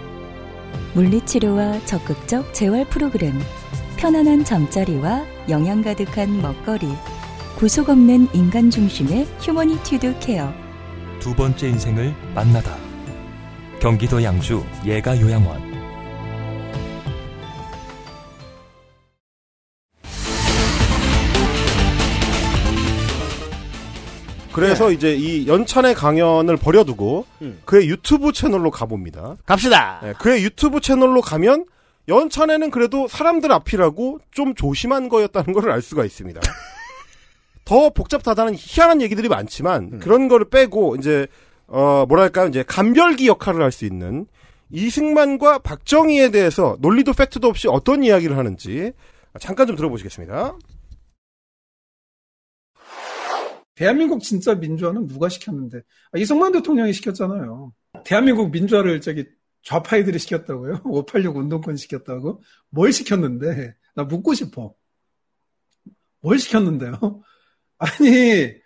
물리치료와 0.94 1.84
적극적 1.84 2.54
재활 2.54 2.84
프로그램, 2.88 3.38
편안한 3.96 4.44
잠자리와 4.44 5.24
영양 5.48 5.82
가득한 5.82 6.40
먹거리, 6.40 6.88
구속 7.56 7.90
없는 7.90 8.28
인간 8.32 8.70
중심의 8.70 9.26
휴머니튜드 9.40 10.18
케어. 10.20 10.52
두 11.18 11.34
번째 11.34 11.68
인생을 11.68 12.14
만나다. 12.34 12.89
경기도 13.80 14.22
양주 14.22 14.62
예가 14.84 15.18
요양원. 15.20 15.70
그래서 24.52 24.88
네. 24.88 24.94
이제 24.94 25.14
이 25.14 25.46
연찬의 25.46 25.94
강연을 25.94 26.56
버려두고 26.56 27.24
음. 27.42 27.60
그의 27.64 27.88
유튜브 27.88 28.32
채널로 28.32 28.70
가봅니다. 28.70 29.36
갑시다. 29.46 30.00
네, 30.02 30.12
그의 30.18 30.42
유튜브 30.42 30.80
채널로 30.80 31.20
가면 31.20 31.66
연찬에는 32.08 32.70
그래도 32.70 33.06
사람들 33.06 33.52
앞이라고 33.52 34.18
좀 34.32 34.54
조심한 34.54 35.08
거였다는 35.08 35.52
걸 35.54 35.70
알 35.70 35.80
수가 35.80 36.04
있습니다. 36.04 36.40
더 37.64 37.90
복잡하다는 37.90 38.54
희한한 38.58 39.00
얘기들이 39.02 39.28
많지만 39.28 39.90
음. 39.94 39.98
그런 40.00 40.26
거를 40.26 40.50
빼고 40.50 40.96
이제 40.96 41.28
어 41.70 42.04
뭐랄까요 42.06 42.48
이제 42.48 42.62
감별기 42.64 43.26
역할을 43.28 43.62
할 43.62 43.70
수 43.72 43.84
있는 43.84 44.26
이승만과 44.70 45.60
박정희에 45.60 46.30
대해서 46.30 46.76
논리도 46.80 47.12
팩트도 47.12 47.48
없이 47.48 47.68
어떤 47.68 48.02
이야기를 48.04 48.36
하는지 48.36 48.92
잠깐 49.40 49.66
좀 49.66 49.76
들어보시겠습니다. 49.76 50.56
대한민국 53.74 54.20
진짜 54.22 54.54
민주화는 54.54 55.06
누가 55.06 55.28
시켰는데? 55.28 55.78
아, 56.12 56.18
이승만 56.18 56.52
대통령이 56.52 56.92
시켰잖아요. 56.92 57.72
대한민국 58.04 58.50
민주화를 58.50 59.00
저기 59.00 59.26
좌파이들이 59.62 60.18
시켰다고요? 60.18 60.82
586 60.84 61.36
운동권 61.36 61.76
시켰다고? 61.76 62.42
뭘 62.70 62.92
시켰는데? 62.92 63.74
나 63.94 64.04
묻고 64.04 64.34
싶어. 64.34 64.74
뭘 66.20 66.38
시켰는데요? 66.38 66.92
아니, 67.78 68.59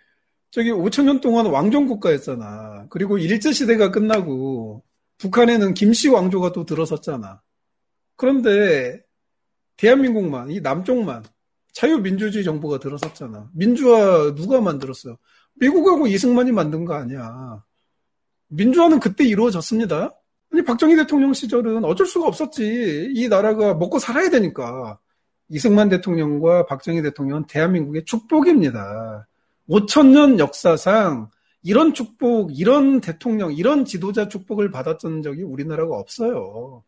저기 0.55 0.71
5천 0.71 1.03
년 1.03 1.19
동안 1.19 1.47
왕정 1.47 1.85
국가였잖아. 1.85 2.85
그리고 2.89 3.17
일제 3.17 3.51
시대가 3.51 3.91
끝나고 3.91 4.85
북한에는 5.17 5.73
김씨 5.73 6.07
왕조가 6.07 6.53
또 6.53 6.65
들어섰잖아. 6.65 7.41
그런데 8.15 9.01
대한민국만, 9.75 10.51
이 10.51 10.61
남쪽만 10.61 11.25
자유민주주의 11.73 12.45
정부가 12.45 12.79
들어섰잖아. 12.79 13.49
민주화 13.53 14.33
누가 14.33 14.61
만들었어요? 14.61 15.17
미국하고 15.55 16.07
이승만이 16.07 16.53
만든 16.53 16.85
거 16.85 16.93
아니야. 16.93 17.61
민주화는 18.47 19.01
그때 19.01 19.25
이루어졌습니다. 19.25 20.15
아니, 20.53 20.63
박정희 20.63 20.95
대통령 20.95 21.33
시절은 21.33 21.83
어쩔 21.83 22.07
수가 22.07 22.27
없었지. 22.27 23.11
이 23.13 23.27
나라가 23.27 23.73
먹고 23.73 23.99
살아야 23.99 24.29
되니까. 24.29 24.99
이승만 25.49 25.89
대통령과 25.89 26.65
박정희 26.65 27.01
대통령은 27.01 27.47
대한민국의 27.47 28.05
축복입니다. 28.05 29.27
5천 29.67 30.11
년 30.11 30.39
역사상 30.39 31.27
이런 31.63 31.93
축복, 31.93 32.57
이런 32.57 33.01
대통령, 33.01 33.51
이런 33.51 33.85
지도자 33.85 34.27
축복을 34.27 34.69
받았던 34.69 35.23
적이 35.23 35.43
우리나라가 35.43 35.97
없어요. 35.97 36.83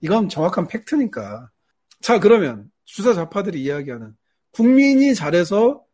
이건 0.00 0.28
정확한 0.28 0.66
팩트니까. 0.66 1.50
자, 2.00 2.18
그러면 2.18 2.70
주사 2.84 3.14
좌파들이 3.14 3.62
이야기하는 3.62 4.16
국민이 4.50 5.14
잘해서 5.14 5.84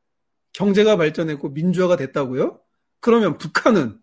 경제가 0.54 0.96
발전했고 0.96 1.50
민주화가 1.50 1.96
됐다고요? 1.96 2.60
그러면 3.00 3.36
북한은 3.36 4.00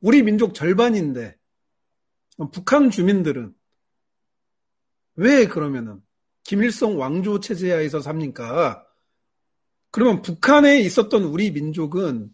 우리 0.00 0.22
민족 0.22 0.54
절반인데 0.54 1.36
북한 2.52 2.90
주민들은 2.90 3.54
왜 5.16 5.46
그러면은 5.46 6.00
김일성 6.44 6.98
왕조 6.98 7.40
체제 7.40 7.72
하에서 7.72 8.00
삽니까? 8.00 8.87
그러면 9.90 10.22
북한에 10.22 10.80
있었던 10.80 11.24
우리 11.24 11.50
민족은 11.50 12.30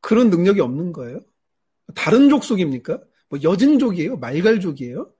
그런 0.00 0.30
능력이 0.30 0.60
없는 0.60 0.92
거예요? 0.92 1.20
다른 1.94 2.28
족속입니까? 2.28 3.00
뭐 3.28 3.42
여진족이에요? 3.42 4.16
말갈족이에요? 4.16 5.10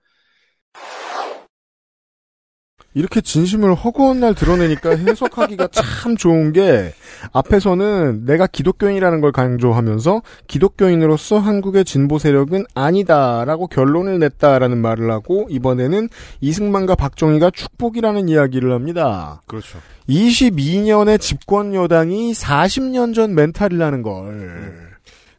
이렇게 2.93 3.21
진심을 3.21 3.73
허구한 3.73 4.19
날 4.19 4.35
드러내니까 4.35 4.95
해석하기가 4.95 5.67
참 5.73 6.15
좋은 6.15 6.53
게 6.53 6.93
앞에서는 7.31 8.25
내가 8.25 8.47
기독교인이라는 8.47 9.21
걸 9.21 9.31
강조하면서 9.31 10.21
기독교인으로서 10.47 11.39
한국의 11.39 11.85
진보 11.85 12.19
세력은 12.19 12.65
아니다라고 12.73 13.67
결론을 13.67 14.19
냈다라는 14.19 14.77
말을 14.77 15.11
하고 15.11 15.47
이번에는 15.49 16.09
이승만과 16.41 16.95
박정희가 16.95 17.51
축복이라는 17.51 18.29
이야기를 18.29 18.71
합니다. 18.71 19.41
그렇죠. 19.47 19.79
22년의 20.09 21.19
집권 21.19 21.73
여당이 21.73 22.33
40년 22.33 23.15
전 23.15 23.33
멘탈이라는 23.35 24.01
걸. 24.01 24.93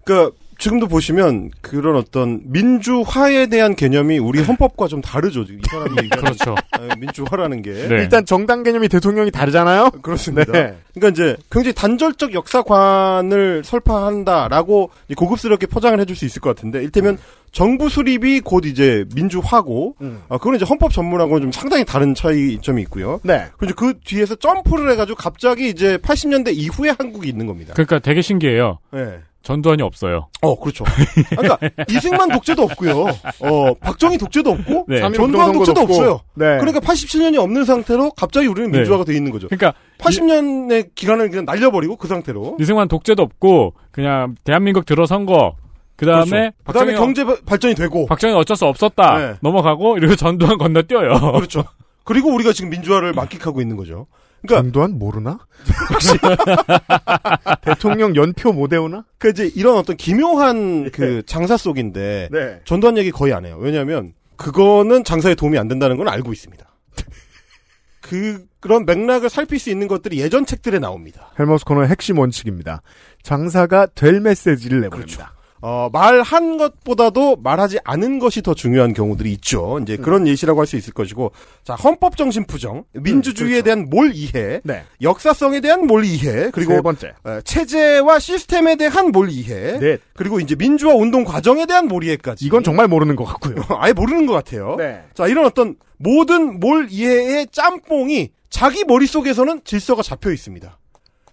그러니까 0.05 0.37
지금도 0.59 0.89
보시면 0.89 1.51
그런 1.61 1.97
어떤 1.97 2.41
민주화에 2.45 3.47
대한 3.47 3.75
개념이 3.75 4.19
우리 4.19 4.43
헌법과 4.43 4.89
좀 4.89 5.01
다르죠. 5.01 5.43
이 5.43 5.59
사람이 5.71 6.09
그렇죠. 6.11 6.55
아, 6.73 6.95
민주화라는 6.99 7.63
게 7.63 7.71
일단 7.73 8.25
정당 8.25 8.63
개념이 8.63 8.89
대통령이 8.89 9.31
다르잖아요. 9.31 9.91
그렇습니다. 10.03 10.53
네. 10.53 10.77
그러니까 10.95 11.09
이제 11.11 11.37
굉장히 11.51 11.75
단절적 11.75 12.35
역사관을 12.35 13.63
설파한다라고 13.65 14.91
고급스럽게 15.17 15.67
포장을 15.67 15.99
해줄 15.99 16.17
수 16.17 16.25
있을 16.25 16.41
것 16.41 16.55
같은데 16.55 16.83
일테면 16.83 17.19
정부 17.53 17.89
수립이 17.89 18.41
곧 18.41 18.67
이제 18.67 19.05
민주화고 19.15 19.97
아, 20.29 20.39
그건 20.39 20.57
이제 20.57 20.65
헌법 20.65 20.93
전문하고는 20.93 21.43
좀 21.43 21.53
상당히 21.53 21.85
다른 21.85 22.15
차이점이 22.15 22.83
있고요. 22.83 23.21
네. 23.23 23.47
그리고 23.59 23.75
그 23.77 23.99
뒤에서 24.05 24.35
점프를 24.35 24.91
해가지고 24.91 25.17
갑자기 25.17 25.69
이제 25.69 25.97
80년대 25.99 26.53
이후에 26.55 26.91
한국이 26.99 27.29
있는 27.29 27.47
겁니다. 27.47 27.75
그러니까 27.75 28.01
되게 28.01 28.23
신기해요. 28.23 28.79
네. 28.93 29.21
전두환이 29.45 29.83
없어요. 29.83 30.29
어, 30.43 30.59
그렇죠. 30.59 30.85
그러니까 31.31 31.59
이승만 31.89 32.31
독재도 32.31 32.63
없고요. 32.63 33.03
어, 33.41 33.75
박정희 33.81 34.19
독재도 34.19 34.51
없고 34.51 34.87
네. 34.89 35.01
전두환 35.01 35.53
독재도 35.53 35.83
없고. 35.83 35.93
없어요. 35.95 36.21
네. 36.35 36.59
그러니까 36.59 36.81
87년이 36.81 37.39
없는 37.39 37.65
상태로 37.65 38.13
갑자기 38.13 38.47
우리는 38.49 38.71
네. 38.71 38.79
민주화가 38.79 39.05
돼 39.05 39.15
있는 39.15 39.31
거죠. 39.31 39.49
그러니까 39.49 39.75
80년의 39.99 40.95
기간을 40.95 41.29
그냥 41.31 41.45
날려버리고 41.45 41.97
그 41.97 42.09
상태로. 42.09 42.57
이승만 42.59 42.89
독재도 42.89 43.23
없고 43.23 43.75
그냥 43.93 44.35
대한민국 44.45 44.87
들어선 44.87 45.27
거. 45.27 45.55
그 45.97 46.07
다음에 46.07 46.25
그렇죠. 46.31 46.53
그다음에 46.65 46.95
경제 46.95 47.25
바- 47.25 47.37
발전이 47.47 47.75
되고. 47.75 48.07
박정희 48.07 48.35
어쩔 48.35 48.57
수 48.57 48.65
없었다. 48.65 49.19
네. 49.19 49.35
넘어가고 49.43 49.99
이리고 49.99 50.17
전두환 50.17 50.59
건너뛰어요. 50.59 51.33
그렇죠. 51.33 51.65
그리고 52.03 52.35
우리가 52.35 52.53
지금 52.53 52.71
민주화를 52.71 53.13
만끽하고 53.13 53.61
있는 53.61 53.77
거죠. 53.77 54.07
그러니까 54.47 54.63
전두환 54.63 54.99
모르나? 54.99 55.39
대통령 57.63 58.15
연표 58.17 58.53
못 58.53 58.73
외우나? 58.73 59.05
그 59.19 59.31
이제 59.31 59.51
이런 59.55 59.77
어떤 59.77 59.97
기묘한 59.97 60.91
그 60.91 61.23
장사 61.27 61.57
속인데 61.57 62.29
네. 62.31 62.61
전두환 62.65 62.97
얘기 62.99 63.11
거의 63.11 63.33
안 63.33 63.45
해요. 63.45 63.57
왜냐하면 63.61 64.13
그거는 64.37 65.05
장사에 65.05 65.35
도움이 65.35 65.59
안 65.59 65.69
된다는 65.69 65.97
건 65.97 66.09
알고 66.09 66.33
있습니다. 66.33 66.65
그 68.01 68.45
그런 68.61 68.85
맥락을 68.85 69.29
살필 69.29 69.59
수 69.59 69.71
있는 69.71 69.89
것들이 69.89 70.21
예전 70.21 70.47
책들에 70.47 70.79
나옵니다. 70.79 71.33
헬마우스 71.39 71.65
코너의 71.65 71.89
핵심 71.89 72.19
원칙입니다. 72.19 72.83
장사가 73.23 73.87
될 73.95 74.21
메시지를 74.21 74.81
내보냅니다. 74.83 75.34
어, 75.67 75.89
말한 75.91 76.59
것보다도 76.59 77.37
말하지 77.37 77.79
않은 77.85 78.19
것이 78.19 78.43
더 78.43 78.53
중요한 78.53 78.93
경우들이 78.93 79.33
있죠. 79.33 79.79
이제 79.81 79.97
그런 79.97 80.29
예시라고 80.29 80.61
할 80.61 80.67
수 80.67 80.77
있을 80.77 80.93
것이고, 80.93 81.33
자, 81.63 81.75
헌법 81.75 82.19
정신 82.19 82.45
부정, 82.47 82.85
민주주의에 82.93 83.63
대한 83.63 83.89
몰 83.89 84.13
이해, 84.15 84.61
네. 84.63 84.83
역사성에 85.01 85.61
대한 85.61 85.87
몰 85.87 86.05
이해, 86.05 86.51
그리고 86.53 86.75
세 86.75 86.83
번째. 86.83 87.15
어, 87.25 87.41
체제와 87.43 88.19
시스템에 88.19 88.77
대한 88.77 89.11
몰 89.11 89.31
이해, 89.31 89.79
넷. 89.79 90.01
그리고 90.15 90.39
이제 90.39 90.55
민주화 90.55 90.95
운동 90.95 91.25
과정에 91.25 91.65
대한 91.65 91.89
몰 91.89 92.05
이해까지. 92.05 92.45
이건 92.45 92.63
정말 92.63 92.87
모르는 92.87 93.17
것 93.17 93.25
같고요. 93.25 93.55
아예 93.81 93.95
모르는 93.95 94.27
것 94.27 94.35
같아요. 94.35 94.77
네. 94.77 95.03
자, 95.15 95.27
이런 95.29 95.47
어떤 95.47 95.77
모든 95.97 96.61
몰 96.61 96.89
이해의 96.91 97.47
짬뽕이 97.53 98.31
자기 98.51 98.85
머릿 98.85 99.09
속에서는 99.09 99.63
질서가 99.65 100.03
잡혀 100.03 100.31
있습니다. 100.31 100.79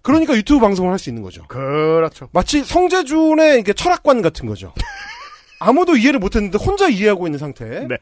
그러니까 0.02 0.34
유튜브 0.36 0.60
방송을 0.60 0.90
할 0.90 0.98
수 0.98 1.08
있는 1.10 1.22
거죠. 1.22 1.44
그렇죠. 1.48 2.28
마치 2.32 2.64
성제준의 2.64 3.60
이게 3.60 3.72
철학관 3.72 4.20
같은 4.22 4.46
거죠. 4.46 4.72
아무도 5.60 5.96
이해를 5.96 6.18
못했는데 6.18 6.58
혼자 6.58 6.88
이해하고 6.88 7.26
있는 7.26 7.38
상태. 7.38 7.86
네. 7.86 7.96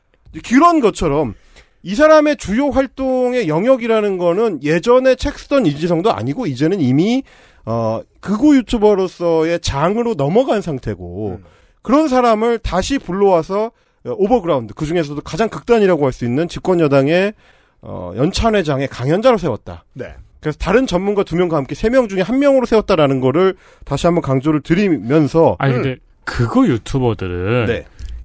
그런 0.48 0.80
것처럼 0.80 1.34
이 1.82 1.94
사람의 1.94 2.36
주요 2.36 2.70
활동의 2.70 3.48
영역이라는 3.48 4.18
거는 4.18 4.62
예전에 4.62 5.14
책 5.14 5.38
쓰던 5.38 5.66
이지성도 5.66 6.12
아니고 6.12 6.46
이제는 6.46 6.80
이미 6.80 7.22
어 7.66 8.00
극우 8.20 8.54
유튜버로서의 8.56 9.60
장으로 9.60 10.14
넘어간 10.14 10.62
상태고 10.62 11.40
그런 11.82 12.08
사람을 12.08 12.58
다시 12.58 12.98
불러와서 12.98 13.72
어, 14.04 14.10
overground 14.16 14.72
그 14.74 14.86
중에서도 14.86 15.20
가장 15.22 15.48
극단이라고 15.50 16.04
할 16.06 16.12
수 16.12 16.24
있는 16.24 16.48
집권 16.48 16.80
여당의 16.80 17.34
어 17.82 18.12
연찬회장의 18.16 18.88
강연자로 18.88 19.36
세웠다. 19.38 19.84
네. 19.94 20.14
그래서 20.40 20.56
다른 20.58 20.86
전문가 20.86 21.22
두 21.22 21.36
명과 21.36 21.56
함께 21.56 21.74
세 21.74 21.90
명 21.90 22.08
중에 22.08 22.22
한 22.22 22.38
명으로 22.38 22.66
세웠다라는 22.66 23.20
거를 23.20 23.54
다시 23.84 24.06
한번 24.06 24.22
강조를 24.22 24.62
드리면서 24.62 25.56
아니 25.58 25.74
근데 25.74 25.96
그거 26.24 26.66
유튜버들은 26.66 27.66
네. 27.66 27.84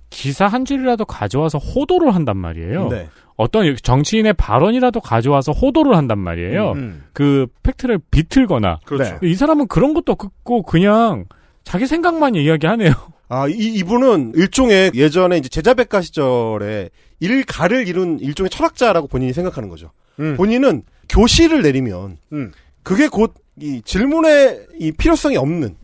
기사 0.10 0.48
한 0.48 0.64
줄이라도 0.66 1.06
가져와서 1.06 1.58
호도를 1.58 2.14
한단 2.16 2.38
말이에요. 2.38 2.88
네. 2.90 3.10
어떤 3.38 3.76
정치인의 3.76 4.34
발언이라도 4.34 5.02
가져와서 5.02 5.52
호도를 5.52 5.98
한단 5.98 6.20
말이에요. 6.20 6.72
음. 6.74 7.04
그 7.12 7.48
팩트를 7.64 8.00
비틀거나. 8.12 8.80
그렇죠. 8.86 9.18
이 9.24 9.36
사람은 9.36 9.68
그런 9.68 9.94
것도 9.94 10.14
없고 10.14 10.64
그냥 10.64 11.26
자기 11.66 11.86
생각만 11.86 12.36
이야기하네요. 12.36 12.94
아, 13.28 13.48
이, 13.50 13.74
이분은 13.74 14.34
일종의 14.36 14.92
예전에 14.94 15.38
이제 15.38 15.50
제자백과 15.50 16.02
시절에 16.02 16.90
일가를 17.20 17.88
이룬 17.88 18.20
일종의 18.20 18.50
철학자라고 18.52 19.08
본인이 19.08 19.34
생각하는 19.34 19.68
거죠. 19.68 19.92
음. 20.20 20.36
본인은 20.38 20.84
교시를 21.10 21.62
내리면 21.62 22.18
음. 22.34 22.52
그게 22.84 23.08
곧 23.08 23.46
이 23.60 23.82
질문의 23.84 24.68
이 24.80 24.92
필요성이 24.92 25.38
없는 25.38 25.78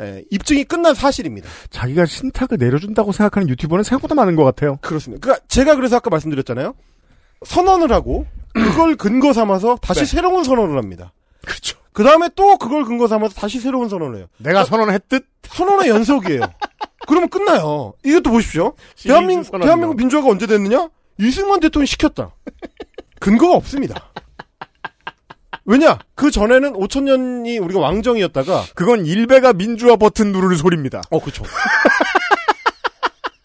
예, 0.00 0.24
입증이 0.30 0.64
끝난 0.64 0.94
사실입니다. 0.94 1.46
자기가 1.68 2.06
신탁을 2.06 2.56
내려준다고 2.58 3.12
생각하는 3.12 3.48
유튜버는 3.50 3.84
생각보다 3.84 4.14
많은 4.14 4.36
것 4.36 4.44
같아요. 4.44 4.78
그렇습니다. 4.80 5.20
그러니까 5.20 5.44
제가 5.48 5.76
그래서 5.76 5.96
아까 5.96 6.08
말씀드렸잖아요. 6.08 6.74
선언을 7.44 7.92
하고 7.92 8.26
그걸 8.54 8.96
근거 8.96 9.34
삼아서 9.34 9.76
다시 9.82 10.00
네. 10.00 10.06
새로운 10.06 10.44
선언을 10.44 10.78
합니다. 10.78 11.12
그렇죠. 11.44 11.78
그 11.92 12.02
다음에 12.02 12.30
또 12.34 12.56
그걸 12.56 12.84
근거 12.84 13.06
삼아서 13.06 13.34
다시 13.34 13.60
새로운 13.60 13.90
선언을 13.90 14.16
해요. 14.16 14.26
내가 14.38 14.64
선언했듯 14.64 15.26
선언의 15.42 15.90
연속이에요. 15.90 16.40
그러면 17.06 17.28
끝나요. 17.28 17.92
이것도 18.04 18.30
보십시오. 18.30 18.74
대한민국. 19.02 19.60
대한민국 19.60 19.96
민주화가 19.96 20.28
언제 20.28 20.46
됐느냐? 20.46 20.88
이승만 21.18 21.60
대통령이 21.60 21.86
시켰다. 21.88 22.34
근거가 23.22 23.54
없습니다. 23.56 24.10
왜냐? 25.64 25.96
그 26.16 26.32
전에는 26.32 26.72
5천년이 26.72 27.62
우리가 27.62 27.78
왕정이었다가 27.78 28.64
그건 28.74 29.06
일베가 29.06 29.52
민주화 29.52 29.94
버튼 29.94 30.32
누를 30.32 30.56
소리입니다. 30.56 31.02
어, 31.08 31.20
그렇죠. 31.20 31.44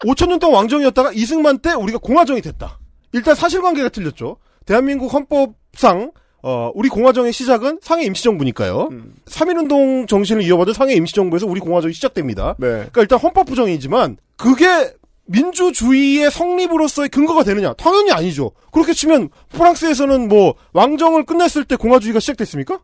5천년 0.04 0.40
동안 0.40 0.56
왕정이었다가 0.56 1.12
이승만 1.12 1.58
때 1.58 1.74
우리가 1.74 1.98
공화정이 1.98 2.42
됐다. 2.42 2.80
일단 3.12 3.36
사실관계가 3.36 3.90
틀렸죠. 3.90 4.38
대한민국 4.66 5.12
헌법상 5.14 6.10
어, 6.42 6.72
우리 6.74 6.88
공화정의 6.88 7.32
시작은 7.32 7.78
상해 7.80 8.04
임시정부니까요. 8.04 8.88
음. 8.90 9.14
3.1운동 9.26 10.08
정신을 10.08 10.42
이어받은 10.42 10.72
상해 10.72 10.94
임시정부에서 10.94 11.46
우리 11.46 11.60
공화정이 11.60 11.94
시작됩니다. 11.94 12.56
네. 12.58 12.68
그러니까 12.68 13.00
일단 13.02 13.20
헌법 13.20 13.46
부정이지만 13.46 14.16
그게 14.36 14.92
민주주의의 15.28 16.30
성립으로서의 16.30 17.10
근거가 17.10 17.44
되느냐? 17.44 17.74
당연히 17.74 18.10
아니죠. 18.12 18.52
그렇게 18.72 18.92
치면 18.92 19.28
프랑스에서는 19.50 20.28
뭐 20.28 20.54
왕정을 20.72 21.24
끝냈을 21.24 21.64
때 21.64 21.76
공화주의가 21.76 22.18
시작됐습니까? 22.18 22.80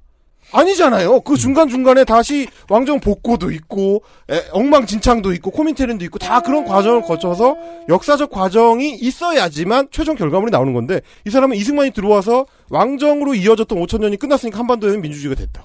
아니잖아요. 0.53 1.23
그 1.23 1.37
중간 1.37 1.69
중간에 1.69 2.05
다시 2.05 2.47
왕정 2.69 3.01
복고도 3.01 3.51
있고 3.51 4.03
에, 4.31 4.41
엉망진창도 4.53 5.33
있고 5.33 5.51
코민테른도 5.51 6.05
있고 6.05 6.19
다 6.19 6.41
그런 6.41 6.65
과정을 6.65 7.03
거쳐서 7.03 7.57
역사적 7.89 8.31
과정이 8.31 8.95
있어야지만 8.95 9.89
최종 9.91 10.15
결과물이 10.15 10.53
나오는 10.53 10.73
건데 10.75 11.01
이 11.27 11.31
사람은 11.31 11.57
이승만이 11.57 11.91
들어와서 11.93 12.47
왕정으로 12.71 13.35
이어졌던 13.35 13.79
5천 13.79 14.01
년이 14.03 14.19
끝났으니까 14.19 14.59
한반도에는 14.59 15.01
민주주의가 15.01 15.35
됐다. 15.41 15.65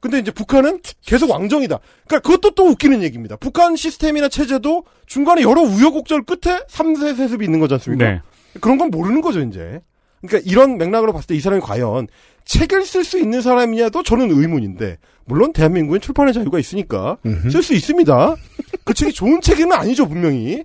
근데 0.00 0.18
이제 0.18 0.30
북한은 0.30 0.80
계속 1.04 1.30
왕정이다. 1.30 1.78
그러니까 2.06 2.28
그것도 2.28 2.54
또 2.54 2.66
웃기는 2.68 3.02
얘기입니다. 3.02 3.36
북한 3.36 3.76
시스템이나 3.76 4.28
체제도 4.28 4.84
중간에 5.06 5.42
여러 5.42 5.62
우여곡절 5.62 6.22
끝에 6.22 6.60
3세 6.68 7.16
세습이 7.16 7.44
있는 7.44 7.58
거지 7.58 7.74
않습니까? 7.74 8.04
네. 8.04 8.20
그런 8.60 8.78
건 8.78 8.90
모르는 8.90 9.20
거죠, 9.20 9.40
이제. 9.40 9.80
그러니까 10.22 10.50
이런 10.50 10.78
맥락으로 10.78 11.12
봤을 11.12 11.26
때 11.28 11.34
이 11.34 11.40
사람이 11.40 11.62
과연 11.62 12.08
책을 12.44 12.84
쓸 12.84 13.04
수 13.04 13.18
있는 13.18 13.40
사람이냐도 13.42 14.02
저는 14.02 14.30
의문인데 14.30 14.98
물론 15.26 15.52
대한민국엔 15.52 16.00
출판의 16.00 16.32
자유가 16.32 16.58
있으니까 16.58 17.18
쓸 17.50 17.62
수 17.62 17.74
있습니다. 17.74 18.36
그 18.84 18.94
책이 18.94 19.12
좋은 19.12 19.40
책은 19.40 19.70
아니죠 19.72 20.08
분명히. 20.08 20.64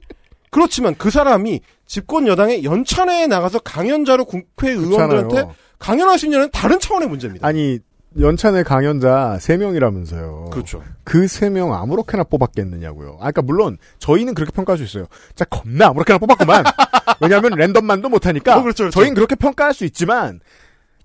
그렇지만 0.50 0.96
그 0.96 1.10
사람이 1.10 1.62
집권 1.86 2.28
여당의 2.28 2.64
연찬회에 2.64 3.28
나가서 3.28 3.60
강연자로 3.60 4.26
국회의원들한테 4.26 5.28
그렇잖아요. 5.28 5.56
강연할 5.80 6.18
수 6.18 6.28
있냐는 6.28 6.50
다른 6.52 6.80
차원의 6.80 7.10
문제입니다. 7.10 7.46
아니 7.46 7.80
연찬의 8.20 8.64
강연자 8.64 9.38
3명이라면서요. 9.40 10.50
그렇죠. 10.52 10.84
그 11.04 11.26
3명 11.26 11.72
아무렇게나 11.74 12.24
뽑았겠느냐고요. 12.26 13.14
아, 13.20 13.32
그러니까 13.32 13.42
물론 13.42 13.78
저희는 14.00 14.34
그렇게 14.36 14.52
평가할 14.52 14.78
수 14.78 14.84
있어요. 14.84 15.08
자, 15.36 15.46
겁나 15.46 15.88
아무렇게나 15.88 16.20
뽑았구만. 16.20 16.64
왜냐하면 17.22 17.52
랜덤만도 17.56 18.10
못하니까. 18.10 18.58
어, 18.58 18.62
그렇죠, 18.62 18.84
그렇죠. 18.84 19.00
저희는 19.00 19.16
그렇게 19.16 19.36
평가할 19.36 19.74
수 19.74 19.86
있지만 19.86 20.40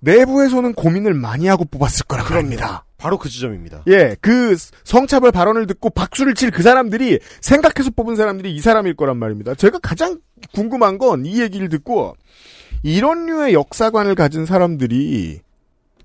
내부에서는 0.01 0.73
고민을 0.73 1.13
많이 1.13 1.47
하고 1.47 1.65
뽑았을 1.65 2.05
거란 2.05 2.25
말입니다. 2.29 2.85
바로 2.97 3.17
그 3.17 3.27
지점입니다. 3.29 3.83
예, 3.87 4.15
그 4.21 4.55
성차별 4.83 5.31
발언을 5.31 5.67
듣고 5.67 5.89
박수를 5.89 6.35
칠 6.35 6.51
그 6.51 6.63
사람들이 6.63 7.19
생각해서 7.41 7.91
뽑은 7.95 8.15
사람들이 8.17 8.53
이 8.53 8.59
사람일 8.59 8.95
거란 8.95 9.17
말입니다. 9.17 9.55
제가 9.55 9.79
가장 9.79 10.19
궁금한 10.53 10.97
건 10.97 11.25
이 11.25 11.41
얘기를 11.41 11.69
듣고 11.69 12.15
이런 12.83 13.25
류의 13.25 13.53
역사관을 13.53 14.15
가진 14.15 14.45
사람들이 14.45 15.41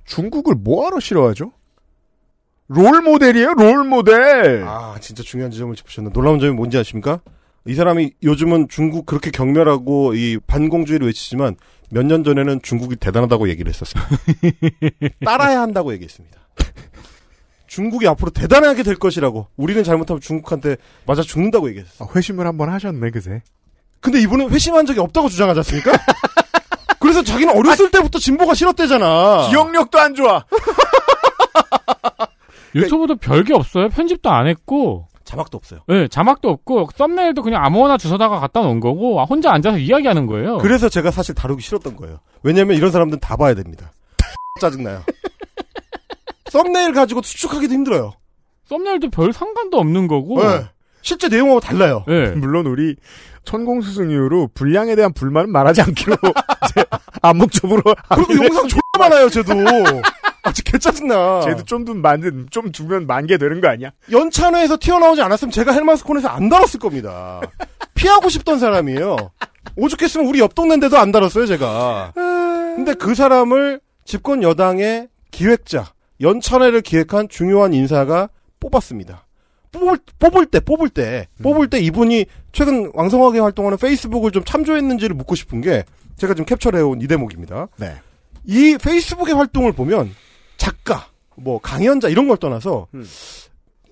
중국을 0.04 0.54
뭐하러 0.54 1.00
싫어하죠? 1.00 1.52
롤 2.68 3.02
모델이에요, 3.02 3.54
롤 3.54 3.84
모델. 3.84 4.64
아, 4.66 4.96
진짜 5.00 5.22
중요한 5.22 5.50
지점을 5.50 5.74
짚으셨네. 5.76 6.10
놀라운 6.12 6.38
점이 6.40 6.52
뭔지 6.52 6.78
아십니까? 6.78 7.20
이 7.66 7.74
사람이 7.74 8.12
요즘은 8.22 8.68
중국 8.68 9.06
그렇게 9.06 9.30
경멸하고 9.30 10.14
이 10.14 10.38
반공주의를 10.46 11.06
외치지만 11.06 11.56
몇 11.90 12.04
년 12.06 12.24
전에는 12.24 12.60
중국이 12.62 12.96
대단하다고 12.96 13.48
얘기를 13.50 13.70
했었어요. 13.72 14.02
따라야 15.24 15.60
한다고 15.60 15.92
얘기했습니다. 15.92 16.38
중국이 17.66 18.06
앞으로 18.08 18.30
대단하게 18.30 18.82
될 18.82 18.96
것이라고. 18.96 19.48
우리는 19.56 19.82
잘못하면 19.84 20.20
중국한테 20.20 20.76
맞아 21.06 21.22
죽는다고 21.22 21.68
얘기했어요. 21.70 22.08
아, 22.08 22.12
회심을 22.16 22.46
한번 22.46 22.70
하셨네, 22.70 23.10
그새. 23.10 23.42
근데 24.00 24.20
이분은 24.20 24.50
회심한 24.50 24.86
적이 24.86 25.00
없다고 25.00 25.28
주장하지 25.28 25.60
않습니까? 25.60 25.92
그래서 27.04 27.22
자기는 27.22 27.54
어렸을 27.54 27.90
때부터 27.90 28.18
진보가 28.18 28.54
싫었대잖아. 28.54 29.48
기억력도 29.50 29.98
안 29.98 30.14
좋아. 30.14 30.42
유튜브도 32.74 33.16
별게 33.16 33.52
없어요. 33.52 33.90
편집도 33.90 34.30
안 34.30 34.46
했고. 34.46 35.06
자막도 35.24 35.58
없어요. 35.58 35.80
네, 35.86 36.08
자막도 36.08 36.48
없고 36.48 36.88
썸네일도 36.96 37.42
그냥 37.42 37.62
아무거나 37.62 37.98
주워다가 37.98 38.40
갖다 38.40 38.62
놓은 38.62 38.80
거고 38.80 39.20
아, 39.20 39.24
혼자 39.24 39.52
앉아서 39.52 39.76
이야기하는 39.78 40.26
거예요. 40.26 40.56
그래서 40.58 40.88
제가 40.88 41.10
사실 41.10 41.34
다루기 41.34 41.62
싫었던 41.62 41.94
거예요. 41.96 42.20
왜냐면 42.42 42.78
이런 42.78 42.90
사람들은 42.90 43.20
다 43.20 43.36
봐야 43.36 43.52
됩니다. 43.52 43.92
짜증나요. 44.62 45.02
썸네일 46.48 46.94
가지고 46.94 47.20
수축하기도 47.20 47.74
힘들어요. 47.74 48.14
썸네일도 48.64 49.10
별 49.10 49.34
상관도 49.34 49.78
없는 49.78 50.08
거고. 50.08 50.42
네. 50.42 50.64
실제 51.02 51.28
내용하고 51.28 51.60
달라요. 51.60 52.02
네. 52.08 52.30
물론 52.32 52.66
우리 52.66 52.96
천공 53.44 53.80
스승 53.82 54.10
이후로 54.10 54.50
분량에 54.54 54.94
대한 54.96 55.12
불만은 55.12 55.50
말하지 55.52 55.82
않기로 55.82 56.16
암묵적으로 57.22 57.82
그리고 58.14 58.44
영상 58.44 58.68
존나 58.68 58.80
많아요, 58.98 59.28
쟤도. 59.30 59.52
아, 60.42 60.52
진짜 60.52 60.70
개짜증나. 60.72 61.40
쟤도 61.42 61.64
좀 61.64 61.84
좀 61.86 62.02
만든 62.02 62.46
좀 62.50 62.70
두면 62.72 63.06
만개 63.06 63.38
되는 63.38 63.60
거 63.60 63.68
아니야? 63.68 63.90
연찬회에서 64.10 64.76
튀어나오지 64.78 65.22
않았으면 65.22 65.50
제가 65.52 65.72
헬마스콘에서 65.72 66.28
안 66.28 66.48
달았을 66.48 66.80
겁니다. 66.80 67.40
피하고 67.94 68.28
싶던 68.28 68.58
사람이에요. 68.58 69.16
오죽했으면 69.76 70.26
우리 70.26 70.40
옆 70.40 70.54
동네인데도 70.54 70.98
안 70.98 71.12
달았어요, 71.12 71.46
제가. 71.46 72.12
근데 72.14 72.94
그 72.94 73.14
사람을 73.14 73.80
집권 74.04 74.42
여당의 74.42 75.08
기획자, 75.30 75.92
연찬회를 76.20 76.82
기획한 76.82 77.28
중요한 77.28 77.72
인사가 77.72 78.28
뽑았습니다. 78.60 79.23
뽑을, 79.74 79.98
뽑을 80.18 80.46
때, 80.46 80.60
뽑을 80.60 80.88
때, 80.88 81.28
뽑을 81.42 81.68
때 81.68 81.80
이분이 81.80 82.26
최근 82.52 82.90
왕성하게 82.94 83.40
활동하는 83.40 83.76
페이스북을 83.76 84.30
좀 84.30 84.44
참조했는지를 84.44 85.16
묻고 85.16 85.34
싶은 85.34 85.60
게 85.60 85.84
제가 86.16 86.34
지금 86.34 86.46
캡처를 86.46 86.78
해온 86.78 87.00
이 87.00 87.06
대목입니다. 87.06 87.68
네. 87.78 87.96
이 88.44 88.78
페이스북의 88.80 89.34
활동을 89.34 89.72
보면 89.72 90.14
작가, 90.56 91.08
뭐 91.36 91.58
강연자 91.58 92.08
이런 92.08 92.28
걸 92.28 92.36
떠나서 92.36 92.86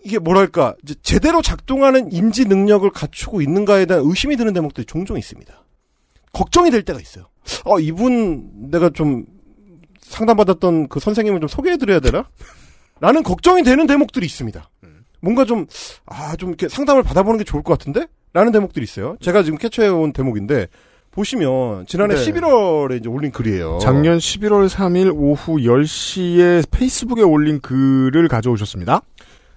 이게 0.05 0.19
뭐랄까 0.19 0.75
제대로 1.03 1.43
작동하는 1.43 2.13
인지 2.13 2.45
능력을 2.45 2.89
갖추고 2.91 3.43
있는가에 3.43 3.87
대한 3.87 4.05
의심이 4.05 4.37
드는 4.37 4.53
대목들이 4.53 4.87
종종 4.87 5.19
있습니다. 5.19 5.53
걱정이 6.33 6.71
될 6.71 6.83
때가 6.83 7.01
있어요. 7.01 7.27
어 7.65 7.81
이분 7.81 8.71
내가 8.71 8.91
좀 8.91 9.25
상담받았던 10.01 10.89
그 10.89 11.01
선생님을 11.01 11.41
좀 11.41 11.49
소개해드려야 11.49 12.01
되나? 12.01 12.29
라는 13.01 13.23
걱정이 13.23 13.65
되는 13.65 13.87
대목들이 13.87 14.25
있습니다. 14.27 14.71
뭔가 15.23 15.45
좀, 15.45 15.67
아, 16.05 16.37
좀 16.37 16.51
이렇게 16.51 16.69
상담을 16.69 17.03
받아보는 17.03 17.39
게 17.39 17.45
좋을 17.45 17.63
것 17.63 17.79
같은데? 17.79 18.07
라는 18.35 18.53
대목들이 18.53 18.83
있어요. 18.85 19.17
제가 19.21 19.43
지금 19.43 19.57
캐쳐해온 19.57 20.13
대목인데, 20.13 20.67
보시면, 21.13 21.87
지난해 21.87 22.15
네. 22.15 22.25
11월에 22.25 22.99
이제 22.99 23.09
올린 23.09 23.31
글이에요. 23.31 23.79
작년 23.81 24.19
11월 24.19 24.69
3일 24.69 25.13
오후 25.15 25.59
10시에 25.59 26.65
페이스북에 26.71 27.23
올린 27.23 27.61
글을 27.61 28.29
가져오셨습니다. 28.29 29.03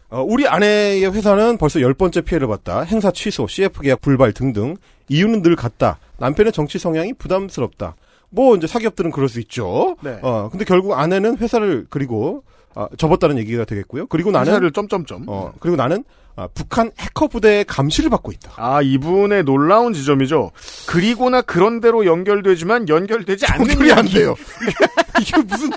어, 0.09 0.21
우리 0.21 0.47
아내의 0.47 1.11
회사는 1.11 1.57
벌써 1.57 1.81
열 1.81 1.93
번째 1.93 2.21
피해를 2.21 2.47
봤다. 2.47 2.81
행사 2.81 3.09
취소, 3.11 3.47
CF 3.47 3.81
계약 3.81 4.01
불발 4.01 4.33
등등. 4.33 4.75
이유는 5.09 5.41
늘 5.41 5.55
같다. 5.55 5.97
남편의 6.17 6.51
정치 6.51 6.77
성향이 6.77 7.13
부담스럽다. 7.13 7.95
뭐 8.29 8.55
이제 8.55 8.67
사기업들은 8.67 9.11
그럴 9.11 9.29
수 9.29 9.39
있죠. 9.39 9.95
네. 10.03 10.19
어, 10.21 10.49
근데 10.51 10.65
결국 10.65 10.93
아내는 10.93 11.37
회사를 11.37 11.87
그리고 11.89 12.43
아, 12.75 12.87
접었다는 12.97 13.37
얘기가 13.39 13.65
되겠고요. 13.65 14.07
그리고 14.07 14.31
나는 14.31 14.47
회사를 14.47 14.71
점점점. 14.71 15.23
어, 15.27 15.53
그리고 15.59 15.77
나는 15.77 16.03
아, 16.35 16.47
북한 16.53 16.91
해커 16.99 17.27
부대의 17.29 17.63
감시를 17.63 18.09
받고 18.09 18.31
있다. 18.33 18.51
아, 18.57 18.81
이분의 18.81 19.43
놀라운 19.45 19.93
지점이죠. 19.93 20.51
그리고나 20.85 21.41
그런 21.41 21.79
대로 21.79 22.05
연결되지만 22.05 22.89
연결되지 22.89 23.45
않는 23.45 23.69
연결이 23.69 23.91
안. 23.93 24.05
돼요. 24.05 24.35
이게 25.21 25.41
무슨 25.43 25.69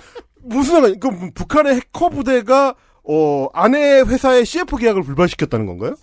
무슨? 0.43 0.99
그 0.99 1.11
북한의 1.35 1.77
해커 1.77 2.09
부대가 2.09 2.75
어 3.11 3.47
아내 3.55 4.01
회사의 4.01 4.45
CF 4.45 4.77
계약을 4.77 5.03
불발시켰다는 5.03 5.67
건가요? 5.67 5.95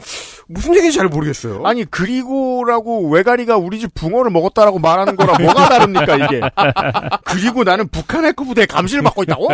무슨 0.48 0.74
얘기인지 0.76 0.98
잘 0.98 1.08
모르겠어요. 1.08 1.62
아니 1.66 1.84
그리고라고 1.86 3.10
외가리가 3.10 3.58
우리 3.58 3.80
집 3.80 3.93
붕어를 3.93 4.32
먹었다라고 4.32 4.80
말하는 4.80 5.16
거랑 5.16 5.36
뭐가 5.43 5.70
다릅니까 5.70 6.16
이게? 6.16 6.41
그리고 7.26 7.64
나는 7.64 7.88
북한 7.89 8.26
해커 8.26 8.46
부대 8.46 8.66
감시를 8.66 9.04
받고 9.04 9.24
있다고? 9.24 9.50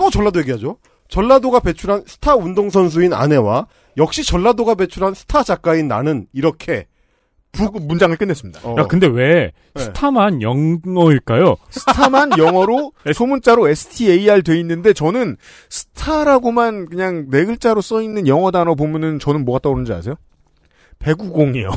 또 0.00 0.08
전라도 0.08 0.40
얘기하죠. 0.40 0.78
전라도가 1.08 1.60
배출한 1.60 2.02
스타 2.06 2.34
운동선수인 2.34 3.12
아내와 3.12 3.66
역시 3.98 4.24
전라도가 4.24 4.74
배출한 4.74 5.12
스타 5.12 5.42
작가인 5.42 5.88
나는 5.88 6.26
이렇게 6.32 6.86
북 7.52 7.84
문장을 7.84 8.16
끝냈습니다. 8.16 8.60
어. 8.62 8.76
야, 8.78 8.86
근데 8.86 9.06
왜 9.06 9.52
네. 9.74 9.82
스타만 9.82 10.40
영어일까요? 10.40 11.56
스타만 11.68 12.30
영어로 12.38 12.92
소문자로 13.12 13.68
STAR 13.68 14.42
돼 14.42 14.58
있는데 14.60 14.94
저는 14.94 15.36
스타라고만 15.68 16.86
그냥 16.86 17.26
네 17.28 17.44
글자로 17.44 17.82
써 17.82 18.00
있는 18.00 18.26
영어 18.26 18.50
단어 18.50 18.74
보면은 18.74 19.18
저는 19.18 19.44
뭐가 19.44 19.58
떠오르는지 19.58 19.92
아세요? 19.92 20.14
배구공이요. 21.00 21.72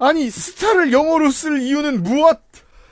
아니 0.00 0.30
스타를 0.30 0.92
영어로 0.92 1.30
쓸 1.30 1.60
이유는 1.60 2.04
무엇? 2.04 2.47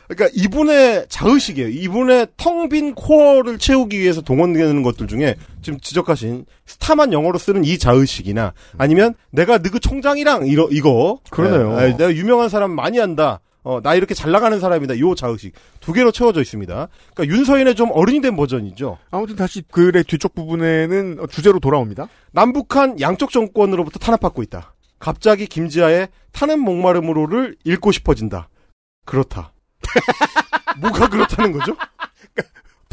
그러니까 0.08 0.28
이분의 0.34 1.06
자의식이에요. 1.08 1.68
이분의 1.68 2.28
텅 2.36 2.68
빈 2.68 2.94
코어를 2.94 3.58
채우기 3.58 3.98
위해서 3.98 4.20
동원되는 4.20 4.82
것들 4.82 5.06
중에 5.06 5.36
지금 5.62 5.78
지적하신 5.78 6.46
스타만 6.64 7.12
영어로 7.12 7.38
쓰는 7.38 7.64
이 7.64 7.78
자의식이나 7.78 8.54
아니면 8.76 9.14
내가 9.30 9.58
느그 9.58 9.78
총장이랑 9.78 10.48
이거 10.48 10.68
이거 10.72 11.20
그러네요. 11.30 11.78
예, 11.80 11.84
예, 11.84 11.96
내가 11.96 12.12
유명한 12.12 12.48
사람 12.48 12.72
많이 12.72 12.98
안다. 12.98 13.40
어, 13.62 13.80
나 13.80 13.94
이렇게 13.94 14.14
잘 14.14 14.30
나가는 14.30 14.58
사람이다. 14.58 14.98
요 15.00 15.14
자의식 15.14 15.52
두 15.80 15.92
개로 15.92 16.12
채워져 16.12 16.40
있습니다. 16.40 16.88
그러니까 17.14 17.36
윤서인의 17.36 17.74
좀 17.74 17.90
어른이 17.92 18.20
된 18.20 18.36
버전이죠. 18.36 18.98
아무튼 19.10 19.36
다시 19.36 19.62
글의 19.62 20.04
뒤쪽 20.04 20.34
부분에는 20.34 21.26
주제로 21.30 21.58
돌아옵니다. 21.58 22.08
남북한 22.32 23.00
양쪽 23.00 23.30
정권으로부터 23.30 23.98
탄압받고 23.98 24.42
있다. 24.44 24.74
갑자기 24.98 25.46
김지아의 25.46 26.08
타는 26.32 26.60
목마름으로를 26.60 27.56
읽고 27.64 27.92
싶어진다. 27.92 28.48
그렇다. 29.04 29.52
뭐가 30.80 31.08
그렇다는 31.08 31.52
거죠? 31.52 31.76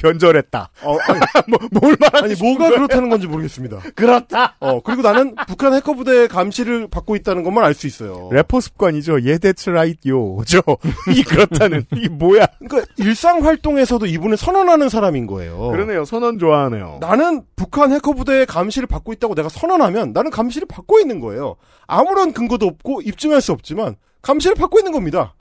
변절했다. 0.03 0.69
어, 0.83 0.97
아니, 1.07 1.19
뭐, 1.47 1.59
뭘 1.71 1.95
말하는 1.97 2.31
아니 2.31 2.35
뭐가 2.41 2.69
그렇다는 2.71 3.09
건지 3.09 3.25
모르겠습니다. 3.25 3.79
그렇다. 3.95 4.55
어 4.59 4.81
그리고 4.81 5.01
나는 5.01 5.33
북한 5.47 5.73
해커 5.73 5.93
부대의 5.93 6.27
감시를 6.27 6.89
받고 6.89 7.15
있다는 7.15 7.43
것만 7.43 7.63
알 7.63 7.73
수 7.73 7.87
있어요. 7.87 8.29
래퍼 8.31 8.59
습관이죠. 8.59 9.23
예, 9.23 9.39
right, 9.67 10.07
요죠. 10.07 10.61
이 11.15 11.23
그렇다는 11.23 11.85
이게 11.95 12.07
뭐야? 12.09 12.45
그러니까 12.59 12.91
일상 12.97 13.43
활동에서도 13.43 14.05
이분은 14.05 14.37
선언하는 14.37 14.89
사람인 14.89 15.25
거예요. 15.25 15.69
그러네요. 15.71 16.05
선언 16.05 16.37
좋아하네요. 16.37 16.97
나는 17.01 17.41
북한 17.55 17.91
해커 17.91 18.13
부대의 18.13 18.45
감시를 18.45 18.87
받고 18.87 19.11
있다고 19.13 19.33
내가 19.33 19.49
선언하면 19.49 20.13
나는 20.13 20.29
감시를 20.29 20.67
받고 20.67 20.99
있는 20.99 21.19
거예요. 21.19 21.55
아무런 21.87 22.33
근거도 22.33 22.67
없고 22.67 23.01
입증할 23.01 23.41
수 23.41 23.51
없지만 23.53 23.95
감시를 24.21 24.55
받고 24.55 24.79
있는 24.79 24.91
겁니다. 24.91 25.33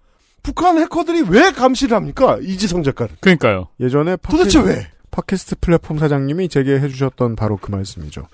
북한 0.42 0.78
해커들이 0.78 1.22
왜 1.28 1.52
감시를 1.52 1.96
합니까? 1.96 2.38
이지성 2.42 2.82
작가를. 2.82 3.16
그러니까요. 3.20 3.68
예전에 3.80 4.16
도대체 4.16 4.60
왜? 4.60 4.88
팟캐스트 5.12 5.56
플랫폼 5.60 5.98
사장님이 5.98 6.48
제게 6.48 6.80
해주셨던 6.80 7.36
바로 7.36 7.58
그 7.58 7.70
말씀이죠. 7.70 8.26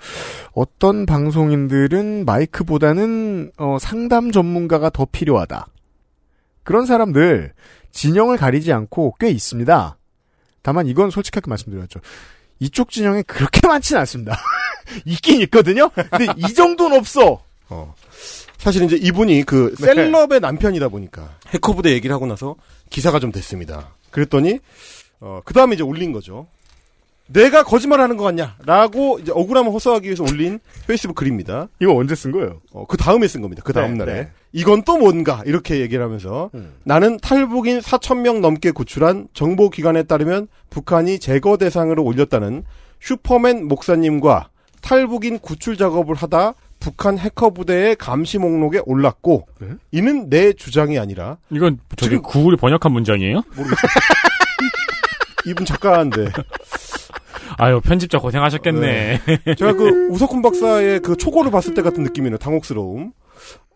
어떤 0.53 1.05
방송인들은 1.05 2.25
마이크보다는 2.25 3.51
어, 3.57 3.77
상담 3.79 4.31
전문가가 4.31 4.89
더 4.89 5.05
필요하다. 5.05 5.67
그런 6.63 6.85
사람들 6.85 7.53
진영을 7.91 8.37
가리지 8.37 8.71
않고 8.71 9.15
꽤 9.19 9.29
있습니다. 9.29 9.97
다만 10.61 10.87
이건 10.87 11.09
솔직하게 11.09 11.49
말씀드렸죠. 11.49 11.99
이쪽 12.59 12.91
진영에 12.91 13.23
그렇게 13.23 13.59
많지는 13.67 13.99
않습니다. 14.01 14.37
있긴 15.05 15.41
있거든요. 15.41 15.89
근데 15.89 16.27
이 16.37 16.53
정도는 16.53 16.97
없어. 16.97 17.43
어. 17.69 17.93
사실 18.59 18.83
이제 18.83 18.97
이분이 18.97 19.43
그 19.43 19.73
네. 19.79 19.85
셀럽의 19.85 20.41
남편이다 20.41 20.89
보니까 20.89 21.37
해커부대 21.47 21.91
얘기를 21.91 22.13
하고 22.13 22.25
나서 22.27 22.55
기사가 22.89 23.19
좀 23.19 23.31
됐습니다. 23.31 23.95
그랬더니 24.11 24.59
어, 25.21 25.41
그 25.43 25.53
다음에 25.53 25.75
이제 25.75 25.83
올린 25.83 26.11
거죠. 26.11 26.47
내가 27.27 27.63
거짓말하는 27.63 28.17
거 28.17 28.23
같냐라고 28.23 29.19
이제 29.19 29.31
억울함을 29.31 29.71
호소하기 29.71 30.07
위해서 30.07 30.23
올린 30.23 30.59
페이스북 30.87 31.15
글입니다. 31.15 31.67
이거 31.79 31.95
언제 31.95 32.15
쓴 32.15 32.31
거예요? 32.31 32.59
어, 32.73 32.85
그 32.87 32.97
다음에 32.97 33.27
쓴 33.27 33.41
겁니다. 33.41 33.61
그 33.63 33.71
다음 33.71 33.93
네, 33.93 33.97
날에 33.99 34.13
네. 34.13 34.31
이건 34.51 34.81
또 34.83 34.97
뭔가 34.97 35.43
이렇게 35.45 35.79
얘기를 35.79 36.03
하면서 36.03 36.49
음. 36.55 36.73
나는 36.83 37.17
탈북인 37.17 37.79
4천 37.79 38.21
명 38.21 38.41
넘게 38.41 38.71
구출한 38.71 39.27
정보 39.33 39.69
기관에 39.69 40.03
따르면 40.03 40.47
북한이 40.69 41.19
제거 41.19 41.55
대상으로 41.57 42.03
올렸다는 42.03 42.65
슈퍼맨 42.99 43.67
목사님과 43.67 44.49
탈북인 44.81 45.39
구출 45.39 45.77
작업을 45.77 46.15
하다 46.15 46.55
북한 46.79 47.17
해커 47.17 47.49
부대의 47.51 47.95
감시 47.97 48.37
목록에 48.37 48.81
올랐고 48.85 49.47
네? 49.59 49.69
이는 49.91 50.29
내 50.29 50.53
주장이 50.53 50.97
아니라 50.97 51.37
이건 51.49 51.79
저기 51.97 52.11
지금- 52.15 52.21
구글이 52.23 52.57
번역한 52.57 52.91
문장이에요? 52.91 53.43
이분 55.45 55.65
작가인데 55.65 56.31
아유 57.57 57.81
편집자 57.81 58.19
고생하셨겠네. 58.19 59.21
제가 59.57 59.73
그 59.73 60.07
우석훈 60.09 60.41
박사의 60.41 60.99
그 61.01 61.15
초고를 61.17 61.51
봤을 61.51 61.73
때 61.73 61.81
같은 61.81 62.03
느낌이네요. 62.03 62.37
당혹스러움. 62.37 63.11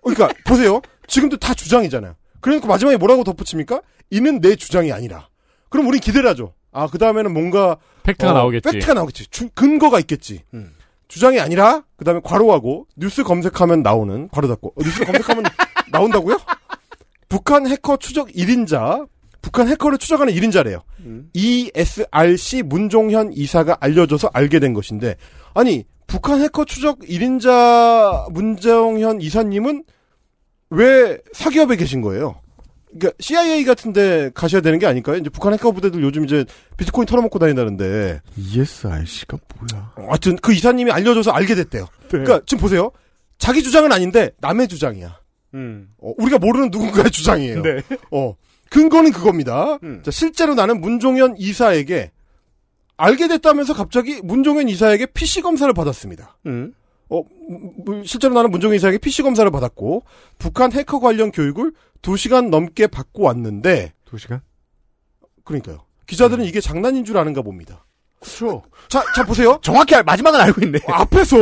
그러니까 0.03 0.29
보세요. 0.45 0.81
지금도 1.07 1.37
다 1.37 1.53
주장이잖아요. 1.53 2.15
그러니까 2.41 2.67
마지막에 2.67 2.97
뭐라고 2.97 3.23
덧붙입니까? 3.23 3.81
이는 4.09 4.39
내 4.41 4.55
주장이 4.55 4.91
아니라. 4.91 5.27
그럼 5.69 5.87
우린 5.87 5.99
기대를 6.01 6.29
하죠. 6.31 6.53
아, 6.71 6.87
그 6.87 6.97
다음에는 6.97 7.33
뭔가 7.33 7.77
팩트가 8.03 8.31
어, 8.31 8.33
나오겠지. 8.33 8.69
팩트가 8.69 8.93
나오겠지. 8.93 9.27
주- 9.27 9.49
근거가 9.55 9.99
있겠지. 9.99 10.43
음. 10.53 10.71
주장이 11.13 11.39
아니라 11.39 11.83
그 11.95 12.03
다음에 12.05 12.21
괄호하고 12.23 12.87
뉴스 12.97 13.23
검색하면 13.23 13.83
나오는 13.83 14.27
괄호 14.29 14.47
닫고 14.47 14.69
어, 14.69 14.83
뉴스 14.83 15.05
검색하면 15.05 15.43
나온다고요? 15.91 16.39
북한 17.29 17.67
해커 17.67 17.97
추적 17.97 18.29
1인자 18.29 19.07
북한 19.39 19.67
해커를 19.67 19.99
추적하는 19.99 20.33
1인자래요. 20.33 20.81
ESRC 21.35 22.63
문종현 22.63 23.33
이사가 23.33 23.77
알려줘서 23.79 24.31
알게 24.33 24.59
된 24.59 24.73
것인데 24.73 25.15
아니 25.53 25.85
북한 26.07 26.41
해커 26.41 26.65
추적 26.65 26.97
1인자 27.01 28.31
문종현 28.31 29.21
이사님은 29.21 29.83
왜 30.71 31.19
사기업에 31.33 31.75
계신 31.75 32.01
거예요? 32.01 32.41
그러니까 32.97 33.11
CIA 33.19 33.63
같은데 33.65 34.29
가셔야 34.33 34.61
되는 34.61 34.79
게 34.79 34.85
아닐까요? 34.85 35.17
이제 35.17 35.29
북한 35.29 35.53
해커 35.53 35.71
부대들 35.71 36.01
요즘 36.03 36.25
이제 36.25 36.45
비트코인 36.77 37.05
털어먹고 37.05 37.39
다닌다는데 37.39 38.21
ESRC가 38.37 39.37
뭐야? 39.57 39.93
하여튼 39.95 40.35
그 40.37 40.53
이사님이 40.53 40.91
알려줘서 40.91 41.31
알게 41.31 41.55
됐대요. 41.55 41.87
그러니까 42.09 42.41
지금 42.45 42.61
보세요. 42.61 42.91
자기 43.37 43.63
주장은 43.63 43.91
아닌데 43.91 44.31
남의 44.39 44.67
주장이야. 44.67 45.19
음. 45.55 45.89
어, 45.97 46.13
우리가 46.17 46.39
모르는 46.39 46.69
누군가의 46.71 47.11
주장이에요. 47.11 47.61
네. 47.61 47.81
어, 48.11 48.35
근거는 48.69 49.11
그겁니다. 49.11 49.77
음. 49.83 50.01
자, 50.03 50.11
실제로 50.11 50.55
나는 50.55 50.81
문종현 50.81 51.35
이사에게 51.37 52.11
알게 52.97 53.27
됐다면서 53.27 53.73
갑자기 53.73 54.21
문종현 54.23 54.69
이사에게 54.69 55.07
PC 55.07 55.41
검사를 55.41 55.71
받았습니다. 55.73 56.37
음. 56.45 56.73
어, 57.09 57.19
음, 57.19 58.03
실제로 58.05 58.33
나는 58.33 58.49
문종현 58.49 58.75
이사에게 58.77 58.97
PC 58.97 59.21
검사를 59.23 59.49
받았고 59.49 60.03
북한 60.39 60.71
해커 60.71 60.99
관련 60.99 61.31
교육을 61.31 61.73
2시간 62.07 62.49
넘게 62.49 62.87
받고 62.87 63.23
왔는데 63.23 63.93
두 64.05 64.17
시간? 64.19 64.41
그러니까요. 65.43 65.85
기자들은 66.05 66.45
이게 66.45 66.61
장난인 66.61 67.05
줄 67.05 67.17
아는가 67.17 67.41
봅니다. 67.41 67.85
그렇죠. 68.19 68.61
자, 68.87 69.03
자 69.15 69.25
보세요. 69.25 69.59
정확히 69.61 69.95
알- 69.95 70.03
마지막은 70.03 70.39
알고 70.39 70.61
있네. 70.61 70.79
앞에서 70.87 71.35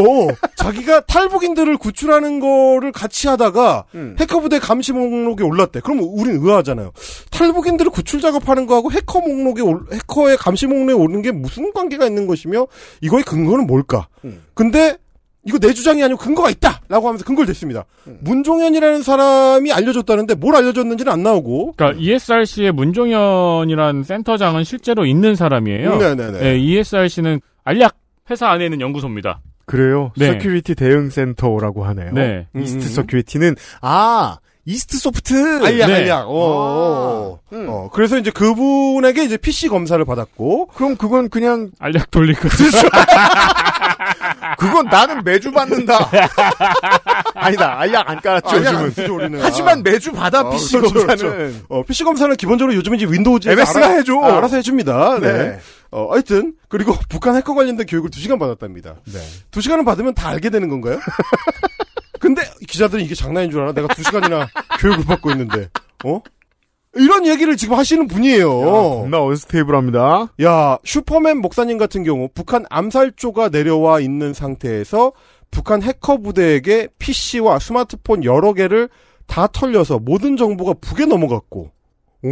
자기가 0.56 1.02
탈북인들을 1.02 1.78
구출하는 1.78 2.40
거를 2.40 2.92
같이 2.92 3.28
하다가 3.28 3.86
음. 3.94 4.16
해커 4.20 4.40
부대 4.40 4.58
감시 4.58 4.92
목록에 4.92 5.44
올랐대. 5.44 5.80
그럼 5.82 6.00
우린 6.02 6.38
의아하잖아요. 6.44 6.92
탈북인들을 7.30 7.92
구출 7.92 8.20
작업하는 8.20 8.66
거하고 8.66 8.92
해커 8.92 9.20
목록에 9.22 9.62
올- 9.62 9.86
해커의 9.94 10.38
감시 10.38 10.66
목록에 10.66 10.94
오는 10.94 11.22
게 11.22 11.32
무슨 11.32 11.72
관계가 11.74 12.08
있는 12.08 12.26
것이며 12.26 12.68
이거의 13.02 13.24
근거는 13.26 13.68
뭘까? 13.68 14.08
음. 14.26 14.44
근데 14.56 14.98
이거 15.44 15.58
내 15.58 15.74
주장이 15.74 16.04
아니고 16.04 16.20
근거가 16.20 16.50
있다 16.52 16.82
라고 16.88 17.08
하면서 17.08 17.26
근거를 17.26 17.48
댔습니다. 17.48 17.86
음. 18.08 18.20
문종현이라는 18.22 19.02
사람이 19.02 19.72
알려줬다는데 19.74 20.36
뭘 20.36 20.56
알려줬는지는 20.56 21.12
안 21.12 21.24
나오고. 21.24 21.74
그러니까 21.78 22.00
ESRC의 22.00 22.72
문종현이란 22.72 24.04
센터장은 24.04 24.64
실제로 24.64 25.06
있는 25.06 25.36
사람이에요. 25.36 25.98
네네네. 25.98 26.40
네, 26.40 26.58
ESRC는 26.60 27.42
알약 27.64 27.96
회사 28.30 28.50
안에 28.50 28.66
있는 28.66 28.82
연구소입니다. 28.82 29.42
그래요. 29.66 30.12
네. 30.16 30.34
security 30.34 30.76
대응 30.76 31.10
센터라고 31.10 31.86
하네요. 31.86 32.12
네. 32.14 32.48
이스트 32.56 32.86
음. 32.86 32.90
시큐리티는 32.90 33.56
아 33.82 34.38
이스트 34.66 34.98
소프트. 34.98 35.66
알약, 35.66 35.88
네. 35.88 35.96
알약. 35.96 36.28
어, 36.28 36.34
어, 36.34 36.36
어. 36.36 37.40
음. 37.54 37.66
어, 37.68 37.90
그래서 37.92 38.18
이제 38.18 38.30
그분에게 38.30 39.24
이제 39.24 39.38
PC 39.38 39.70
검사를 39.70 40.04
받았고. 40.04 40.68
그럼 40.68 40.96
그건 40.98 41.30
그냥 41.30 41.72
알약 41.80 42.12
돌릴 42.12 42.36
거. 42.36 42.48
그 42.48 42.58
건 44.72 44.86
나는 44.86 45.24
매주 45.24 45.52
받는다. 45.52 46.10
아니다. 47.36 47.80
알약 47.80 48.10
안 48.10 48.22
깔았죠. 48.22 48.50
알약 48.50 48.68
안 48.68 48.74
요즘은. 48.86 48.92
쓰죠, 48.92 49.16
우리는. 49.16 49.40
하지만 49.42 49.84
매주 49.84 50.12
받아 50.12 50.42
어, 50.42 50.50
PC 50.52 50.78
그렇죠, 50.78 50.94
검사는. 50.94 51.38
그렇죠. 51.38 51.58
어, 51.70 51.84
PC 51.84 52.04
검사는 52.04 52.36
기본적으로 52.36 52.76
요즘 52.76 52.96
이제 52.96 53.06
윈도우즈에서 53.06 53.52
MS가 53.60 53.88
알아- 53.88 53.98
해줘. 53.98 54.20
아, 54.22 54.38
알아서 54.38 54.56
해줍니다. 54.58 55.20
네. 55.20 55.32
네. 55.34 55.60
어, 55.92 56.12
하여튼 56.12 56.54
그리고 56.70 56.96
북한 57.10 57.36
해커 57.36 57.54
관련된 57.54 57.86
교육을 57.86 58.10
2시간 58.10 58.40
받았답니다. 58.40 58.96
네. 59.06 59.20
2시간을 59.52 59.86
받으면 59.86 60.14
다 60.14 60.30
알게 60.30 60.50
되는 60.50 60.70
건가요? 60.70 61.00
근데 62.20 62.44
기자들은 62.68 63.04
이게 63.04 63.16
장난인 63.16 63.50
줄 63.52 63.62
알아? 63.62 63.74
내가 63.74 63.88
2시간이나 63.88 64.48
교육을 64.80 65.06
받고 65.06 65.32
있는데. 65.32 65.70
어? 66.06 66.22
이런 66.94 67.26
얘기를 67.26 67.56
지금 67.56 67.78
하시는 67.78 68.08
분이에요. 68.08 68.50
겁나 68.50 69.22
언스테이블합니다. 69.24 70.34
야, 70.44 70.78
슈퍼맨 70.84 71.38
목사님 71.38 71.78
같은 71.78 72.04
경우 72.04 72.28
북한 72.34 72.66
암살조가 72.70 73.50
내려와 73.50 74.02
있는 74.02 74.34
상태에서 74.34 75.14
북한 75.52 75.82
해커 75.82 76.18
부대에게 76.18 76.90
PC와 77.00 77.60
스마트폰 77.60 78.24
여러 78.26 78.54
개를 78.54 78.90
다 79.26 79.48
털려서 79.48 80.00
모든 80.00 80.36
정보가 80.36 80.76
북에 80.82 81.06
넘어갔고, 81.06 81.72
어? 82.24 82.28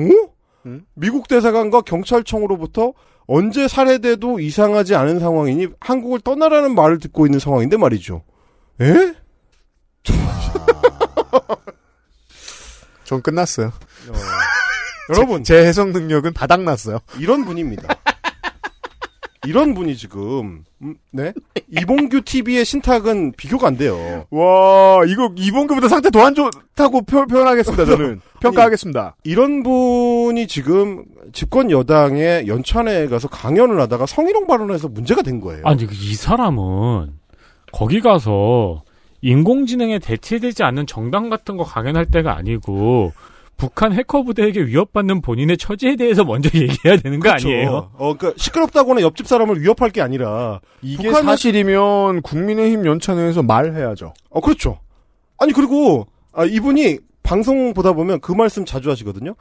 음? 0.65 0.85
미국 0.93 1.29
대사관과 1.29 1.81
경찰청으로부터 1.81 2.93
언제 3.27 3.67
살해돼도 3.67 4.39
이상하지 4.39 4.95
않은 4.95 5.19
상황이니 5.19 5.67
한국을 5.79 6.19
떠나라는 6.19 6.75
말을 6.75 6.99
듣고 6.99 7.25
있는 7.25 7.39
상황인데 7.39 7.77
말이죠. 7.77 8.23
에? 8.81 9.13
전 13.05 13.21
끝났어요. 13.21 13.71
여러분, 15.09 15.43
제 15.43 15.57
해석 15.65 15.89
능력은 15.89 16.33
바닥났어요. 16.33 16.99
이런 17.19 17.45
분입니다. 17.45 17.87
이런 19.47 19.73
분이 19.73 19.95
지금 19.95 20.65
음, 20.81 20.95
네 21.11 21.31
이봉규 21.71 22.21
TV의 22.23 22.65
신탁은 22.65 23.31
비교가 23.37 23.67
안 23.67 23.77
돼요. 23.77 24.25
와, 24.31 24.99
이거 25.07 25.31
이봉규보다 25.35 25.87
상태 25.87 26.09
더 26.11 26.19
안 26.25 26.35
좋다고 26.35 27.03
표, 27.03 27.25
표현하겠습니다, 27.25 27.85
저는. 27.85 28.19
평가하겠습니다. 28.41 29.15
이런 29.23 29.63
분이 29.63 30.45
지금 30.47 31.05
집권 31.31 31.71
여당의 31.71 32.47
연찬회에 32.47 33.07
가서 33.07 33.29
강연을 33.29 33.79
하다가 33.79 34.05
성희롱 34.05 34.45
발언해서 34.45 34.89
문제가 34.89 35.21
된 35.21 35.39
거예요. 35.39 35.61
아니 35.65 35.83
이 35.89 36.13
사람은 36.15 37.13
거기 37.71 38.01
가서 38.01 38.83
인공지능에 39.21 39.99
대체되지 39.99 40.63
않는 40.63 40.85
정당 40.85 41.29
같은 41.29 41.55
거 41.55 41.63
강연할 41.63 42.05
때가 42.07 42.35
아니고 42.35 43.13
북한 43.59 43.91
해커 43.91 44.23
부대에게 44.23 44.61
위협받는 44.61 45.21
본인의 45.21 45.57
처지에 45.57 45.97
대해서 45.97 46.23
먼저 46.23 46.49
얘기해야 46.57 46.97
되는 46.97 47.19
거 47.19 47.27
그렇죠. 47.27 47.49
아니에요? 47.49 47.91
어, 47.93 48.15
그러니까 48.17 48.41
시끄럽다고는 48.41 49.03
옆집 49.03 49.27
사람을 49.27 49.61
위협할 49.61 49.89
게 49.91 50.01
아니라 50.01 50.61
이게 50.81 51.11
사실이면 51.11 52.21
국민의힘 52.21 52.85
연찬회에서 52.85 53.43
말해야죠. 53.43 54.13
어, 54.29 54.39
그렇죠. 54.39 54.79
아니, 55.37 55.51
그리고, 55.51 56.07
아, 56.31 56.45
이분이 56.45 56.99
방송 57.21 57.73
보다 57.73 57.91
보면 57.91 58.21
그 58.21 58.31
말씀 58.31 58.65
자주 58.65 58.89
하시거든요. 58.89 59.35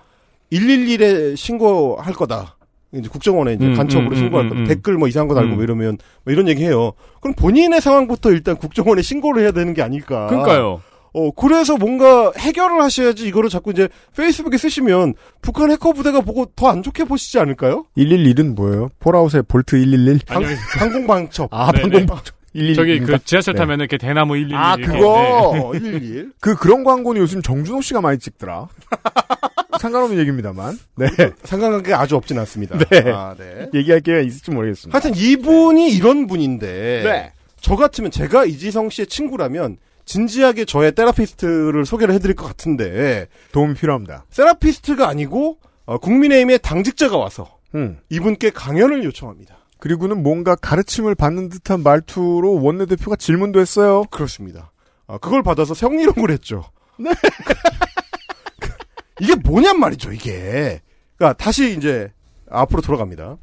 111에 0.52 1.36
신고할 1.36 2.12
거다. 2.12 2.56
이제 2.92 3.08
국정원에 3.08 3.52
이제 3.52 3.66
음, 3.66 3.74
간첩으로 3.74 4.10
음, 4.10 4.14
신고할 4.14 4.46
음, 4.46 4.48
거다. 4.48 4.60
음. 4.62 4.66
댓글 4.66 4.94
뭐 4.94 5.08
이상한 5.08 5.28
거 5.28 5.34
달고 5.34 5.50
음. 5.50 5.54
뭐 5.56 5.62
이러면 5.62 5.98
뭐 6.24 6.32
이런 6.32 6.48
얘기 6.48 6.64
해요. 6.64 6.92
그럼 7.20 7.34
본인의 7.34 7.80
상황부터 7.80 8.30
일단 8.30 8.56
국정원에 8.56 9.02
신고를 9.02 9.42
해야 9.42 9.52
되는 9.52 9.74
게 9.74 9.82
아닐까. 9.82 10.26
그러니까요. 10.26 10.80
어, 11.18 11.30
그래서 11.32 11.76
뭔가 11.76 12.32
해결을 12.38 12.80
하셔야지 12.82 13.26
이거를 13.26 13.50
자꾸 13.50 13.72
이제 13.72 13.88
페이스북에 14.16 14.56
쓰시면 14.56 15.14
북한 15.42 15.70
해커 15.72 15.92
부대가 15.92 16.20
보고 16.20 16.46
더 16.54 16.68
안 16.68 16.82
좋게 16.82 17.04
보시지 17.04 17.38
않을까요? 17.38 17.86
111은 17.96 18.54
뭐예요? 18.54 18.90
폴아웃의 19.00 19.44
볼트 19.48 19.76
111? 19.76 20.20
방, 20.26 20.44
항공방첩. 20.78 21.48
아, 21.52 21.72
네네. 21.72 21.82
방공방첩. 21.82 22.36
111. 22.52 22.74
저기 22.74 23.00
그 23.00 23.18
지하철 23.24 23.54
타면은 23.54 23.84
이렇게 23.84 23.96
대나무 23.98 24.34
111. 24.34 24.54
아. 24.56 24.76
그거! 24.76 25.70
네. 25.72 25.80
111. 25.80 26.32
그, 26.40 26.54
그런 26.56 26.84
광고는 26.84 27.20
요즘 27.20 27.40
정준호 27.42 27.80
씨가 27.80 28.00
많이 28.00 28.18
찍더라. 28.18 28.68
상관없는 29.80 30.18
얘기입니다만. 30.18 30.78
네. 30.96 31.06
상관관계가 31.44 32.00
아주 32.00 32.16
없진 32.16 32.38
않습니다. 32.40 32.76
네. 32.78 33.10
아, 33.12 33.34
네. 33.38 33.68
얘기할 33.74 34.00
기회가 34.00 34.20
있을지 34.22 34.50
모르겠습니다. 34.50 34.94
하여튼 34.96 35.18
이분이 35.20 35.90
이런 35.90 36.26
분인데 36.26 37.02
네. 37.04 37.32
저 37.60 37.76
같으면 37.76 38.10
제가 38.10 38.44
이지성 38.44 38.90
씨의 38.90 39.06
친구라면 39.06 39.78
진지하게 40.08 40.64
저의 40.64 40.94
테라피스트를 40.94 41.84
소개를 41.84 42.14
해드릴 42.14 42.34
것 42.34 42.46
같은데 42.46 43.28
도움이 43.52 43.74
필요합니다. 43.74 44.24
테라피스트가 44.34 45.06
아니고 45.06 45.58
어, 45.84 45.98
국민의힘의 45.98 46.60
당직자가 46.60 47.18
와서 47.18 47.58
음. 47.74 47.98
이분께 48.08 48.50
강연을 48.50 49.04
요청합니다. 49.04 49.58
그리고는 49.78 50.22
뭔가 50.22 50.56
가르침을 50.56 51.14
받는 51.14 51.50
듯한 51.50 51.82
말투로 51.82 52.62
원내대표가 52.62 53.16
질문도 53.16 53.60
했어요. 53.60 54.04
그렇습니다. 54.10 54.72
아, 55.06 55.18
그걸 55.18 55.42
받아서 55.42 55.74
성리롱을 55.74 56.30
했죠. 56.30 56.64
네. 56.98 57.10
이게 59.20 59.34
뭐냔 59.34 59.78
말이죠, 59.78 60.12
이게. 60.12 60.80
그러니까 61.16 61.42
다시 61.42 61.76
이제 61.76 62.10
앞으로 62.50 62.80
돌아갑니다. 62.80 63.36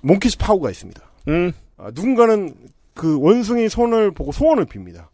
몽키즈 0.00 0.38
파우가 0.38 0.70
있습니다. 0.70 1.00
음. 1.28 1.52
아, 1.78 1.90
누군가는 1.94 2.52
그 2.94 3.18
원숭이 3.20 3.68
손을 3.68 4.10
보고 4.10 4.32
소원을 4.32 4.66
빕니다. 4.66 5.06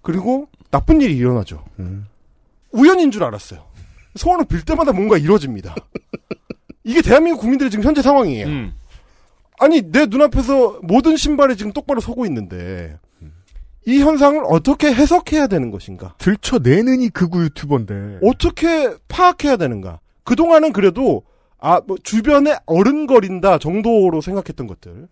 네. 0.00 0.12
그리고 0.12 0.48
나쁜 0.70 1.00
일이 1.00 1.16
일어나죠. 1.16 1.64
음. 1.78 2.06
우연인 2.72 3.10
줄 3.10 3.24
알았어요. 3.24 3.64
소원을 4.16 4.46
빌 4.46 4.64
때마다 4.64 4.92
뭔가 4.92 5.18
이루어집니다. 5.18 5.74
이게 6.84 7.02
대한민국 7.02 7.40
국민들의 7.40 7.70
지금 7.70 7.84
현재 7.84 8.02
상황이에요. 8.02 8.46
음. 8.46 8.74
아니 9.58 9.82
내 9.82 10.06
눈앞에서 10.06 10.80
모든 10.82 11.16
신발이 11.16 11.56
지금 11.56 11.72
똑바로 11.72 12.00
서고 12.00 12.24
있는데 12.26 12.98
이 13.86 14.00
현상을 14.00 14.42
어떻게 14.46 14.92
해석해야 14.92 15.46
되는 15.46 15.70
것인가? 15.70 16.14
들춰내는 16.18 17.00
이 17.00 17.08
극우 17.10 17.42
유튜버인데. 17.44 18.20
어떻게 18.22 18.94
파악해야 19.08 19.56
되는가? 19.56 20.00
그 20.24 20.36
동안은 20.36 20.72
그래도 20.72 21.22
아, 21.58 21.80
뭐 21.86 21.96
주변에 22.02 22.56
어른거린다 22.66 23.58
정도로 23.58 24.20
생각했던 24.20 24.66
것들. 24.66 25.08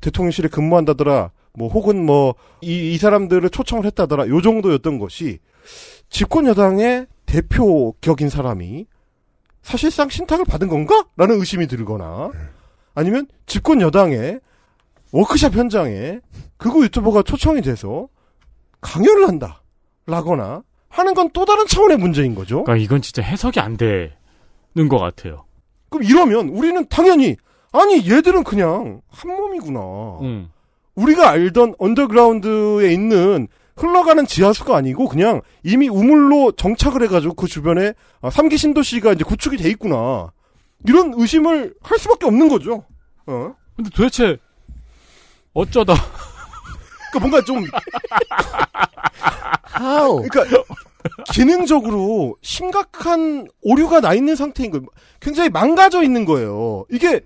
대통령실에 0.00 0.48
근무한다더라. 0.48 1.30
뭐 1.56 1.68
혹은 1.68 2.04
뭐 2.04 2.34
이 2.62 2.94
이 2.94 2.98
사람들을 2.98 3.48
초청을 3.50 3.84
했다더라. 3.86 4.28
요 4.28 4.40
정도였던 4.40 4.98
것이 4.98 5.38
집권 6.08 6.46
여당의 6.46 7.06
대표 7.26 7.92
격인 8.00 8.28
사람이 8.28 8.86
사실상 9.62 10.08
신탁을 10.08 10.44
받은 10.44 10.68
건가? 10.68 11.04
라는 11.16 11.38
의심이 11.38 11.66
들거나 11.66 12.30
아니면 12.94 13.26
집권 13.46 13.80
여당의 13.80 14.40
워크샵 15.12 15.54
현장에 15.54 16.20
그거 16.56 16.82
유튜버가 16.84 17.22
초청이 17.22 17.62
돼서 17.62 18.08
강연을 18.80 19.28
한다. 19.28 19.62
라거나 20.06 20.62
하는 20.88 21.14
건 21.14 21.30
또 21.32 21.44
다른 21.44 21.66
차원의 21.66 21.96
문제인 21.98 22.34
거죠. 22.34 22.62
그러니까 22.64 22.82
이건 22.84 23.00
진짜 23.02 23.22
해석이 23.22 23.58
안 23.60 23.76
되는 23.76 24.10
것 24.88 24.98
같아요. 24.98 25.44
그럼 25.88 26.04
이러면 26.04 26.48
우리는 26.50 26.86
당연히 26.88 27.36
아니 27.72 28.08
얘들은 28.08 28.44
그냥 28.44 29.00
한 29.08 29.36
몸이구나. 29.36 29.80
음. 30.22 30.50
우리가 30.94 31.30
알던 31.30 31.74
언더그라운드에 31.78 32.92
있는 32.92 33.48
흘러가는 33.76 34.24
지하수가 34.26 34.76
아니고 34.76 35.08
그냥 35.08 35.40
이미 35.64 35.88
우물로 35.88 36.52
정착을 36.52 37.02
해가지고 37.02 37.34
그 37.34 37.48
주변에 37.48 37.94
아, 38.20 38.30
삼기 38.30 38.56
신도시가 38.56 39.12
이제 39.12 39.24
구축이 39.24 39.56
돼 39.56 39.68
있구나. 39.70 40.30
이런 40.86 41.12
의심을 41.16 41.74
할 41.82 41.98
수밖에 41.98 42.26
없는 42.26 42.48
거죠. 42.48 42.84
어? 43.26 43.54
근데 43.74 43.90
도대체 43.90 44.36
어쩌다 45.52 45.94
그러니까 47.10 47.20
뭔가 47.20 47.40
좀 47.44 47.64
그러니까 50.22 50.44
기능적으로 51.32 52.36
심각한 52.42 53.46
오류가 53.62 54.00
나 54.00 54.14
있는 54.14 54.36
상태인 54.36 54.70
거예요. 54.70 54.84
굉장히 55.20 55.48
망가져 55.48 56.02
있는 56.02 56.24
거예요. 56.24 56.84
이게 56.90 57.20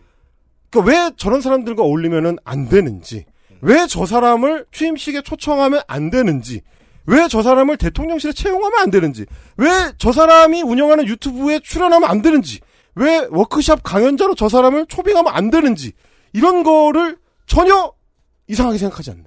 그러니까 0.71 0.91
왜 0.93 1.11
저런 1.17 1.41
사람들과 1.41 1.83
어울리면은 1.83 2.39
안 2.45 2.69
되는지, 2.69 3.27
왜 3.61 3.87
저 3.89 4.07
사람을 4.07 4.67
취임식에 4.73 5.23
초청하면 5.23 5.83
안 5.87 6.11
되는지, 6.11 6.63
왜 7.07 7.27
저 7.29 7.43
사람을 7.43 7.77
대통령실에 7.79 8.33
채용하면 8.33 8.79
안 8.81 8.91
되는지, 8.91 9.27
왜 9.57 9.67
저 9.99 10.13
사람이 10.13 10.63
운영하는 10.63 11.07
유튜브에 11.07 11.61
출연하면 11.61 12.09
안 12.09 12.23
되는지, 12.23 12.61
왜 12.95 13.27
워크샵 13.31 13.83
강연자로 13.83 14.35
저 14.35 14.49
사람을 14.49 14.87
초빙하면 14.87 15.33
안 15.35 15.51
되는지, 15.51 15.93
이런 16.33 16.63
거를 16.63 17.17
전혀 17.47 17.93
이상하게 18.49 18.79
생각하지 18.79 19.11
않는, 19.13 19.25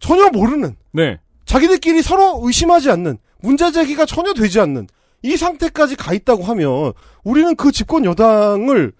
전혀 0.00 0.28
모르는, 0.30 0.76
네. 0.92 1.18
자기들끼리 1.44 2.02
서로 2.02 2.40
의심하지 2.44 2.90
않는, 2.90 3.18
문제 3.40 3.70
제기가 3.70 4.06
전혀 4.06 4.32
되지 4.32 4.60
않는, 4.60 4.86
이 5.22 5.36
상태까지 5.36 5.96
가 5.96 6.14
있다고 6.14 6.44
하면, 6.44 6.92
우리는 7.24 7.54
그 7.56 7.72
집권 7.72 8.04
여당을 8.04 8.92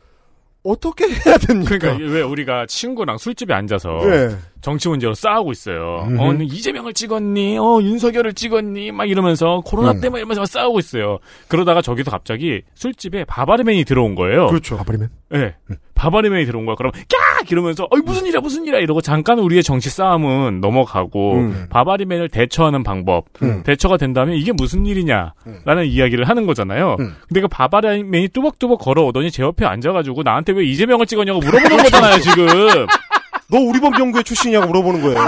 어떻게 0.65 1.07
해야 1.09 1.39
됩니까? 1.39 1.79
그러니까 1.79 2.05
왜 2.05 2.21
우리가 2.21 2.67
친구랑 2.67 3.17
술집에 3.17 3.55
앉아서 3.55 4.01
네. 4.03 4.37
정치 4.61 4.89
문제로 4.89 5.15
싸우고 5.15 5.53
있어요. 5.53 6.05
음흠. 6.09 6.21
어, 6.21 6.33
이재명을 6.43 6.93
찍었니? 6.93 7.59
어, 7.59 7.81
윤석열을 7.81 8.33
찍었니? 8.35 8.93
막 8.93 9.09
이러면서 9.09 9.63
코로나 9.65 9.93
음. 9.93 10.01
때문에 10.01 10.21
이러면서 10.21 10.41
막 10.43 10.47
싸우고 10.47 10.79
있어요. 10.79 11.19
그러다가 11.49 11.83
저기서 11.83 12.11
갑자기 12.11 12.63
술집에 12.75 13.25
바바리맨이 13.25 13.85
들어온 13.85 14.15
거예요. 14.15 14.49
그렇죠. 14.49 14.77
바바리맨? 14.77 15.09
네. 15.31 15.55
바바리맨이 15.95 16.47
들어온 16.47 16.65
거야. 16.65 16.77
그럼 16.77 16.93
깍 16.93 17.51
이러면서 17.51 17.87
어이 17.91 18.01
무슨 18.05 18.27
일이야 18.27 18.41
무슨 18.41 18.65
일이야 18.65 18.81
이러고 18.81 19.01
잠깐 19.01 19.39
우리의 19.39 19.63
정치 19.63 19.91
싸움은 19.91 20.61
넘어가고 20.61 21.35
음. 21.35 21.67
바바리맨을 21.71 22.29
대처하는 22.29 22.83
방법 22.83 23.27
음. 23.43 23.63
대처가 23.65 23.97
된다면 23.97 24.37
이게 24.37 24.53
무슨 24.53 24.87
일이냐라는 24.87 25.87
이야기를 25.87 26.29
하는 26.29 26.47
거잖아요. 26.47 26.97
음. 27.01 27.15
근데 27.27 27.41
그 27.41 27.49
바바리맨이 27.49 28.29
뚜벅뚜벅 28.29 28.81
걸어오더니 28.81 29.31
제 29.31 29.43
옆에 29.43 29.67
앉아가지고 29.67 30.23
나한테 30.23 30.53
왜 30.53 30.65
이재명을 30.65 31.07
찍었냐고 31.07 31.41
물어보는 31.41 31.77
거잖아요 31.77 32.21
지금. 32.21 32.47
너 33.51 33.59
우리 33.59 33.81
법 33.81 33.99
연구회 33.99 34.23
출신이냐고 34.23 34.67
물어보는 34.67 35.03
거예요. 35.03 35.19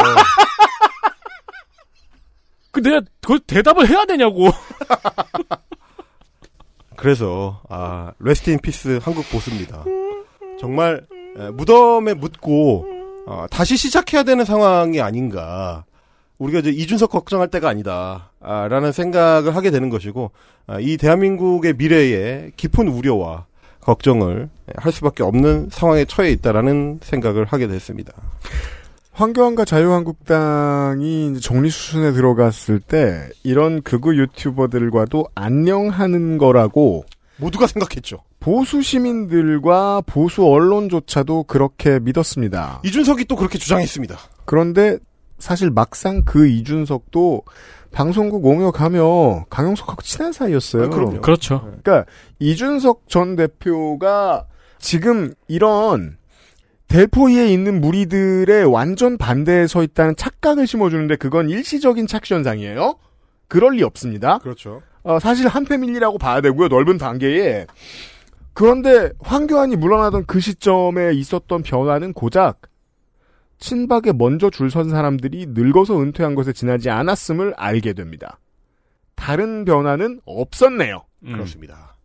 그 2.70 2.82
내가 2.82 3.00
그 3.26 3.40
대답을 3.40 3.88
해야 3.88 4.04
되냐고. 4.04 4.50
그래서 6.96 7.60
아 7.68 8.12
rest 8.18 8.50
in 8.50 8.58
peace 8.58 9.00
한국 9.02 9.28
보수입니다. 9.30 9.84
정말 10.60 11.06
에, 11.38 11.50
무덤에 11.50 12.14
묻고 12.14 12.86
어, 13.26 13.46
다시 13.50 13.76
시작해야 13.76 14.22
되는 14.22 14.44
상황이 14.44 15.00
아닌가. 15.00 15.84
우리가 16.38 16.60
이제 16.60 16.70
이준석 16.70 17.10
걱정할 17.10 17.48
때가 17.48 17.68
아니다. 17.68 18.30
아, 18.40 18.66
라는 18.68 18.92
생각을 18.92 19.54
하게 19.56 19.70
되는 19.70 19.90
것이고 19.90 20.30
아, 20.66 20.78
이 20.80 20.96
대한민국의 20.96 21.74
미래에 21.74 22.52
깊은 22.56 22.88
우려와 22.88 23.46
걱정을 23.80 24.48
할 24.76 24.92
수밖에 24.92 25.22
없는 25.22 25.68
상황에 25.70 26.04
처해 26.04 26.30
있다라는 26.32 27.00
생각을 27.02 27.44
하게 27.44 27.66
됐습니다. 27.68 28.12
황교안과 29.12 29.64
자유한국당이 29.64 31.40
정리수순에 31.40 32.12
들어갔을 32.12 32.80
때 32.80 33.28
이런 33.42 33.82
극우 33.82 34.14
유튜버들과도 34.14 35.26
안녕하는 35.34 36.38
거라고 36.38 37.04
모두가 37.36 37.66
생각했죠. 37.66 38.18
보수 38.38 38.80
시민들과 38.80 40.02
보수 40.06 40.46
언론조차도 40.46 41.44
그렇게 41.44 41.98
믿었습니다. 41.98 42.80
이준석이 42.84 43.26
또 43.26 43.36
그렇게 43.36 43.58
주장했습니다. 43.58 44.16
그런데 44.46 44.98
사실 45.40 45.70
막상 45.70 46.22
그 46.24 46.46
이준석도 46.46 47.42
방송국 47.92 48.44
옹역하며 48.44 49.46
강용석하고 49.50 50.02
친한 50.02 50.32
사이였어요. 50.32 50.84
아, 50.84 50.88
그럼요. 50.88 51.20
그렇죠. 51.20 51.60
그러니까 51.60 52.04
이준석 52.38 53.08
전 53.08 53.36
대표가 53.36 54.46
지금 54.78 55.34
이런 55.48 56.16
대포위에 56.88 57.52
있는 57.52 57.80
무리들의 57.80 58.64
완전 58.64 59.16
반대에 59.16 59.66
서 59.66 59.82
있다는 59.82 60.16
착각을 60.16 60.66
심어주는데 60.66 61.16
그건 61.16 61.48
일시적인 61.48 62.06
착시 62.06 62.34
현상이에요. 62.34 62.96
그럴 63.48 63.76
리 63.76 63.82
없습니다. 63.82 64.38
그렇죠. 64.38 64.82
어, 65.02 65.18
사실 65.18 65.48
한 65.48 65.64
패밀리라고 65.64 66.18
봐야 66.18 66.40
되고요. 66.40 66.68
넓은 66.68 66.98
단계에. 66.98 67.66
그런데 68.52 69.10
황교안이 69.20 69.76
물러나던 69.76 70.26
그 70.26 70.40
시점에 70.40 71.12
있었던 71.14 71.62
변화는 71.62 72.12
고작 72.12 72.60
친박에 73.60 74.12
먼저 74.12 74.50
줄 74.50 74.70
선 74.70 74.88
사람들이 74.90 75.46
늙어서 75.50 76.00
은퇴한 76.00 76.34
것에 76.34 76.52
지나지 76.52 76.90
않았음을 76.90 77.54
알게 77.56 77.92
됩니다. 77.92 78.38
다른 79.14 79.64
변화는 79.64 80.20
없었네요. 80.24 81.04
음. 81.26 81.32
그렇습니다. 81.32 81.96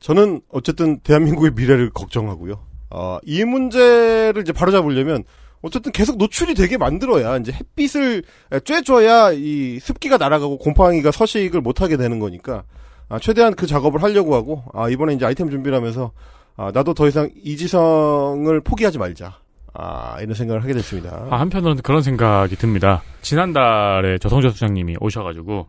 저는 0.00 0.40
어쨌든 0.48 1.00
대한민국의 1.00 1.52
미래를 1.54 1.90
걱정하고요. 1.90 2.64
어, 2.90 3.18
이 3.24 3.44
문제를 3.44 4.42
이제 4.42 4.52
바로잡으려면 4.52 5.24
어쨌든 5.60 5.90
계속 5.92 6.16
노출이 6.18 6.54
되게 6.54 6.76
만들어야 6.76 7.36
이제 7.38 7.52
햇빛을 7.52 8.22
쬐줘야 8.50 9.36
이 9.36 9.78
습기가 9.80 10.16
날아가고 10.16 10.58
곰팡이가 10.58 11.10
서식을 11.10 11.60
못하게 11.60 11.96
되는 11.96 12.18
거니까 12.20 12.62
아, 13.08 13.18
최대한 13.18 13.54
그 13.54 13.66
작업을 13.66 14.02
하려고 14.02 14.34
하고 14.34 14.62
아, 14.72 14.88
이번에 14.88 15.14
이제 15.14 15.26
아이템 15.26 15.50
준비를 15.50 15.76
하면서 15.76 16.12
아, 16.56 16.70
나도 16.72 16.94
더 16.94 17.06
이상 17.08 17.30
이 17.42 17.56
지성을 17.56 18.60
포기하지 18.62 18.98
말자. 18.98 19.38
아, 19.80 20.16
이런 20.20 20.34
생각을 20.34 20.62
하게 20.62 20.74
됐습니다. 20.74 21.26
아, 21.30 21.38
한편으로는 21.38 21.82
그런 21.82 22.02
생각이 22.02 22.56
듭니다. 22.56 23.02
지난달에 23.22 24.18
조성조 24.18 24.50
수장님이 24.50 24.96
오셔가지고 25.00 25.68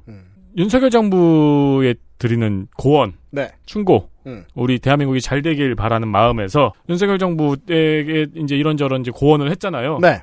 윤석열 0.58 0.90
정부에 0.90 1.94
드리는 2.18 2.68
고언, 2.76 3.14
네. 3.30 3.52
충고, 3.66 4.10
음. 4.26 4.46
우리 4.56 4.80
대한민국이 4.80 5.22
잘 5.22 5.44
되길 5.44 5.76
바라는 5.76 6.08
마음에서 6.08 6.74
윤석열 6.90 7.20
정부에게 7.20 8.28
이제 8.36 8.56
이런저런 8.56 9.02
이제 9.02 9.12
고언을 9.12 9.52
했잖아요. 9.52 10.00
네. 10.02 10.22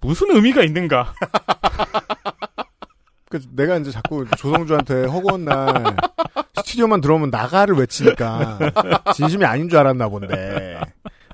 무슨 0.00 0.30
의미가 0.30 0.62
있는가? 0.62 1.14
그 3.30 3.40
내가 3.56 3.78
이제 3.78 3.90
자꾸 3.90 4.26
조성주한테 4.36 5.06
허구한 5.06 5.46
날 5.46 5.96
스튜디오만 6.54 7.00
들어오면 7.00 7.30
나가를 7.30 7.74
외치니까 7.74 8.58
진심이 9.14 9.44
아닌 9.44 9.68
줄 9.68 9.78
알았나 9.78 10.08
본데 10.08 10.78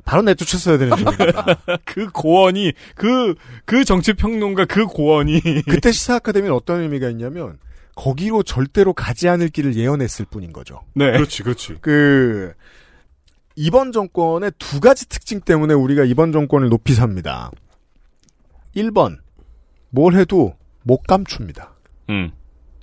바로 0.05 0.23
내쫓았어야 0.23 0.79
되는 0.79 0.97
중입니다. 0.97 1.45
그 1.85 2.09
고언이 2.11 2.73
그 2.95 3.35
그 3.65 3.85
정치 3.85 4.13
평론가 4.13 4.65
그 4.65 4.87
고언이 4.87 5.41
그때 5.69 5.93
시사 5.93 6.17
아카데미는 6.17 6.55
어떤 6.55 6.81
의미가 6.81 7.09
있냐면 7.11 7.59
거기로 7.95 8.43
절대로 8.43 8.93
가지 8.93 9.29
않을 9.29 9.49
길을 9.49 9.77
예언했을 9.77 10.25
뿐인 10.25 10.53
거죠. 10.53 10.81
네. 10.95 11.13
그렇지, 11.13 11.43
그렇지. 11.43 11.77
그 11.81 12.53
이번 13.57 13.93
정권의 13.93 14.53
두 14.59 14.81
가지 14.81 15.09
특징 15.09 15.41
때문에 15.41 15.75
우리가 15.75 16.05
이번 16.05 16.33
정권을 16.33 16.69
높이 16.69 16.95
삽니다. 16.95 17.51
1번 18.75 19.19
뭘 19.91 20.15
해도 20.15 20.57
못 20.83 21.03
감춥니다. 21.03 21.75
음. 22.09 22.33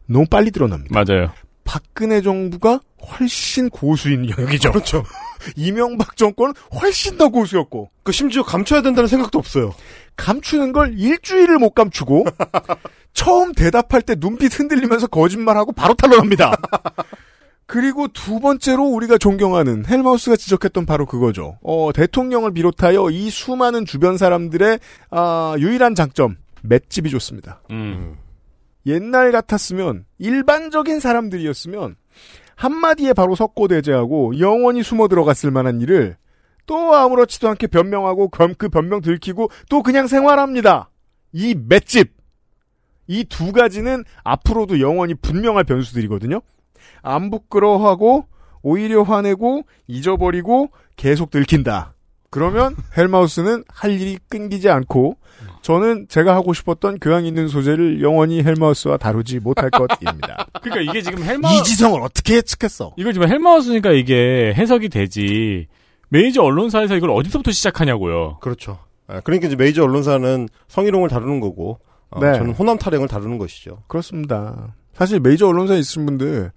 너무 0.05 0.25
빨리 0.29 0.51
드러납니다. 0.51 1.03
맞아요. 1.03 1.31
박근혜 1.63 2.21
정부가 2.21 2.79
훨씬 3.01 3.69
고수인 3.69 4.29
영역이죠. 4.29 4.71
그렇죠. 4.71 5.03
이명박 5.55 6.15
정권은 6.17 6.53
훨씬 6.81 7.17
더 7.17 7.29
고수였고. 7.29 7.89
그 8.03 8.11
심지어 8.11 8.43
감춰야 8.43 8.81
된다는 8.81 9.07
생각도 9.07 9.39
없어요. 9.39 9.73
감추는 10.15 10.71
걸 10.71 10.97
일주일을 10.97 11.57
못 11.59 11.71
감추고 11.71 12.25
처음 13.13 13.53
대답할 13.53 14.01
때 14.01 14.15
눈빛 14.15 14.59
흔들리면서 14.59 15.07
거짓말하고 15.07 15.71
바로 15.71 15.93
탄론합니다. 15.93 16.55
그리고 17.67 18.07
두 18.07 18.39
번째로 18.39 18.85
우리가 18.85 19.17
존경하는 19.17 19.85
헬마우스가 19.85 20.37
지적했던 20.37 20.85
바로 20.85 21.05
그거죠. 21.05 21.59
어, 21.61 21.91
대통령을 21.93 22.53
비롯하여 22.53 23.09
이 23.11 23.29
수많은 23.29 23.85
주변 23.85 24.17
사람들의 24.17 24.79
아, 25.11 25.55
유일한 25.59 25.93
장점 25.93 26.37
맷집이 26.61 27.09
좋습니다. 27.09 27.61
음. 27.71 28.15
옛날 28.85 29.33
같았으면 29.33 30.05
일반적인 30.17 31.01
사람들이었으면 31.01 31.97
한마디에 32.57 33.13
바로 33.13 33.35
석고대죄하고 33.35 34.39
영원히 34.39 34.83
숨어 34.83 35.07
들어갔을 35.07 35.51
만한 35.51 35.79
일을 35.79 36.17
또 36.65 36.93
아무렇지도 36.95 37.47
않게 37.49 37.67
변명하고 37.67 38.29
그럼 38.29 38.55
그 38.57 38.67
변명 38.67 38.99
들키고 39.01 39.49
또 39.69 39.83
그냥 39.83 40.07
생활합니다. 40.07 40.89
이 41.31 41.55
맷집 41.55 42.17
이 43.07 43.23
두 43.23 43.53
가지는 43.53 44.03
앞으로도 44.23 44.81
영원히 44.81 45.13
분명할 45.13 45.63
변수들이거든요. 45.63 46.41
안 47.03 47.29
부끄러워하고 47.29 48.25
오히려 48.63 49.03
화내고 49.03 49.63
잊어버리고 49.87 50.71
계속 50.97 51.29
들킨다. 51.29 51.93
그러면 52.31 52.75
헬마우스는 52.97 53.63
할 53.69 53.91
일이 53.91 54.17
끊기지 54.29 54.69
않고 54.69 55.15
저는 55.61 56.07
제가 56.09 56.35
하고 56.35 56.53
싶었던 56.53 56.99
교양 56.99 57.25
있는 57.25 57.47
소재를 57.47 58.01
영원히 58.01 58.43
헬마우스와 58.43 58.97
다루지 58.97 59.39
못할 59.39 59.69
것입니다. 59.69 60.47
그러니까 60.61 60.91
이게 60.91 61.01
지금 61.01 61.23
헬마 61.23 61.51
이지성을 61.53 61.99
어떻게 62.01 62.35
예측했어? 62.35 62.93
이걸 62.97 63.13
지금 63.13 63.27
헬마우스니까 63.29 63.91
이게 63.91 64.53
해석이 64.55 64.89
되지. 64.89 65.67
메이저 66.09 66.41
언론사에서 66.41 66.95
이걸 66.95 67.11
어디서부터 67.11 67.51
시작하냐고요. 67.51 68.39
그렇죠. 68.39 68.79
아, 69.07 69.19
그러니까 69.21 69.47
이제 69.47 69.55
메이저 69.55 69.83
언론사는 69.83 70.47
성희롱을 70.67 71.09
다루는 71.09 71.39
거고, 71.39 71.79
어, 72.09 72.19
네. 72.19 72.33
저는 72.37 72.53
호남 72.53 72.77
타령을 72.77 73.07
다루는 73.07 73.37
것이죠. 73.37 73.83
그렇습니다. 73.87 74.75
사실 74.93 75.19
메이저 75.19 75.47
언론사에 75.47 75.79
있으신 75.79 76.05
분들 76.05 76.51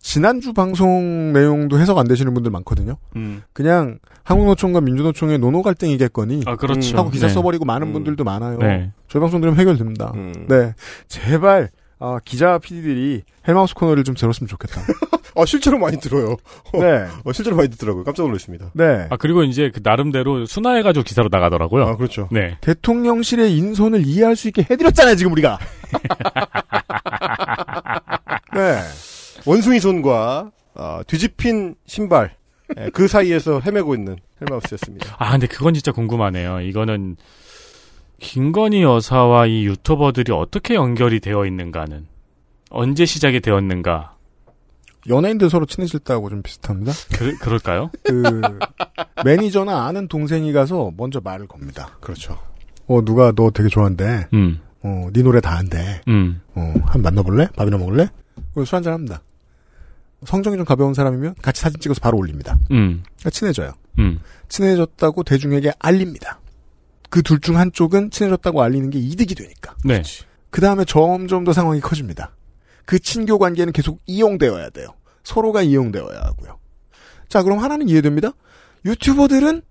지난주 0.00 0.52
방송 0.52 1.32
내용도 1.32 1.78
해석 1.78 1.98
안 1.98 2.08
되시는 2.08 2.32
분들 2.34 2.50
많거든요. 2.50 2.96
음. 3.16 3.42
그냥 3.52 3.98
한국노총과 4.24 4.80
민주노총의 4.80 5.38
노노 5.38 5.62
갈등이겠거니 5.62 6.42
아, 6.46 6.56
그렇죠. 6.56 6.96
하고 6.96 7.10
기사 7.10 7.26
네. 7.26 7.34
써버리고 7.34 7.64
많은 7.64 7.88
음. 7.88 7.92
분들도 7.92 8.24
많아요. 8.24 8.58
네. 8.58 8.92
저희 9.08 9.20
방송 9.20 9.40
들으면 9.40 9.58
해결됩니다. 9.58 10.12
네, 10.48 10.74
제발 11.08 11.70
아, 11.98 12.18
기자 12.24 12.58
PD들이 12.58 13.22
헬마우스 13.46 13.74
코너를 13.74 14.04
좀 14.04 14.14
들었으면 14.14 14.48
좋겠다. 14.48 14.80
아, 15.36 15.44
실제로 15.44 15.78
많이 15.78 15.98
들어요. 15.98 16.36
네. 16.72 17.06
어, 17.24 17.32
실제로 17.32 17.56
많이 17.56 17.68
듣더라고요. 17.68 18.04
깜짝 18.04 18.26
놀랐습니다. 18.26 18.70
네. 18.72 19.06
아 19.10 19.16
그리고 19.16 19.44
이제 19.44 19.70
그 19.72 19.80
나름대로 19.82 20.46
순화해가지고 20.46 21.04
기사로 21.04 21.28
나가더라고요. 21.30 21.84
아, 21.84 21.96
그렇죠. 21.96 22.28
네. 22.32 22.56
대통령실의 22.62 23.54
인선을 23.54 24.06
이해할 24.06 24.34
수 24.34 24.48
있게 24.48 24.66
해드렸잖아요, 24.70 25.16
지금 25.16 25.32
우리가. 25.32 25.58
네. 28.54 28.80
원숭이 29.46 29.80
손과 29.80 30.50
아, 30.74 31.02
뒤집힌 31.06 31.74
신발 31.86 32.36
예, 32.78 32.88
그 32.90 33.08
사이에서 33.08 33.60
헤매고 33.60 33.94
있는 33.94 34.16
헬마우스였습니다. 34.40 35.16
아 35.18 35.32
근데 35.32 35.46
그건 35.46 35.74
진짜 35.74 35.92
궁금하네요. 35.92 36.60
이거는 36.60 37.16
김건희 38.20 38.82
여사와 38.82 39.46
이 39.46 39.64
유튜버들이 39.66 40.32
어떻게 40.32 40.74
연결이 40.74 41.20
되어 41.20 41.46
있는가는 41.46 42.06
언제 42.70 43.04
시작이 43.04 43.40
되었는가. 43.40 44.16
연예인들 45.08 45.48
서로 45.48 45.64
친해질 45.64 46.00
때하고 46.00 46.28
좀 46.28 46.42
비슷합니다. 46.42 46.92
그, 47.16 47.36
그럴까요? 47.38 47.90
그 48.04 48.40
매니저나 49.24 49.86
아는 49.86 50.08
동생이 50.08 50.52
가서 50.52 50.92
먼저 50.96 51.20
말을 51.20 51.48
겁니다. 51.48 51.96
그렇죠. 52.00 52.38
어 52.86 53.02
누가 53.02 53.32
너 53.32 53.50
되게 53.50 53.68
좋아한대. 53.68 54.28
음. 54.34 54.60
어네 54.82 55.22
노래 55.22 55.40
다 55.40 55.56
한대. 55.56 56.02
음. 56.08 56.40
어한 56.54 57.02
만나볼래? 57.02 57.48
밥이나 57.56 57.78
먹을래? 57.78 58.08
술 58.54 58.76
한잔 58.76 58.92
합니다. 58.92 59.22
성정이 60.26 60.56
좀 60.56 60.64
가벼운 60.64 60.94
사람이면 60.94 61.36
같이 61.42 61.60
사진 61.62 61.80
찍어서 61.80 62.00
바로 62.00 62.18
올립니다. 62.18 62.58
음. 62.70 63.02
그러니까 63.04 63.30
친해져요. 63.30 63.72
음. 63.98 64.20
친해졌다고 64.48 65.22
대중에게 65.24 65.72
알립니다. 65.78 66.40
그 67.08 67.22
둘 67.22 67.40
중 67.40 67.56
한쪽은 67.58 68.10
친해졌다고 68.10 68.62
알리는 68.62 68.90
게 68.90 68.98
이득이 68.98 69.34
되니까. 69.34 69.74
네. 69.84 70.02
그 70.50 70.60
다음에 70.60 70.84
점점 70.84 71.44
더 71.44 71.52
상황이 71.52 71.80
커집니다. 71.80 72.34
그 72.84 72.98
친교 72.98 73.38
관계는 73.38 73.72
계속 73.72 74.00
이용되어야 74.06 74.70
돼요. 74.70 74.88
서로가 75.24 75.62
이용되어야 75.62 76.20
하고요. 76.20 76.58
자, 77.28 77.42
그럼 77.42 77.58
하나는 77.58 77.88
이해됩니다. 77.88 78.32
유튜버들은 78.84 79.62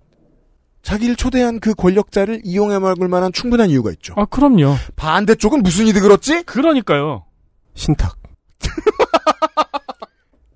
자기를 0.82 1.16
초대한 1.16 1.60
그 1.60 1.74
권력자를 1.74 2.40
이용해 2.44 2.78
먹을 2.78 3.08
만한 3.08 3.32
충분한 3.32 3.68
이유가 3.70 3.90
있죠. 3.92 4.14
아 4.16 4.24
그럼요. 4.24 4.76
반대쪽은 4.96 5.62
무슨 5.62 5.86
이득을 5.86 6.10
얻지? 6.12 6.44
그러니까요. 6.44 7.26
신탁. 7.74 8.16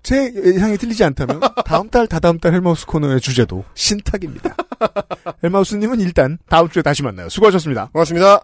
제 0.05 0.31
예상이 0.35 0.77
틀리지 0.77 1.03
않다면 1.03 1.41
다음 1.65 1.89
달 1.89 2.05
다다음 2.05 2.37
달 2.37 2.53
헬마우스 2.53 2.85
코너의 2.85 3.19
주제도 3.19 3.65
신탁입니다. 3.73 4.55
헬마우스님은 5.43 5.99
일단 5.99 6.37
다음 6.47 6.69
주에 6.69 6.83
다시 6.83 7.01
만나요. 7.01 7.27
수고하셨습니다. 7.27 7.89
고맙습니다. 7.91 8.41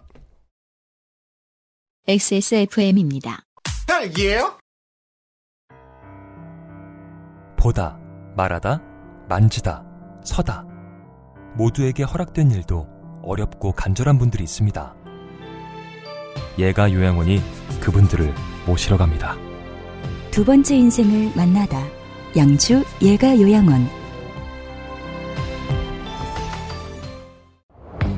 XSFM입니다. 2.08 3.44
딸기예요? 3.86 4.58
보다, 7.56 7.96
말하다, 8.36 8.82
만지다, 9.28 9.84
서다. 10.24 10.66
모두에게 11.54 12.02
허락된 12.02 12.50
일도 12.50 12.88
어렵고 13.22 13.70
간절한 13.70 14.18
분들이 14.18 14.42
있습니다. 14.42 14.96
예가 16.58 16.92
요양원이 16.92 17.40
그분들을 17.80 18.34
모시러 18.66 18.96
갑니다. 18.96 19.36
두 20.32 20.46
번째 20.46 20.74
인생을 20.76 21.30
만나다. 21.36 21.86
양주 22.34 22.82
예가 23.02 23.38
요양원. 23.38 23.86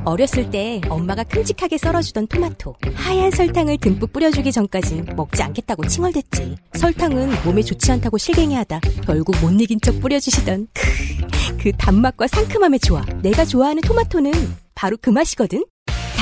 어렸을 0.05 0.49
때 0.49 0.81
엄마가 0.89 1.25
큼직하게 1.25 1.77
썰어주던 1.77 2.29
토마토 2.29 2.77
하얀 2.95 3.33
설탕을 3.33 3.79
듬뿍 3.79 4.13
뿌려주기 4.13 4.53
전까진 4.53 5.07
먹지 5.17 5.43
않겠다고 5.43 5.89
칭얼댔지 5.89 6.57
설탕은 6.75 7.31
몸에 7.45 7.63
좋지 7.63 7.91
않다고 7.91 8.19
실갱이하다 8.19 8.81
결국 9.07 9.35
못 9.41 9.51
이긴 9.61 9.81
척 9.81 9.99
뿌려주시던 10.01 10.69
크, 10.73 11.57
그 11.61 11.73
단맛과 11.73 12.29
상큼함의 12.29 12.81
조화 12.81 13.03
내가 13.23 13.45
좋아하는 13.45 13.81
토마토는 13.81 14.31
바로 14.75 14.97
그 15.01 15.09
맛이거든 15.11 15.65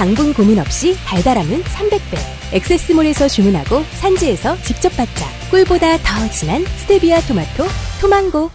당분 0.03 0.35
고민 0.35 0.59
없이 0.59 0.97
달달함은 1.07 1.63
300배 1.63 2.57
엑세스몰에서 2.57 3.29
주문하고 3.29 3.83
산지에서 4.01 4.57
직접 4.57 4.89
받자 4.97 5.25
꿀보다 5.49 5.97
더 5.99 6.29
진한 6.33 6.65
스테비아 6.65 7.21
토마토 7.21 7.63
토망고 8.01 8.51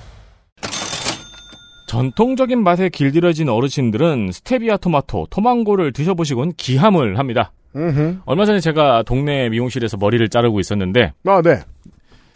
전통적인 1.87 2.61
맛에 2.61 2.89
길들여진 2.89 3.47
어르신들은 3.47 4.31
스테비아 4.33 4.75
토마토, 4.75 5.27
토망고를 5.29 5.93
드셔보시곤 5.93 6.51
기함을 6.57 7.17
합니다. 7.17 7.53
음흠. 7.77 8.17
얼마 8.25 8.43
전에 8.43 8.59
제가 8.59 9.03
동네 9.03 9.47
미용실에서 9.47 9.95
머리를 9.95 10.27
자르고 10.27 10.59
있었는데 10.59 11.13
아, 11.25 11.41
네. 11.41 11.61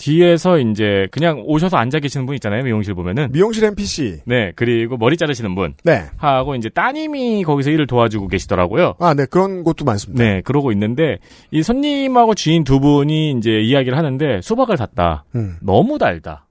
뒤에서 0.02 0.58
이제 0.58 1.08
그냥 1.12 1.44
오셔서 1.46 1.78
앉아 1.78 2.00
계시는 2.00 2.26
분 2.26 2.36
있잖아요. 2.36 2.64
미용실 2.64 2.96
보면은. 2.96 3.32
미용실 3.32 3.64
NPC. 3.66 4.22
네, 4.26 4.52
그리고 4.56 4.98
머리 4.98 5.16
자르시는 5.16 5.54
분. 5.54 5.76
네. 5.84 6.06
하고 6.18 6.56
이제 6.56 6.70
따님이 6.70 7.44
거기서 7.44 7.70
일을 7.70 7.86
도와주고 7.86 8.28
계시더라고요. 8.28 8.96
아, 9.00 9.14
네. 9.14 9.26
그런 9.30 9.64
곳도 9.64 9.86
많습니다. 9.86 10.24
네, 10.24 10.42
그러고 10.42 10.72
있는데 10.72 11.20
이 11.52 11.62
손님하고 11.62 12.34
주인 12.34 12.64
두 12.64 12.80
분이 12.80 13.32
이제 13.38 13.60
이야기를 13.62 13.96
하는데 13.98 14.42
수박을 14.42 14.78
샀다. 14.78 15.26
음. 15.36 15.58
너무 15.62 16.00
달다. 16.00 16.48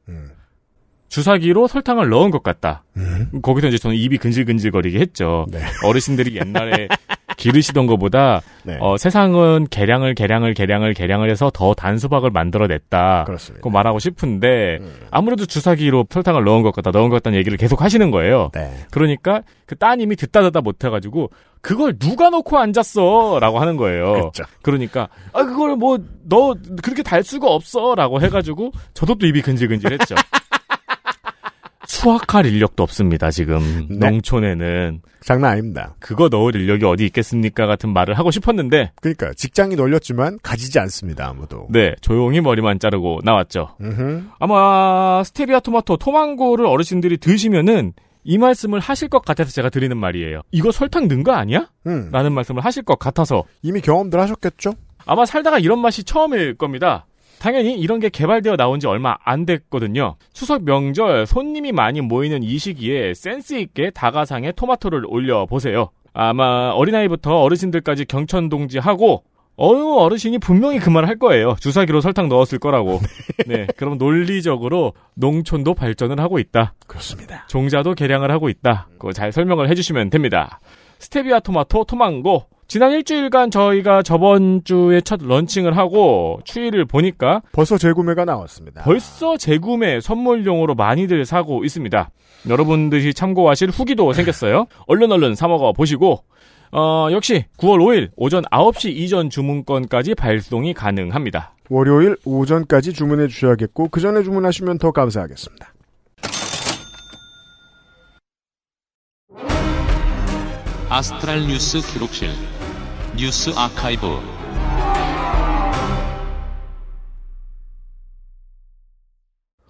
주사기로 1.10 1.66
설탕을 1.68 2.08
넣은 2.08 2.30
것 2.30 2.42
같다. 2.42 2.84
음. 2.96 3.28
거기서 3.42 3.66
이제 3.68 3.76
저는 3.78 3.96
입이 3.96 4.16
근질근질거리게 4.18 4.98
했죠. 5.00 5.44
네. 5.50 5.60
어르신들이 5.84 6.36
옛날에 6.36 6.88
기르시던 7.36 7.86
것보다 7.86 8.42
네. 8.64 8.76
어, 8.80 8.96
세상은 8.96 9.66
계량을 9.70 10.14
계량을 10.14 10.52
계량을 10.54 10.94
계량을 10.94 11.30
해서 11.30 11.50
더 11.52 11.74
단 11.74 11.98
수박을 11.98 12.30
만들어냈다. 12.30 13.24
그렇습니다. 13.24 13.62
고 13.62 13.70
말하고 13.70 13.98
싶은데 13.98 14.78
음. 14.80 14.92
아무래도 15.10 15.46
주사기로 15.46 16.06
설탕을 16.10 16.44
넣은 16.44 16.62
것 16.62 16.72
같다, 16.74 16.90
넣은 16.90 17.08
것 17.08 17.16
같다는 17.16 17.38
얘기를 17.38 17.56
계속 17.58 17.82
하시는 17.82 18.10
거예요. 18.10 18.50
네. 18.54 18.70
그러니까 18.90 19.42
그 19.66 19.76
따님이 19.76 20.16
듣다 20.16 20.42
듣다 20.42 20.60
못해가지고 20.60 21.30
그걸 21.62 21.98
누가 21.98 22.30
놓고 22.30 22.58
앉았어라고 22.58 23.58
하는 23.58 23.76
거예요. 23.76 24.12
그렇죠. 24.12 24.44
그러니까 24.62 25.08
아 25.32 25.42
그걸 25.44 25.76
뭐 25.76 25.98
너 26.28 26.54
그렇게 26.82 27.02
달 27.02 27.24
수가 27.24 27.48
없어라고 27.48 28.20
해가지고 28.20 28.70
저도 28.94 29.16
또 29.16 29.26
입이 29.26 29.42
근질근질했죠. 29.42 30.14
수확할 32.00 32.46
인력도 32.46 32.82
없습니다 32.82 33.30
지금 33.30 33.86
네. 33.90 34.08
농촌에는 34.10 35.02
장난 35.20 35.52
아닙니다. 35.52 35.94
그거 35.98 36.28
넣을 36.28 36.56
인력이 36.56 36.86
어디 36.86 37.04
있겠습니까 37.04 37.66
같은 37.66 37.92
말을 37.92 38.18
하고 38.18 38.30
싶었는데 38.30 38.92
그러니까 39.02 39.32
직장이 39.34 39.76
널렸지만 39.76 40.38
가지지 40.42 40.78
않습니다. 40.78 41.28
아무도. 41.28 41.66
네 41.68 41.94
조용히 42.00 42.40
머리만 42.40 42.78
자르고 42.78 43.20
나왔죠. 43.22 43.76
음흠. 43.82 44.22
아마 44.38 45.22
스테비아 45.24 45.60
토마토 45.60 45.98
토망고를 45.98 46.64
어르신들이 46.64 47.18
드시면은 47.18 47.92
이 48.24 48.38
말씀을 48.38 48.80
하실 48.80 49.08
것 49.08 49.22
같아서 49.22 49.50
제가 49.50 49.68
드리는 49.68 49.94
말이에요. 49.96 50.40
이거 50.52 50.72
설탕 50.72 51.06
넣은 51.06 51.22
거 51.22 51.32
아니야? 51.32 51.68
음. 51.86 52.08
라는 52.12 52.32
말씀을 52.32 52.64
하실 52.64 52.82
것 52.82 52.98
같아서 52.98 53.44
이미 53.62 53.80
경험들 53.82 54.18
하셨겠죠? 54.18 54.72
아마 55.04 55.26
살다가 55.26 55.58
이런 55.58 55.80
맛이 55.80 56.04
처음일 56.04 56.56
겁니다. 56.56 57.06
당연히 57.40 57.74
이런 57.74 57.98
게 58.00 58.10
개발되어 58.10 58.56
나온 58.56 58.78
지 58.80 58.86
얼마 58.86 59.16
안 59.24 59.46
됐거든요. 59.46 60.16
추석 60.32 60.62
명절 60.64 61.26
손님이 61.26 61.72
많이 61.72 62.00
모이는 62.02 62.42
이 62.42 62.58
시기에 62.58 63.14
센스 63.14 63.54
있게 63.54 63.90
다가상에 63.90 64.52
토마토를 64.52 65.04
올려 65.08 65.46
보세요. 65.46 65.88
아마 66.12 66.70
어린아이부터 66.70 67.40
어르신들까지 67.40 68.04
경천동지하고 68.04 69.24
어느 69.56 69.78
어르신이 69.82 70.38
분명히 70.38 70.78
그 70.78 70.90
말 70.90 71.06
할 71.06 71.18
거예요. 71.18 71.54
주사기로 71.60 72.00
설탕 72.00 72.28
넣었을 72.28 72.58
거라고. 72.58 73.00
네. 73.46 73.66
그럼 73.76 73.96
논리적으로 73.98 74.92
농촌도 75.14 75.74
발전을 75.74 76.20
하고 76.20 76.38
있다. 76.38 76.74
그렇습니다. 76.86 77.46
종자도 77.48 77.94
개량을 77.94 78.30
하고 78.30 78.48
있다. 78.48 78.88
그거 78.98 79.12
잘 79.12 79.32
설명을 79.32 79.68
해주시면 79.70 80.10
됩니다. 80.10 80.60
스테비아 80.98 81.40
토마토, 81.40 81.84
토망고. 81.84 82.44
지난 82.70 82.92
일주일간 82.92 83.50
저희가 83.50 84.04
저번 84.04 84.62
주에 84.62 85.00
첫 85.00 85.18
런칭을 85.20 85.76
하고 85.76 86.38
추이를 86.44 86.84
보니까 86.84 87.42
벌써 87.50 87.76
재구매가 87.76 88.24
나왔습니다. 88.24 88.84
벌써 88.84 89.36
재구매 89.36 90.00
선물용으로 90.00 90.76
많이들 90.76 91.24
사고 91.24 91.64
있습니다. 91.64 92.10
여러분들이 92.48 93.12
참고하실 93.12 93.70
후기도 93.70 94.12
생겼어요. 94.12 94.66
얼른 94.86 95.10
얼른 95.10 95.34
사 95.34 95.48
먹어 95.48 95.72
보시고 95.72 96.22
어, 96.70 97.08
역시 97.10 97.44
9월 97.58 97.80
5일 97.80 98.10
오전 98.14 98.44
9시 98.44 98.90
이전 98.90 99.30
주문권까지 99.30 100.14
발송이 100.14 100.72
가능합니다. 100.72 101.56
월요일 101.70 102.16
오전까지 102.24 102.92
주문해 102.92 103.26
주셔야겠고 103.26 103.88
그 103.88 104.00
전에 104.00 104.22
주문하시면 104.22 104.78
더 104.78 104.92
감사하겠습니다. 104.92 105.74
아스트랄 110.88 111.46
뉴스 111.46 111.80
기록실 111.80 112.30
뉴스 113.16 113.50
아카이브 113.56 114.06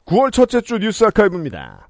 9월 0.04 0.30
첫째 0.32 0.60
주 0.60 0.78
뉴스 0.78 1.04
아카이브입니다. 1.04 1.88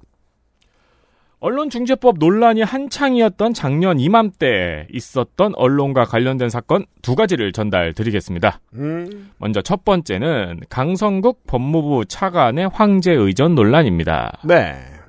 언론중재법 1.39 2.19
논란이 2.19 2.61
한창이었던 2.61 3.53
작년 3.53 3.99
이맘때 3.99 4.87
있었던 4.91 5.53
언론과 5.55 6.05
관련된 6.05 6.49
사건 6.49 6.85
두 7.01 7.15
가지를 7.15 7.51
전달 7.51 7.93
드리겠습니다. 7.93 8.59
음, 8.75 9.31
먼저 9.39 9.61
첫 9.61 9.83
번째는 9.83 10.61
강성국 10.69 11.47
법무부 11.47 12.05
차관의 12.05 12.69
황제 12.69 13.11
의전 13.11 13.55
논란입니다. 13.55 14.39
네. 14.45 15.00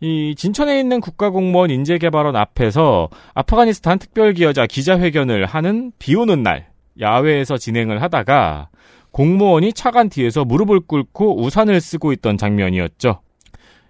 이 0.00 0.34
진천에 0.36 0.78
있는 0.78 1.00
국가공무원 1.00 1.70
인재개발원 1.70 2.36
앞에서 2.36 3.08
아프가니스탄 3.34 3.98
특별기여자 3.98 4.66
기자회견을 4.66 5.46
하는 5.46 5.92
비 5.98 6.14
오는 6.14 6.42
날 6.42 6.68
야외에서 7.00 7.56
진행을 7.56 8.02
하다가 8.02 8.68
공무원이 9.12 9.72
차관 9.72 10.10
뒤에서 10.10 10.44
무릎을 10.44 10.80
꿇고 10.80 11.42
우산을 11.42 11.80
쓰고 11.80 12.12
있던 12.12 12.36
장면이었죠. 12.36 13.20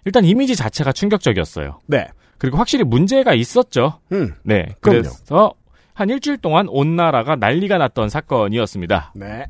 일단 0.04 0.24
이미지 0.24 0.54
자체가 0.54 0.92
충격적이었어요. 0.92 1.80
네. 1.86 2.06
그리고 2.38 2.58
확실히 2.58 2.84
문제가 2.84 3.34
있었죠. 3.34 4.00
음, 4.12 4.34
네. 4.44 4.68
그럼요. 4.80 5.02
그래서 5.02 5.54
한 5.94 6.10
일주일 6.10 6.36
동안 6.36 6.68
온 6.68 6.94
나라가 6.94 7.34
난리가 7.34 7.78
났던 7.78 8.08
사건이었습니다. 8.08 9.12
네. 9.16 9.46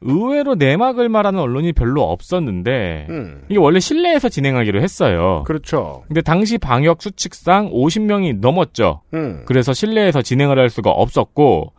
의외로 0.00 0.54
내막을 0.54 1.08
말하는 1.08 1.40
언론이 1.40 1.72
별로 1.72 2.02
없었는데 2.02 3.06
음. 3.10 3.42
이게 3.48 3.58
원래 3.58 3.80
실내에서 3.80 4.28
진행하기로 4.28 4.80
했어요. 4.80 5.42
그렇죠. 5.46 6.04
근데 6.06 6.20
당시 6.20 6.58
방역 6.58 7.02
수칙상 7.02 7.70
50명이 7.70 8.38
넘었죠. 8.40 9.02
음. 9.14 9.42
그래서 9.46 9.72
실내에서 9.72 10.22
진행을 10.22 10.58
할 10.58 10.70
수가 10.70 10.90
없었고 10.90 11.72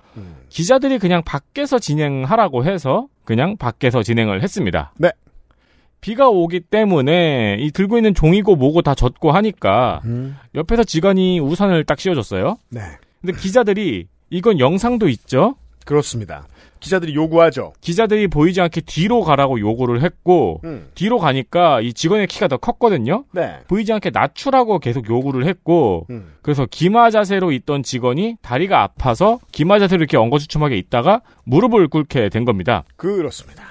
기자들이 0.50 0.98
그냥 1.00 1.22
밖에서 1.24 1.80
진행하라고 1.80 2.66
해서 2.66 3.08
그냥 3.24 3.56
밖에서 3.58 4.04
진행을 4.04 4.44
했습니다. 4.44 4.94
네. 4.98 5.12
비가 6.02 6.30
오기 6.30 6.62
때문에 6.62 7.58
이 7.60 7.72
들고 7.72 7.98
있는 7.98 8.14
종이고 8.14 8.56
뭐고 8.56 8.82
다 8.82 8.96
젖고 8.96 9.32
하니까 9.32 10.02
음. 10.06 10.38
옆에서 10.56 10.84
직원이 10.84 11.40
우산을 11.40 11.84
딱 11.84 12.00
씌워줬어요. 12.00 12.58
네. 12.70 12.82
근데 13.22 13.40
기자들이 13.40 14.08
이건 14.30 14.60
영상도 14.60 15.08
있죠. 15.10 15.56
그렇습니다. 15.86 16.48
기자들이 16.80 17.16
요구하죠. 17.16 17.74
기자들이 17.82 18.28
보이지 18.28 18.62
않게 18.62 18.82
뒤로 18.82 19.22
가라고 19.22 19.60
요구를 19.60 20.02
했고 20.02 20.62
음. 20.64 20.90
뒤로 20.96 21.18
가니까 21.20 21.82
이 21.82 21.94
직원의 21.94 22.28
키가 22.28 22.48
더 22.48 22.58
컸거든요. 22.58 23.26
네. 23.32 23.60
보이지 23.68 23.92
않게 23.94 24.12
낮추라고 24.12 24.80
계속 24.80 25.10
요구를 25.10 25.46
했고 25.46 26.06
음. 26.10 26.34
그래서 26.42 26.66
기마 26.70 27.10
자세로 27.10 27.52
있던 27.52 27.84
직원이 27.84 28.38
다리가 28.42 28.82
아파서 28.82 29.40
기마 29.52 29.80
자세로 29.80 30.00
이렇게 30.00 30.18
엉거주춤하게 30.18 30.78
있다가 30.78 31.22
무릎을 31.44 31.88
꿇게 31.88 32.30
된 32.30 32.46
겁니다. 32.46 32.84
그렇습니다. 32.96 33.64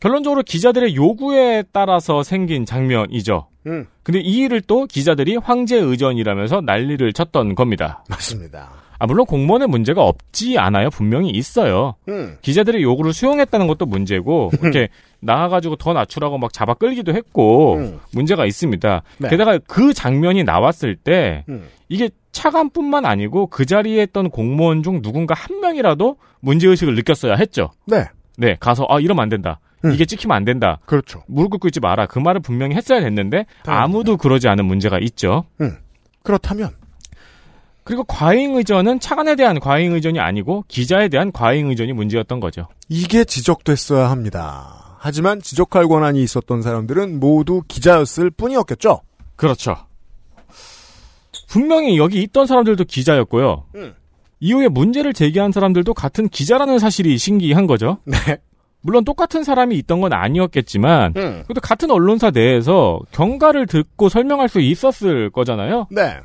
결론적으로 0.00 0.42
기자들의 0.42 0.96
요구에 0.96 1.64
따라서 1.72 2.22
생긴 2.22 2.66
장면이죠. 2.66 3.48
음. 3.66 3.86
근데 4.02 4.20
이 4.20 4.40
일을 4.40 4.60
또 4.60 4.84
기자들이 4.84 5.36
황제 5.36 5.78
의전이라면서 5.78 6.60
난리를 6.60 7.10
쳤던 7.14 7.54
겁니다. 7.54 8.04
맞습니다. 8.10 8.83
아, 8.98 9.06
물론 9.06 9.26
공무원의 9.26 9.68
문제가 9.68 10.02
없지 10.02 10.58
않아요. 10.58 10.90
분명히 10.90 11.30
있어요. 11.30 11.94
음. 12.08 12.36
기자들의 12.42 12.82
요구를 12.82 13.12
수용했다는 13.12 13.66
것도 13.66 13.86
문제고, 13.86 14.50
이렇게 14.62 14.88
나와가지고 15.20 15.76
더 15.76 15.92
낮추라고 15.92 16.38
막 16.38 16.52
잡아 16.52 16.74
끌기도 16.74 17.14
했고, 17.14 17.76
음. 17.76 18.00
문제가 18.12 18.46
있습니다. 18.46 19.02
네. 19.18 19.28
게다가 19.28 19.58
그 19.66 19.92
장면이 19.92 20.44
나왔을 20.44 20.96
때, 20.96 21.44
음. 21.48 21.68
이게 21.88 22.10
차관뿐만 22.32 23.04
아니고 23.04 23.46
그 23.46 23.64
자리에 23.64 24.02
있던 24.04 24.30
공무원 24.30 24.82
중 24.82 25.02
누군가 25.02 25.34
한 25.34 25.60
명이라도 25.60 26.16
문제의식을 26.40 26.94
느꼈어야 26.96 27.34
했죠. 27.36 27.70
네. 27.86 28.04
네, 28.36 28.56
가서, 28.58 28.86
아, 28.88 28.98
이러면 28.98 29.22
안 29.22 29.28
된다. 29.28 29.60
음. 29.84 29.92
이게 29.92 30.04
찍히면 30.04 30.36
안 30.36 30.44
된다. 30.44 30.80
그렇죠. 30.86 31.22
무릎 31.28 31.50
꿇고 31.50 31.68
있지 31.68 31.78
마라. 31.80 32.06
그 32.06 32.18
말을 32.18 32.40
분명히 32.40 32.74
했어야 32.74 33.00
됐는데. 33.00 33.46
아무도 33.66 34.16
그러지 34.16 34.48
않은 34.48 34.64
문제가 34.64 34.98
있죠. 34.98 35.44
음. 35.60 35.76
그렇다면 36.22 36.70
그리고 37.84 38.02
과잉 38.04 38.56
의전은 38.56 38.98
차관에 38.98 39.36
대한 39.36 39.60
과잉 39.60 39.92
의전이 39.92 40.18
아니고 40.18 40.64
기자에 40.68 41.08
대한 41.08 41.30
과잉 41.30 41.68
의전이 41.68 41.92
문제였던 41.92 42.40
거죠. 42.40 42.66
이게 42.88 43.24
지적됐어야 43.24 44.10
합니다. 44.10 44.96
하지만 44.98 45.40
지적할 45.40 45.86
권한이 45.86 46.22
있었던 46.22 46.62
사람들은 46.62 47.20
모두 47.20 47.62
기자였을 47.68 48.30
뿐이었겠죠. 48.30 49.02
그렇죠. 49.36 49.76
분명히 51.46 51.98
여기 51.98 52.22
있던 52.22 52.46
사람들도 52.46 52.84
기자였고요. 52.84 53.66
음. 53.74 53.94
이후에 54.40 54.68
문제를 54.68 55.12
제기한 55.12 55.52
사람들도 55.52 55.92
같은 55.92 56.28
기자라는 56.28 56.78
사실이 56.78 57.18
신기한 57.18 57.66
거죠. 57.66 57.98
네. 58.04 58.16
물론 58.80 59.04
똑같은 59.04 59.44
사람이 59.44 59.76
있던 59.78 60.00
건 60.00 60.12
아니었겠지만 60.12 61.14
음. 61.16 61.42
그래도 61.46 61.60
같은 61.60 61.90
언론사 61.90 62.30
내에서 62.30 63.00
경과를 63.12 63.66
듣고 63.66 64.08
설명할 64.08 64.48
수 64.48 64.60
있었을 64.60 65.30
거잖아요. 65.30 65.86
네. 65.90 66.16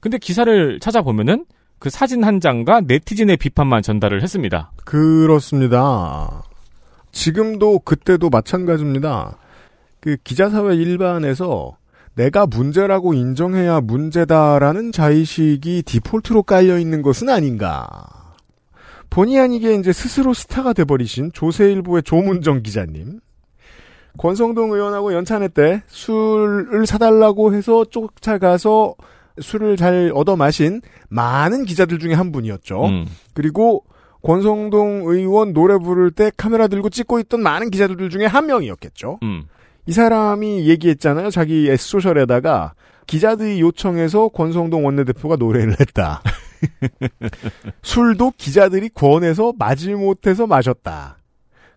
근데 0.00 0.18
기사를 0.18 0.78
찾아보면은 0.80 1.44
그 1.78 1.90
사진 1.90 2.24
한 2.24 2.40
장과 2.40 2.82
네티즌의 2.82 3.36
비판만 3.36 3.82
전달을 3.82 4.22
했습니다. 4.22 4.72
그렇습니다. 4.84 6.42
지금도 7.12 7.80
그때도 7.80 8.30
마찬가지입니다. 8.30 9.38
그 10.00 10.16
기자사회 10.22 10.74
일반에서 10.76 11.76
내가 12.14 12.46
문제라고 12.46 13.14
인정해야 13.14 13.80
문제다라는 13.80 14.90
자의식이 14.90 15.82
디폴트로 15.84 16.42
깔려 16.42 16.78
있는 16.78 17.02
것은 17.02 17.28
아닌가. 17.28 17.88
본의 19.10 19.38
아니게 19.38 19.74
이제 19.74 19.92
스스로 19.92 20.34
스타가 20.34 20.72
돼버리신 20.72 21.30
조세일보의 21.32 22.02
조문정 22.02 22.62
기자님. 22.62 23.20
권성동 24.18 24.72
의원하고 24.72 25.14
연찬회 25.14 25.48
때 25.48 25.82
술을 25.86 26.86
사달라고 26.86 27.54
해서 27.54 27.84
쫓아가서 27.84 28.96
술을 29.40 29.76
잘 29.76 30.12
얻어 30.14 30.36
마신 30.36 30.80
많은 31.08 31.64
기자들 31.64 31.98
중에 31.98 32.14
한 32.14 32.32
분이었죠. 32.32 32.84
음. 32.86 33.06
그리고 33.34 33.84
권성동 34.22 35.02
의원 35.06 35.52
노래 35.52 35.78
부를 35.78 36.10
때 36.10 36.30
카메라 36.36 36.66
들고 36.66 36.90
찍고 36.90 37.20
있던 37.20 37.42
많은 37.42 37.70
기자들 37.70 38.10
중에 38.10 38.26
한 38.26 38.46
명이었겠죠. 38.46 39.18
음. 39.22 39.44
이 39.86 39.92
사람이 39.92 40.68
얘기했잖아요. 40.68 41.30
자기 41.30 41.68
S소셜에다가 41.70 42.74
기자들이 43.06 43.60
요청해서 43.60 44.28
권성동 44.28 44.84
원내대표가 44.84 45.36
노래를 45.36 45.80
했다. 45.80 46.20
술도 47.82 48.32
기자들이 48.36 48.90
권해서 48.90 49.54
마지못해서 49.58 50.46
마셨다. 50.46 51.18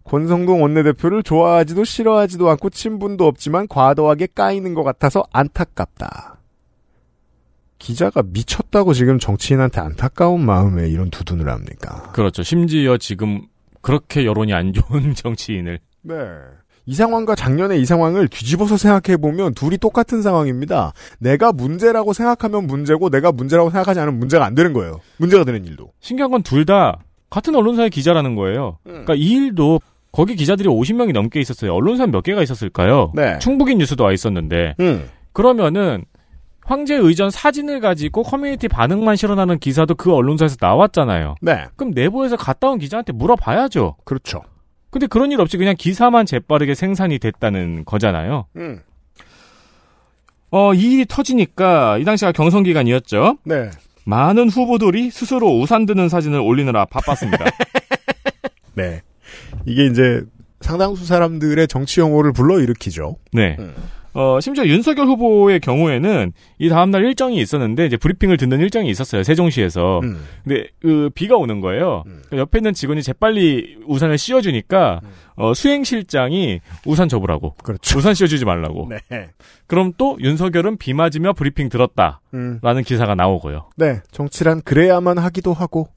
권성동 0.03 0.61
원내대표를 0.61 1.23
좋아하지도 1.23 1.83
싫어하지도 1.83 2.49
않고 2.49 2.69
친분도 2.69 3.25
없지만 3.27 3.67
과도하게 3.67 4.27
까이는 4.33 4.73
것 4.73 4.83
같아서 4.83 5.23
안타깝다. 5.31 6.40
기자가 7.81 8.21
미쳤다고 8.25 8.93
지금 8.93 9.17
정치인한테 9.17 9.81
안타까운 9.81 10.45
마음에 10.45 10.87
이런 10.87 11.09
두둔을 11.09 11.49
합니까? 11.49 12.11
그렇죠. 12.13 12.43
심지어 12.43 12.97
지금 12.97 13.41
그렇게 13.81 14.25
여론이 14.25 14.53
안 14.53 14.71
좋은 14.71 15.13
정치인을 15.15 15.79
네. 16.03 16.13
이 16.85 16.93
상황과 16.93 17.35
작년의 17.35 17.81
이 17.81 17.85
상황을 17.85 18.27
뒤집어서 18.27 18.77
생각해보면 18.77 19.53
둘이 19.55 19.77
똑같은 19.77 20.21
상황입니다. 20.21 20.93
내가 21.19 21.51
문제라고 21.51 22.13
생각하면 22.13 22.67
문제고 22.67 23.09
내가 23.09 23.31
문제라고 23.31 23.69
생각하지 23.69 23.99
않으면 23.99 24.19
문제가 24.19 24.45
안 24.45 24.55
되는 24.55 24.73
거예요. 24.73 24.99
문제가 25.17 25.43
되는 25.43 25.65
일도. 25.65 25.91
신기한 26.01 26.31
건 26.31 26.43
둘 26.43 26.65
다 26.65 26.99
같은 27.29 27.55
언론사의 27.55 27.89
기자라는 27.89 28.35
거예요. 28.35 28.77
그러니까 28.83 29.15
이 29.15 29.31
일도 29.31 29.79
거기 30.11 30.35
기자들이 30.35 30.67
50명이 30.69 31.13
넘게 31.13 31.39
있었어요. 31.39 31.73
언론사 31.73 32.05
몇 32.07 32.21
개가 32.21 32.43
있었을까요? 32.43 33.11
네. 33.15 33.39
충북인 33.39 33.77
뉴스도 33.77 34.03
와 34.03 34.11
있었는데 34.11 34.75
음. 34.79 35.07
그러면은 35.33 36.03
황제 36.71 36.95
의전 36.95 37.29
사진을 37.29 37.81
가지고 37.81 38.23
커뮤니티 38.23 38.69
반응만 38.69 39.17
실어나는 39.17 39.59
기사도 39.59 39.93
그 39.93 40.13
언론사에서 40.13 40.55
나왔잖아요. 40.61 41.35
네. 41.41 41.65
그럼 41.75 41.91
내부에서 41.93 42.37
갔다 42.37 42.69
온 42.69 42.79
기자한테 42.79 43.11
물어봐야죠. 43.11 43.97
그렇죠. 44.05 44.41
근데 44.89 45.05
그런 45.05 45.33
일 45.33 45.41
없이 45.41 45.57
그냥 45.57 45.75
기사만 45.77 46.25
재빠르게 46.25 46.73
생산이 46.73 47.19
됐다는 47.19 47.83
거잖아요. 47.83 48.45
음. 48.55 48.79
어, 50.51 50.73
이 50.73 50.93
일이 50.93 51.05
터지니까 51.05 51.97
이 51.97 52.05
당시가 52.05 52.31
경선 52.31 52.63
기간이었죠. 52.63 53.39
네. 53.43 53.69
많은 54.05 54.47
후보들이 54.47 55.11
스스로 55.11 55.59
우산 55.59 55.85
드는 55.85 56.07
사진을 56.07 56.39
올리느라 56.39 56.85
바빴습니다. 56.85 57.45
네. 58.75 59.01
이게 59.65 59.87
이제 59.87 60.23
상당수 60.61 61.05
사람들의 61.05 61.67
정치 61.67 61.99
혐오를 61.99 62.31
불러일으키죠. 62.31 63.17
네. 63.33 63.57
어, 64.13 64.39
심지어 64.41 64.65
윤석열 64.65 65.07
후보의 65.07 65.59
경우에는 65.59 66.33
이 66.59 66.69
다음날 66.69 67.03
일정이 67.05 67.37
있었는데 67.39 67.85
이제 67.85 67.97
브리핑을 67.97 68.37
듣는 68.37 68.59
일정이 68.59 68.89
있었어요. 68.89 69.23
세종시에서. 69.23 69.99
음. 70.03 70.23
근데 70.43 70.67
그 70.79 71.09
비가 71.15 71.37
오는 71.37 71.61
거예요. 71.61 72.03
그러니까 72.05 72.37
옆에 72.37 72.59
있는 72.59 72.73
직원이 72.73 73.01
재빨리 73.03 73.77
우산을 73.87 74.17
씌워주니까 74.17 75.01
어, 75.35 75.53
수행실장이 75.53 76.59
우산 76.85 77.07
접으라고. 77.09 77.55
그렇죠. 77.63 77.97
우산 77.97 78.13
씌워주지 78.13 78.45
말라고. 78.45 78.89
네. 79.09 79.29
그럼 79.67 79.93
또 79.97 80.17
윤석열은 80.19 80.77
비 80.77 80.93
맞으며 80.93 81.33
브리핑 81.33 81.69
들었다. 81.69 82.21
음. 82.33 82.59
라는 82.61 82.83
기사가 82.83 83.15
나오고요. 83.15 83.69
네. 83.77 84.01
정치란 84.11 84.61
그래야만 84.63 85.17
하기도 85.17 85.53
하고. 85.53 85.87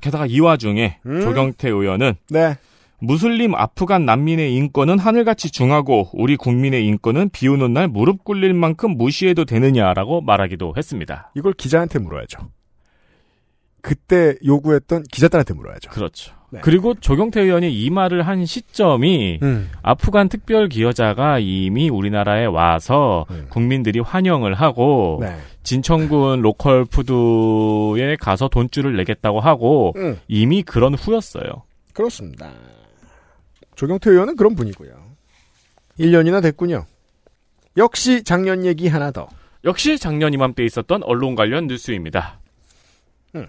게다가 0.00 0.26
이 0.26 0.38
와중에 0.38 0.98
음. 1.06 1.22
조경태 1.22 1.68
의원은 1.70 2.14
네. 2.28 2.56
무슬림 3.04 3.54
아프간 3.54 4.06
난민의 4.06 4.54
인권은 4.54 4.98
하늘같이 4.98 5.50
중하고 5.50 6.08
우리 6.14 6.36
국민의 6.36 6.86
인권은 6.86 7.30
비 7.30 7.48
오는 7.48 7.72
날 7.72 7.88
무릎 7.88 8.24
꿇릴 8.24 8.54
만큼 8.54 8.96
무시해도 8.96 9.44
되느냐라고 9.44 10.22
말하기도 10.22 10.74
했습니다. 10.76 11.30
이걸 11.34 11.52
기자한테 11.52 11.98
물어야죠. 11.98 12.48
그때 13.82 14.34
요구했던 14.44 15.04
기자들한테 15.12 15.52
물어야죠. 15.52 15.90
그렇죠. 15.90 16.34
네. 16.48 16.60
그리고 16.62 16.94
조경태 16.94 17.42
의원이 17.42 17.70
이 17.70 17.90
말을 17.90 18.26
한 18.26 18.46
시점이 18.46 19.40
음. 19.42 19.70
아프간 19.82 20.30
특별 20.30 20.68
기여자가 20.68 21.38
이미 21.40 21.90
우리나라에 21.90 22.46
와서 22.46 23.26
국민들이 23.50 24.00
환영을 24.00 24.54
하고 24.54 25.18
네. 25.20 25.36
진천군 25.64 26.40
로컬 26.40 26.86
푸드에 26.86 28.16
가서 28.16 28.48
돈쭐을 28.48 28.96
내겠다고 28.96 29.40
하고 29.40 29.92
음. 29.96 30.18
이미 30.28 30.62
그런 30.62 30.94
후였어요. 30.94 31.64
그렇습니다. 31.92 32.50
조경태 33.74 34.10
의원은 34.10 34.36
그런 34.36 34.54
분이고요. 34.54 35.14
1년이나 35.98 36.42
됐군요. 36.42 36.86
역시 37.76 38.22
작년 38.22 38.64
얘기 38.64 38.88
하나 38.88 39.10
더. 39.10 39.28
역시 39.64 39.98
작년 39.98 40.32
이맘때 40.34 40.64
있었던 40.64 41.02
언론 41.02 41.34
관련 41.34 41.66
뉴스입니다. 41.66 42.40
음. 43.34 43.46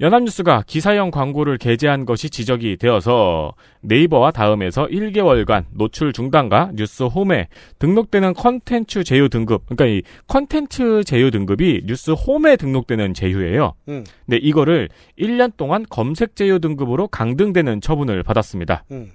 연합뉴스가 0.00 0.62
기사형 0.66 1.10
광고를 1.10 1.58
게재한 1.58 2.04
것이 2.04 2.30
지적이 2.30 2.76
되어서 2.76 3.54
네이버와 3.80 4.30
다음에서 4.30 4.86
1개월간 4.86 5.64
노출 5.72 6.12
중단과 6.12 6.72
뉴스 6.74 7.04
홈에 7.04 7.48
등록되는 7.78 8.34
컨텐츠 8.34 9.02
제휴 9.04 9.28
등급, 9.28 9.66
그러니까 9.66 9.86
이 9.86 10.02
컨텐츠 10.28 11.02
제휴 11.04 11.30
등급이 11.30 11.82
뉴스 11.86 12.12
홈에 12.12 12.56
등록되는 12.56 13.14
제휴예요. 13.14 13.74
음. 13.88 14.04
근데 14.26 14.36
이거를 14.36 14.88
1년 15.18 15.56
동안 15.56 15.84
검색 15.88 16.36
제휴 16.36 16.60
등급으로 16.60 17.08
강등되는 17.08 17.80
처분을 17.80 18.22
받았습니다. 18.22 18.84
음. 18.92 19.10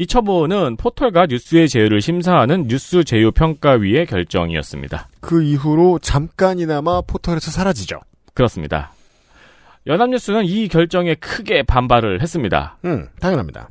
이 0.00 0.06
처분은 0.06 0.78
포털과 0.78 1.26
뉴스의 1.26 1.68
제휴를 1.68 2.00
심사하는 2.00 2.68
뉴스 2.68 3.04
제휴 3.04 3.32
평가위의 3.32 4.06
결정이었습니다. 4.06 5.08
그 5.20 5.42
이후로 5.42 5.98
잠깐이나마 5.98 7.02
포털에서 7.02 7.50
사라지죠. 7.50 8.00
그렇습니다. 8.32 8.92
연합뉴스는 9.86 10.46
이 10.46 10.68
결정에 10.68 11.16
크게 11.16 11.64
반발을 11.64 12.22
했습니다. 12.22 12.78
음, 12.86 13.08
당연합니다. 13.20 13.68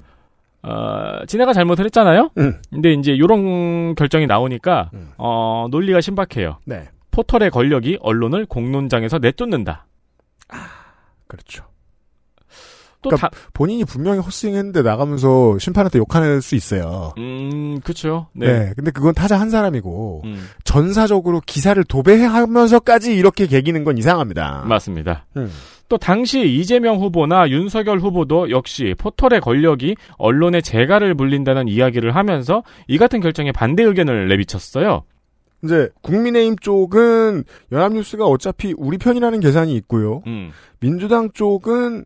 어, 0.61 1.25
지네가 1.25 1.53
잘못을 1.53 1.85
했잖아요? 1.85 2.29
음. 2.37 2.61
근데 2.69 2.93
이제 2.93 3.11
이런 3.11 3.95
결정이 3.95 4.27
나오니까, 4.27 4.91
어, 5.17 5.65
논리가 5.71 5.99
신박해요. 5.99 6.59
네. 6.65 6.89
포털의 7.09 7.49
권력이 7.49 7.97
언론을 8.01 8.45
공론장에서 8.45 9.17
내쫓는다. 9.17 9.87
그렇죠. 11.25 11.68
또 13.01 13.09
그러니까 13.09 13.29
본인이 13.53 13.85
분명히 13.85 14.19
헛스윙했는데 14.19 14.81
나가면서 14.81 15.57
심판한테 15.57 15.99
욕할 15.99 16.41
수 16.41 16.55
있어요. 16.55 17.13
음, 17.17 17.79
그쵸. 17.81 18.27
네. 18.33 18.47
네. 18.47 18.73
근데 18.75 18.91
그건 18.91 19.13
타자 19.13 19.39
한 19.39 19.49
사람이고 19.49 20.21
음. 20.25 20.49
전사적으로 20.65 21.41
기사를 21.45 21.81
도배하면서까지 21.83 23.15
이렇게 23.15 23.47
개기는 23.47 23.83
건 23.83 23.97
이상합니다. 23.97 24.65
맞습니다. 24.67 25.25
음. 25.37 25.49
또 25.87 25.97
당시 25.97 26.47
이재명 26.47 26.97
후보나 26.97 27.49
윤석열 27.49 27.99
후보도 27.99 28.51
역시 28.51 28.93
포털의 28.97 29.41
권력이 29.41 29.95
언론의 30.17 30.61
재갈을 30.61 31.15
물린다는 31.15 31.67
이야기를 31.67 32.15
하면서 32.15 32.63
이 32.87 32.97
같은 32.97 33.21
결정에 33.21 33.51
반대 33.51 33.83
의견을 33.83 34.27
내비쳤어요. 34.27 35.03
이제 35.63 35.89
국민의힘 36.01 36.57
쪽은 36.57 37.43
연합뉴스가 37.71 38.25
어차피 38.25 38.73
우리 38.77 38.97
편이라는 38.97 39.39
계산이 39.39 39.75
있고요. 39.75 40.21
음. 40.27 40.51
민주당 40.79 41.31
쪽은 41.33 42.05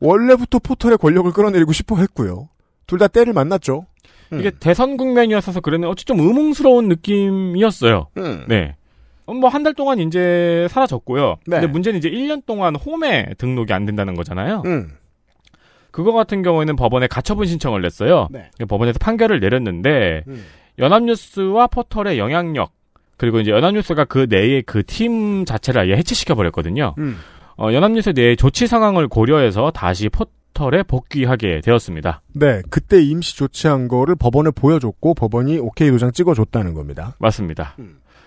원래부터 0.00 0.58
포털의 0.60 0.98
권력을 0.98 1.30
끌어내리고 1.32 1.72
싶어 1.72 1.96
했고요. 1.96 2.48
둘 2.86 2.98
다 2.98 3.06
때를 3.08 3.32
만났죠. 3.32 3.86
이게 4.32 4.50
대선 4.50 4.96
국면이었어서 4.96 5.60
그랬는데 5.60 5.90
어찌 5.90 6.04
좀 6.04 6.20
의문스러운 6.20 6.88
느낌이었어요. 6.88 8.08
음. 8.16 8.44
네. 8.48 8.76
뭐 9.26 9.48
한 9.48 9.62
달 9.62 9.74
동안 9.74 10.00
이제 10.00 10.66
사라졌고요. 10.70 11.36
네. 11.46 11.56
근데 11.60 11.66
문제는 11.68 11.98
이제 11.98 12.10
1년 12.10 12.44
동안 12.46 12.74
홈에 12.74 13.26
등록이 13.38 13.72
안 13.72 13.86
된다는 13.86 14.14
거잖아요. 14.14 14.62
음. 14.66 14.90
그거 15.92 16.12
같은 16.12 16.42
경우에는 16.42 16.76
법원에 16.76 17.06
가처분 17.06 17.46
신청을 17.46 17.80
냈어요. 17.82 18.28
네. 18.30 18.48
법원에서 18.68 18.98
판결을 18.98 19.38
내렸는데 19.40 20.22
음. 20.28 20.44
연합뉴스와 20.78 21.66
포털의 21.68 22.18
영향력 22.18 22.72
그리고 23.16 23.38
이제 23.40 23.50
연합뉴스가 23.50 24.04
그 24.06 24.26
내의 24.30 24.62
그팀 24.62 25.44
자체를 25.44 25.80
아예 25.82 25.92
해체시켜 25.92 26.34
버렸거든요. 26.34 26.94
음. 27.60 27.62
어, 27.62 27.72
연합뉴스 27.72 28.10
내의 28.10 28.36
조치 28.36 28.66
상황을 28.66 29.08
고려해서 29.08 29.70
다시 29.70 30.08
포, 30.08 30.26
포털에 30.60 30.82
복귀하게 30.82 31.60
되었습니다. 31.62 32.22
네, 32.34 32.62
그때 32.70 33.00
임시 33.02 33.36
조치한 33.36 33.88
거를 33.88 34.14
법원에 34.14 34.50
보여줬고 34.50 35.14
법원이 35.14 35.58
오케이 35.58 35.90
도장 35.90 36.12
찍어줬다는 36.12 36.74
겁니다. 36.74 37.16
맞습니다. 37.18 37.76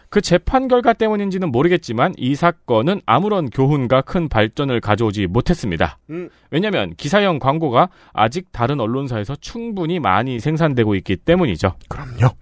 그 0.10 0.22
재판 0.22 0.68
결과 0.68 0.94
때문인지는 0.94 1.52
모르겠지만 1.52 2.14
이 2.18 2.36
사건은 2.36 3.02
아무런 3.06 3.50
교훈과 3.50 4.02
큰 4.02 4.30
발전을 4.30 4.80
가져오지 4.80 5.28
못했습니다. 5.28 5.98
음. 6.12 6.30
왜냐하면 6.52 6.94
기사형 6.96 7.40
광고가 7.40 7.90
아직 8.14 8.52
다른 8.52 8.80
언론사에서 8.80 9.36
충분히 9.38 10.00
많이 10.00 10.40
생산되고 10.40 10.96
있기 10.96 11.18
때문이죠. 11.18 11.74
그럼요. 11.88 12.36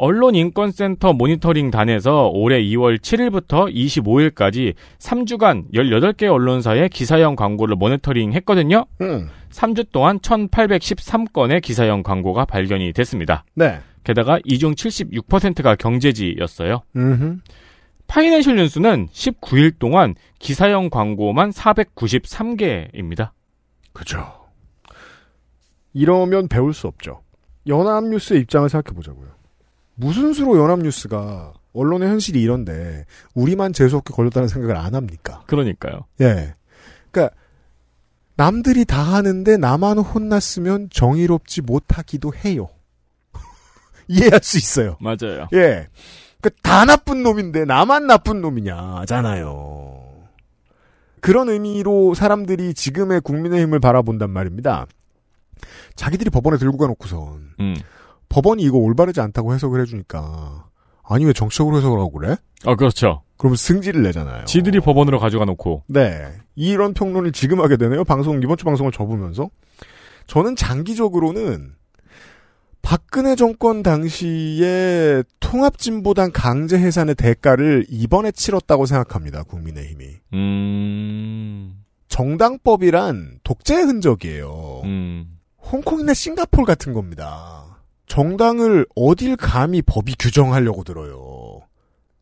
언론인권센터 0.00 1.12
모니터링단에서 1.12 2.28
올해 2.32 2.60
2월 2.62 2.98
7일부터 2.98 3.70
25일까지 3.74 4.74
3주간 4.98 5.70
18개 5.74 6.24
언론사의 6.32 6.88
기사형 6.88 7.36
광고를 7.36 7.76
모니터링 7.76 8.32
했거든요. 8.32 8.86
음. 9.02 9.28
3주 9.50 9.90
동안 9.92 10.18
1813건의 10.20 11.60
기사형 11.60 12.02
광고가 12.02 12.46
발견이 12.46 12.92
됐습니다. 12.94 13.44
네. 13.54 13.78
게다가 14.04 14.38
이 14.44 14.58
중 14.58 14.74
76%가 14.74 15.74
경제지였어요. 15.76 16.80
음흠. 16.96 17.36
파이낸셜 18.06 18.56
뉴스는 18.56 19.08
19일 19.12 19.78
동안 19.78 20.14
기사형 20.38 20.88
광고만 20.90 21.50
493개입니다. 21.50 23.30
그죠. 23.92 24.24
이러면 25.92 26.48
배울 26.48 26.72
수 26.72 26.86
없죠. 26.86 27.20
연합뉴스의 27.66 28.40
입장을 28.40 28.68
생각해 28.68 28.94
보자고요. 28.94 29.28
무슨 30.00 30.32
수로 30.32 30.58
연합뉴스가 30.58 31.52
언론의 31.74 32.08
현실이 32.08 32.40
이런데 32.40 33.04
우리만 33.34 33.74
재수없게 33.74 34.14
걸렸다는 34.14 34.48
생각을 34.48 34.76
안 34.76 34.94
합니까? 34.94 35.42
그러니까요. 35.46 36.06
예. 36.22 36.54
그러니까 37.10 37.36
남들이 38.34 38.86
다 38.86 39.02
하는데 39.02 39.58
나만 39.58 39.98
혼났으면 39.98 40.88
정의롭지 40.90 41.60
못하기도 41.60 42.32
해요. 42.34 42.68
이해할 44.08 44.40
수 44.42 44.56
있어요. 44.56 44.96
맞아요. 45.00 45.48
예. 45.52 45.88
그다 46.40 46.86
나쁜 46.86 47.22
놈인데 47.22 47.66
나만 47.66 48.06
나쁜 48.06 48.40
놈이냐잖아요. 48.40 50.00
그런 51.20 51.50
의미로 51.50 52.14
사람들이 52.14 52.72
지금의 52.72 53.20
국민의힘을 53.20 53.78
바라본단 53.80 54.30
말입니다. 54.30 54.86
자기들이 55.94 56.30
법원에 56.30 56.56
들고 56.56 56.78
가놓고선 56.78 57.50
음. 57.60 57.76
법원이 58.30 58.62
이거 58.62 58.78
올바르지 58.78 59.20
않다고 59.20 59.52
해석을 59.52 59.82
해주니까 59.82 60.66
아니 61.04 61.26
왜 61.26 61.32
정치적으로 61.34 61.76
해석을 61.76 61.98
하고 61.98 62.12
그래? 62.12 62.36
아 62.64 62.74
그렇죠. 62.76 63.22
그럼 63.36 63.56
승질을 63.56 64.02
내잖아요. 64.02 64.44
지들이 64.44 64.80
법원으로 64.80 65.18
가져가 65.18 65.44
놓고 65.44 65.84
네. 65.88 66.26
이런 66.54 66.94
평론을 66.94 67.32
지금 67.32 67.60
하게 67.60 67.76
되네요. 67.76 68.04
방송, 68.04 68.40
이번 68.42 68.56
주 68.56 68.64
방송을 68.64 68.92
접으면서. 68.92 69.48
저는 70.26 70.56
장기적으로는 70.56 71.72
박근혜 72.82 73.34
정권 73.36 73.82
당시에 73.82 75.22
통합진보당 75.40 76.30
강제 76.32 76.78
해산의 76.78 77.14
대가를 77.14 77.86
이번에 77.88 78.30
치렀다고 78.30 78.86
생각합니다. 78.86 79.42
국민의힘이. 79.44 80.04
음. 80.34 81.82
정당법이란 82.08 83.40
독재의 83.42 83.84
흔적이에요. 83.84 84.82
음. 84.84 85.38
홍콩이나 85.62 86.12
싱가폴 86.12 86.64
같은 86.64 86.92
겁니다. 86.92 87.69
정당을 88.10 88.86
어딜 88.96 89.36
감히 89.36 89.82
법이 89.82 90.16
규정하려고 90.18 90.82
들어요. 90.82 91.60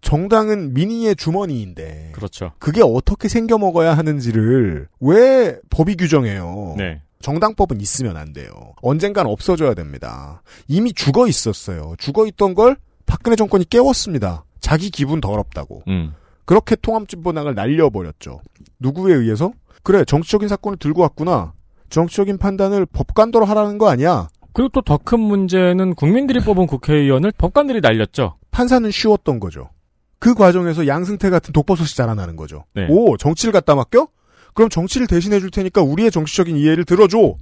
정당은 0.03 0.75
민의의 0.75 1.17
주머니인데 1.17 2.11
그렇죠. 2.15 2.53
그게 2.59 2.83
어떻게 2.85 3.27
생겨 3.29 3.57
먹어야 3.57 3.97
하는지를 3.97 4.89
왜 5.01 5.59
법이 5.71 5.97
규정해요? 5.97 6.75
네. 6.77 7.01
정당법은 7.23 7.81
있으면 7.81 8.19
안 8.19 8.35
돼요. 8.35 8.51
언젠간 8.83 9.27
없어져야 9.27 9.73
됩니다. 9.73 10.43
이미 10.69 10.93
죽어 10.93 11.27
있었어요. 11.27 11.95
죽어 11.97 12.27
있던 12.27 12.53
걸 12.53 12.77
박근혜 13.07 13.35
정권이 13.35 13.65
깨웠습니다. 13.71 14.45
자기 14.61 14.91
기분 14.91 15.23
더럽다고. 15.23 15.85
음. 15.89 16.15
그렇게 16.45 16.77
통합진보당을 16.77 17.55
날려버렸죠. 17.55 18.43
누구에 18.79 19.15
의해서? 19.15 19.53
그래 19.83 20.05
정치적인 20.05 20.49
사건을 20.49 20.77
들고 20.77 21.01
왔구나. 21.01 21.55
정치적인 21.89 22.37
판단을 22.37 22.85
법관도로 22.85 23.47
하라는 23.47 23.79
거 23.79 23.89
아니야. 23.89 24.29
그리고 24.53 24.69
또 24.71 24.81
더 24.83 24.99
큰 24.99 25.21
문제는 25.21 25.95
국민들이 25.95 26.41
뽑은 26.41 26.67
국회의원을 26.67 27.33
법관들이 27.39 27.81
날렸죠. 27.81 28.37
판사는 28.51 28.91
쉬웠던 28.91 29.41
거죠. 29.41 29.71
그 30.19 30.35
과정에서 30.35 30.87
양승태 30.87 31.31
같은 31.31 31.53
독버섯이 31.53 31.89
자라나는 31.91 32.35
거죠. 32.37 32.65
네. 32.75 32.87
오, 32.91 33.17
정치를 33.17 33.53
갖다 33.53 33.75
맡겨? 33.77 34.09
그럼 34.55 34.69
정치를 34.69 35.07
대신해 35.07 35.39
줄 35.39 35.51
테니까 35.51 35.83
우리의 35.83 36.11
정치적인 36.11 36.57
이해를 36.57 36.85
들어줘. 36.85 37.35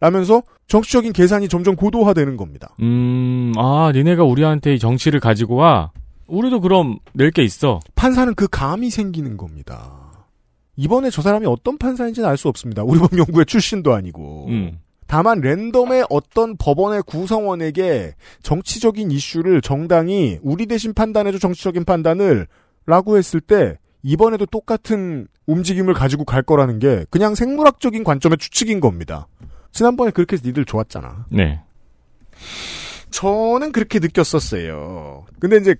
라면서 0.00 0.42
정치적인 0.66 1.12
계산이 1.12 1.48
점점 1.48 1.76
고도화되는 1.76 2.36
겁니다. 2.36 2.74
음, 2.80 3.52
아, 3.56 3.92
니네가 3.94 4.24
우리한테 4.24 4.74
이 4.74 4.78
정치를 4.78 5.20
가지고 5.20 5.56
와. 5.56 5.90
우리도 6.26 6.60
그럼 6.60 6.98
낼 7.12 7.30
게 7.30 7.42
있어. 7.42 7.80
판사는 7.94 8.34
그 8.34 8.48
감이 8.48 8.88
생기는 8.90 9.36
겁니다. 9.36 9.92
이번에 10.76 11.10
저 11.10 11.20
사람이 11.20 11.46
어떤 11.46 11.76
판사인지는 11.76 12.26
알 12.28 12.36
수 12.38 12.48
없습니다. 12.48 12.82
우리 12.82 12.98
법 12.98 13.16
연구의 13.16 13.44
출신도 13.46 13.92
아니고. 13.92 14.46
음. 14.48 14.78
다만 15.12 15.42
랜덤의 15.42 16.06
어떤 16.08 16.56
법원의 16.56 17.02
구성원에게 17.02 18.14
정치적인 18.42 19.10
이슈를 19.10 19.60
정당이 19.60 20.38
우리 20.40 20.64
대신 20.64 20.94
판단해줘 20.94 21.36
정치적인 21.36 21.84
판단을 21.84 22.46
라고 22.86 23.18
했을 23.18 23.42
때 23.42 23.76
이번에도 24.02 24.46
똑같은 24.46 25.28
움직임을 25.46 25.92
가지고 25.92 26.24
갈 26.24 26.42
거라는 26.42 26.78
게 26.78 27.04
그냥 27.10 27.34
생물학적인 27.34 28.04
관점의 28.04 28.38
추측인 28.38 28.80
겁니다. 28.80 29.28
지난번에 29.70 30.12
그렇게 30.12 30.32
해서 30.36 30.44
니들 30.46 30.64
좋았잖아. 30.64 31.26
네. 31.30 31.60
저는 33.10 33.72
그렇게 33.72 33.98
느꼈었어요. 33.98 35.26
근데 35.38 35.58
이제 35.58 35.74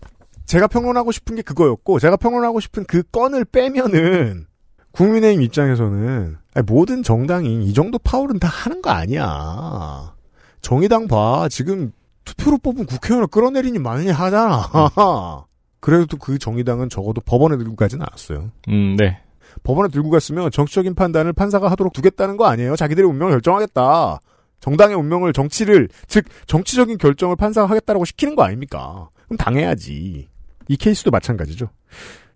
제가 0.45 0.67
평론하고 0.67 1.11
싶은 1.11 1.37
게 1.37 1.41
그거였고 1.41 2.01
제가 2.01 2.19
평론하고 2.19 2.61
싶은 2.61 2.85
그 2.85 3.03
건을 3.03 3.47
빼면은 3.47 4.45
국민의힘 4.93 5.43
입장에서는 5.43 6.37
모든 6.67 7.03
정당이 7.03 7.65
이 7.65 7.73
정도 7.73 7.99
파울은 7.99 8.39
다 8.39 8.49
하는 8.49 8.83
거 8.83 8.91
아니야. 8.91 10.15
정의당 10.61 11.09
봐. 11.09 11.49
지금 11.51 11.93
투표로 12.25 12.59
뽑은 12.59 12.87
국회의원을 12.87 13.27
끌어내리니 13.29 13.79
많이 13.79 14.09
하잖아. 14.09 14.69
그래도 15.81 16.17
그 16.17 16.39
정의당은 16.39 16.89
적어도 16.89 17.21
법원에 17.21 17.57
들고 17.57 17.75
가진 17.75 18.01
않았어요. 18.01 18.53
음, 18.69 18.97
네. 18.97 19.19
법원에 19.65 19.89
들고 19.89 20.11
갔으면 20.11 20.51
정치적인 20.51 20.95
판단을 20.95 21.33
판사가 21.33 21.71
하도록 21.73 21.93
두겠다는 21.93 22.37
거 22.37 22.47
아니에요. 22.47 22.77
자기들의 22.77 23.09
운명을 23.09 23.33
결정하겠다. 23.33 24.21
정당의 24.61 24.97
운명을 24.97 25.33
정치를 25.33 25.89
즉 26.07 26.25
정치적인 26.47 26.99
결정을 26.99 27.35
판사가 27.35 27.69
하겠다라고 27.69 28.05
시키는 28.05 28.37
거 28.37 28.45
아닙니까? 28.45 29.11
그럼 29.25 29.37
당해야지. 29.37 30.29
이 30.69 30.77
케이스도 30.77 31.11
마찬가지죠. 31.11 31.69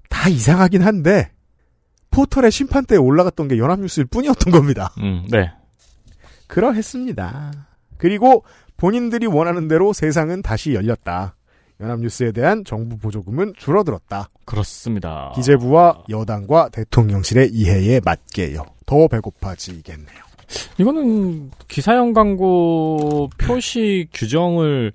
다 0.08 0.28
이상하긴 0.28 0.82
한데 0.82 1.30
포털의 2.16 2.50
심판대에 2.50 2.96
올라갔던 2.96 3.46
게 3.46 3.58
연합뉴스일 3.58 4.06
뿐이었던 4.06 4.50
겁니다. 4.50 4.90
음, 4.98 5.26
네. 5.30 5.52
그러했습니다. 6.46 7.52
그리고 7.98 8.42
본인들이 8.78 9.26
원하는 9.26 9.68
대로 9.68 9.92
세상은 9.92 10.40
다시 10.40 10.72
열렸다. 10.72 11.36
연합뉴스에 11.78 12.32
대한 12.32 12.64
정부 12.64 12.96
보조금은 12.96 13.52
줄어들었다. 13.58 14.30
그렇습니다. 14.46 15.30
기재부와 15.34 16.04
여당과 16.08 16.70
대통령실의 16.70 17.50
이해에 17.52 18.00
맞게요. 18.02 18.64
더 18.86 19.08
배고파지겠네요. 19.08 20.24
이거는 20.78 21.50
기사형 21.68 22.14
광고 22.14 23.28
표시 23.36 24.08
규정을 24.14 24.92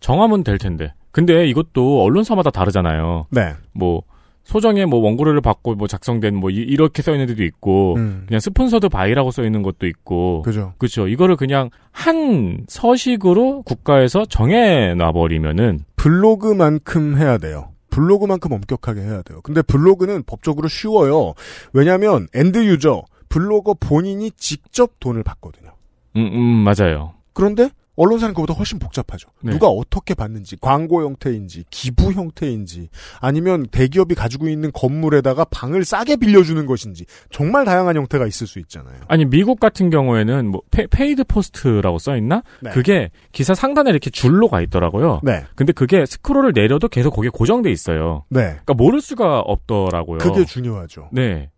정하면 0.00 0.44
될 0.44 0.58
텐데. 0.58 0.92
근데 1.12 1.46
이것도 1.46 2.02
언론사마다 2.02 2.50
다르잖아요. 2.50 3.26
네. 3.30 3.54
뭐 3.72 4.02
소정의 4.44 4.86
뭐 4.86 5.00
원고료를 5.00 5.40
받고 5.40 5.74
뭐 5.76 5.86
작성된 5.86 6.34
뭐 6.34 6.50
이, 6.50 6.74
렇게 6.76 7.02
써 7.02 7.12
있는 7.12 7.26
데도 7.26 7.44
있고 7.44 7.94
음. 7.96 8.24
그냥 8.26 8.40
sponsored 8.40 8.88
by라고 8.88 9.30
써 9.30 9.44
있는 9.44 9.62
것도 9.62 9.86
있고 9.86 10.42
그죠. 10.42 10.74
그렇죠. 10.78 11.08
이거를 11.08 11.36
그냥 11.36 11.70
한 11.90 12.64
서식으로 12.68 13.62
국가에서 13.62 14.24
정해 14.26 14.94
놔 14.94 15.12
버리면은 15.12 15.80
블로그만큼 15.96 17.16
해야 17.16 17.38
돼요. 17.38 17.70
블로그만큼 17.90 18.52
엄격하게 18.52 19.02
해야 19.02 19.22
돼요. 19.22 19.40
근데 19.42 19.62
블로그는 19.62 20.22
법적으로 20.24 20.68
쉬워요. 20.68 21.34
왜냐하면 21.72 22.26
end 22.34 22.64
user 22.64 23.02
블로거 23.28 23.74
본인이 23.78 24.30
직접 24.32 24.98
돈을 24.98 25.22
받거든요. 25.22 25.72
음, 26.16 26.30
음 26.32 26.40
맞아요. 26.64 27.14
그런데 27.32 27.70
언론사는 28.02 28.34
그보다 28.34 28.54
훨씬 28.54 28.78
복잡하죠. 28.78 29.28
네. 29.42 29.52
누가 29.52 29.68
어떻게 29.68 30.14
받는지, 30.14 30.56
광고 30.60 31.02
형태인지, 31.02 31.64
기부 31.70 32.12
형태인지, 32.12 32.88
아니면 33.20 33.66
대기업이 33.70 34.14
가지고 34.14 34.48
있는 34.48 34.70
건물에다가 34.72 35.44
방을 35.44 35.84
싸게 35.84 36.16
빌려주는 36.16 36.64
것인지, 36.66 37.04
정말 37.30 37.64
다양한 37.64 37.96
형태가 37.96 38.26
있을 38.26 38.46
수 38.46 38.58
있잖아요. 38.58 38.96
아니 39.08 39.24
미국 39.24 39.60
같은 39.60 39.90
경우에는 39.90 40.48
뭐 40.48 40.62
paid 40.70 41.24
post라고 41.24 41.98
써 41.98 42.16
있나? 42.16 42.42
네. 42.60 42.70
그게 42.70 43.10
기사 43.32 43.54
상단에 43.54 43.90
이렇게 43.90 44.10
줄로 44.10 44.48
가 44.48 44.60
있더라고요. 44.60 45.20
네. 45.22 45.44
근데 45.54 45.72
그게 45.72 46.04
스크롤을 46.06 46.52
내려도 46.54 46.88
계속 46.88 47.10
거기에 47.12 47.30
고정돼 47.30 47.70
있어요. 47.70 48.24
네. 48.28 48.42
그러니까 48.42 48.74
모를 48.74 49.00
수가 49.00 49.40
없더라고요. 49.40 50.18
그게 50.18 50.44
중요하죠. 50.44 51.08
네. 51.12 51.50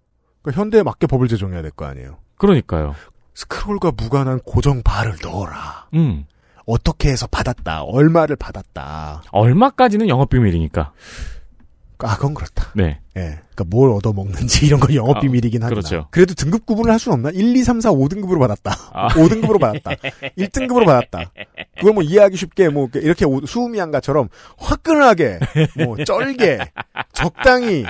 그러니까 0.42 0.60
현대에 0.60 0.82
맞게 0.82 1.06
법을 1.06 1.28
제정해야 1.28 1.62
될 1.62 1.70
거 1.70 1.86
아니에요. 1.86 2.18
그러니까요. 2.36 2.94
스크롤과 3.34 3.92
무관한 3.96 4.38
고정 4.40 4.82
바를 4.82 5.14
넣어라. 5.22 5.88
음. 5.94 6.24
어떻게 6.66 7.10
해서 7.10 7.26
받았다. 7.26 7.82
얼마를 7.82 8.36
받았다. 8.36 9.22
얼마까지는 9.32 10.08
영업 10.08 10.30
비밀이니까. 10.30 10.92
아, 11.98 12.16
그건 12.16 12.34
그렇다. 12.34 12.70
네. 12.74 12.98
예. 13.16 13.38
그러니까 13.54 13.64
뭘 13.68 13.90
얻어 13.90 14.12
먹는지 14.12 14.66
이런 14.66 14.80
건 14.80 14.92
영업 14.94 15.16
아, 15.16 15.20
비밀이긴 15.20 15.62
하구나. 15.62 15.80
그렇죠. 15.80 16.08
그래도 16.10 16.34
등급 16.34 16.66
구분을 16.66 16.90
할 16.90 16.98
수는 16.98 17.14
없나? 17.14 17.30
1, 17.30 17.56
2, 17.56 17.62
3, 17.62 17.80
4, 17.80 17.90
5등급으로 17.92 18.40
받았다. 18.40 18.72
아. 18.92 19.08
5등급으로 19.14 19.60
받았다. 19.60 19.90
1등급으로 20.36 20.84
받았다. 20.84 21.30
그걸 21.78 21.92
뭐 21.94 22.02
이해하기 22.02 22.36
쉽게 22.36 22.68
뭐 22.68 22.88
이렇게 22.94 23.24
오- 23.24 23.46
수음이한가처럼 23.46 24.28
화끈하게 24.58 25.38
뭐 25.84 25.96
쩔게 26.04 26.58
적당히 27.12 27.84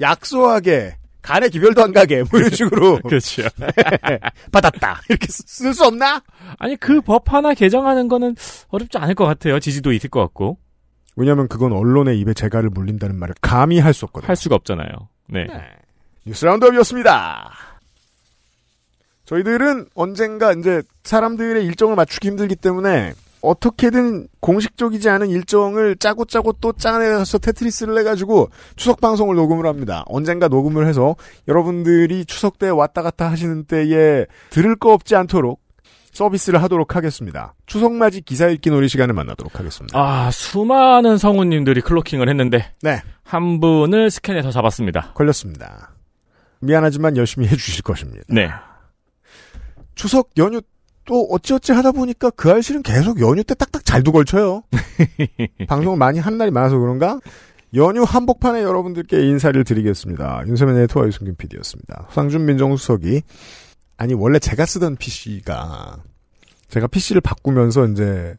약소하게 0.00 0.96
간에 1.28 1.48
기별도 1.50 1.82
안 1.84 1.92
가게 1.92 2.22
뭐 2.30 2.40
이런 2.40 2.50
식으로 2.50 3.00
그렇죠. 3.06 3.42
받았다. 4.50 5.02
이렇게 5.08 5.26
쓸 5.28 5.74
수 5.74 5.84
없나? 5.84 6.22
아니 6.58 6.76
그 6.76 7.00
법 7.02 7.32
하나 7.32 7.52
개정하는 7.54 8.08
거는 8.08 8.34
어렵지 8.68 8.96
않을 8.98 9.14
것 9.14 9.24
같아요. 9.26 9.60
지지도 9.60 9.92
있을 9.92 10.08
것 10.10 10.20
같고 10.20 10.58
왜냐하면 11.16 11.48
그건 11.48 11.72
언론의 11.72 12.18
입에 12.20 12.32
재갈을 12.34 12.70
물린다는 12.70 13.16
말을 13.16 13.34
감히 13.42 13.78
할 13.78 13.92
수 13.92 14.04
없거든요. 14.06 14.28
할 14.28 14.36
수가 14.36 14.54
없잖아요. 14.56 14.88
네. 15.28 15.46
뉴스 16.24 16.44
라운드업이었습니다. 16.46 17.52
저희들은 19.26 19.88
언젠가 19.94 20.52
이제 20.52 20.82
사람들의 21.04 21.64
일정을 21.66 21.96
맞추기 21.96 22.28
힘들기 22.28 22.56
때문에 22.56 23.12
어떻게든 23.40 24.28
공식적이지 24.40 25.08
않은 25.08 25.28
일정을 25.28 25.96
짜고 25.96 26.24
짜고 26.24 26.52
또 26.60 26.72
짜내서 26.72 27.38
테트리스를 27.38 27.98
해가지고 27.98 28.50
추석 28.76 29.00
방송을 29.00 29.36
녹음을 29.36 29.66
합니다. 29.66 30.04
언젠가 30.06 30.48
녹음을 30.48 30.86
해서 30.86 31.16
여러분들이 31.46 32.24
추석 32.24 32.58
때 32.58 32.68
왔다 32.68 33.02
갔다 33.02 33.30
하시는 33.30 33.64
때에 33.64 34.26
들을 34.50 34.76
거 34.76 34.92
없지 34.92 35.14
않도록 35.16 35.60
서비스를 36.12 36.62
하도록 36.64 36.96
하겠습니다. 36.96 37.54
추석맞이 37.66 38.22
기사 38.22 38.48
읽기 38.48 38.70
놀이 38.70 38.88
시간을 38.88 39.14
만나도록 39.14 39.58
하겠습니다. 39.58 39.96
아 39.98 40.30
수많은 40.30 41.16
성우님들이 41.16 41.80
클로킹을 41.82 42.28
했는데 42.28 42.72
네. 42.82 43.02
한 43.22 43.60
분을 43.60 44.10
스캔해서 44.10 44.50
잡았습니다. 44.50 45.12
걸렸습니다. 45.14 45.92
미안하지만 46.60 47.16
열심히 47.16 47.46
해주실 47.46 47.82
것입니다. 47.84 48.24
네. 48.28 48.48
추석 49.94 50.30
연휴 50.38 50.60
또 51.08 51.26
어찌어찌 51.30 51.72
하다 51.72 51.92
보니까 51.92 52.28
그알싫은 52.30 52.82
계속 52.82 53.18
연휴 53.20 53.42
때 53.42 53.54
딱딱 53.54 53.82
잘도 53.82 54.12
걸쳐요. 54.12 54.62
방송을 55.66 55.96
많이 55.96 56.18
한 56.18 56.36
날이 56.36 56.50
많아서 56.50 56.78
그런가? 56.78 57.18
연휴 57.74 58.02
한복판에 58.02 58.62
여러분들께 58.62 59.26
인사를 59.26 59.64
드리겠습니다. 59.64 60.42
윤세민 60.46 60.76
에디터와 60.76 61.06
유승균 61.06 61.36
PD였습니다. 61.36 62.06
소상준 62.10 62.44
민정수석이 62.44 63.22
아니 63.96 64.12
원래 64.12 64.38
제가 64.38 64.66
쓰던 64.66 64.96
PC가 64.96 65.96
제가 66.68 66.86
PC를 66.88 67.22
바꾸면서 67.22 67.86
이제 67.86 68.36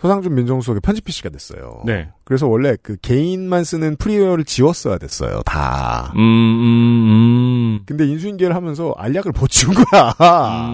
소상준 0.00 0.36
민정수석의 0.36 0.82
편집 0.82 1.04
PC가 1.04 1.30
됐어요. 1.30 1.82
네. 1.84 2.10
그래서 2.22 2.46
원래 2.46 2.76
그 2.80 2.96
개인만 3.02 3.64
쓰는 3.64 3.96
프리웨어를 3.96 4.44
지웠어야 4.44 4.98
됐어요. 4.98 5.42
다. 5.44 6.12
음, 6.14 6.20
음, 6.20 7.08
음. 7.08 7.80
근데 7.86 8.06
인수인계를 8.06 8.54
하면서 8.54 8.94
알약을 8.96 9.32
못 9.38 9.48
지운 9.48 9.74
거야. 9.74 10.14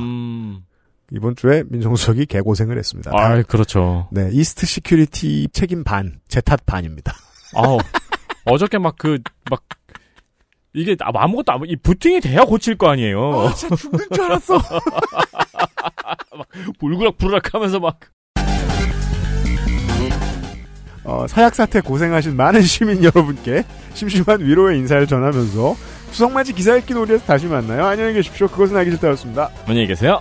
음. 0.01 0.65
이번 1.13 1.35
주에 1.37 1.65
민정수석이 1.69 2.27
개고생을 2.27 2.79
했습니다. 2.79 3.11
아, 3.15 3.43
그렇죠. 3.43 4.09
네, 4.13 4.29
이스트 4.33 4.65
시큐리티 4.67 5.49
책임 5.53 5.83
반, 5.85 6.21
제 6.29 6.41
탓 6.41 6.65
반입니다. 6.67 7.15
아우, 7.55 7.79
어저께 8.45 8.79
막 8.79 8.95
그, 8.97 9.19
막, 9.51 9.63
이게 10.73 10.95
아- 11.01 11.11
아무것도 11.13 11.53
아무, 11.53 11.67
이 11.67 11.75
부팅이 11.77 12.21
돼야 12.21 12.43
고칠 12.45 12.77
거 12.77 12.89
아니에요. 12.91 13.41
아, 13.41 13.53
진짜 13.55 13.75
죽는 13.75 14.07
줄 14.13 14.23
알았어. 14.23 14.55
막, 16.37 16.47
붉으락푸르락 16.79 17.55
하면서 17.55 17.81
막. 17.81 17.99
어, 21.03 21.27
사약 21.27 21.55
사태 21.57 21.81
고생하신 21.81 22.37
많은 22.37 22.63
시민 22.63 23.03
여러분께 23.03 23.65
심심한 23.95 24.39
위로의 24.41 24.79
인사를 24.79 25.07
전하면서 25.09 25.75
수석맞이 26.13 26.53
기사 26.53 26.77
읽기 26.77 26.95
놀이에서 26.95 27.25
다시 27.25 27.47
만나요. 27.47 27.85
안녕히 27.87 28.13
계십시오. 28.15 28.47
그것은 28.47 28.77
알기 28.77 28.93
싫다였습니다. 28.93 29.51
안녕히 29.67 29.89
계세요. 29.89 30.21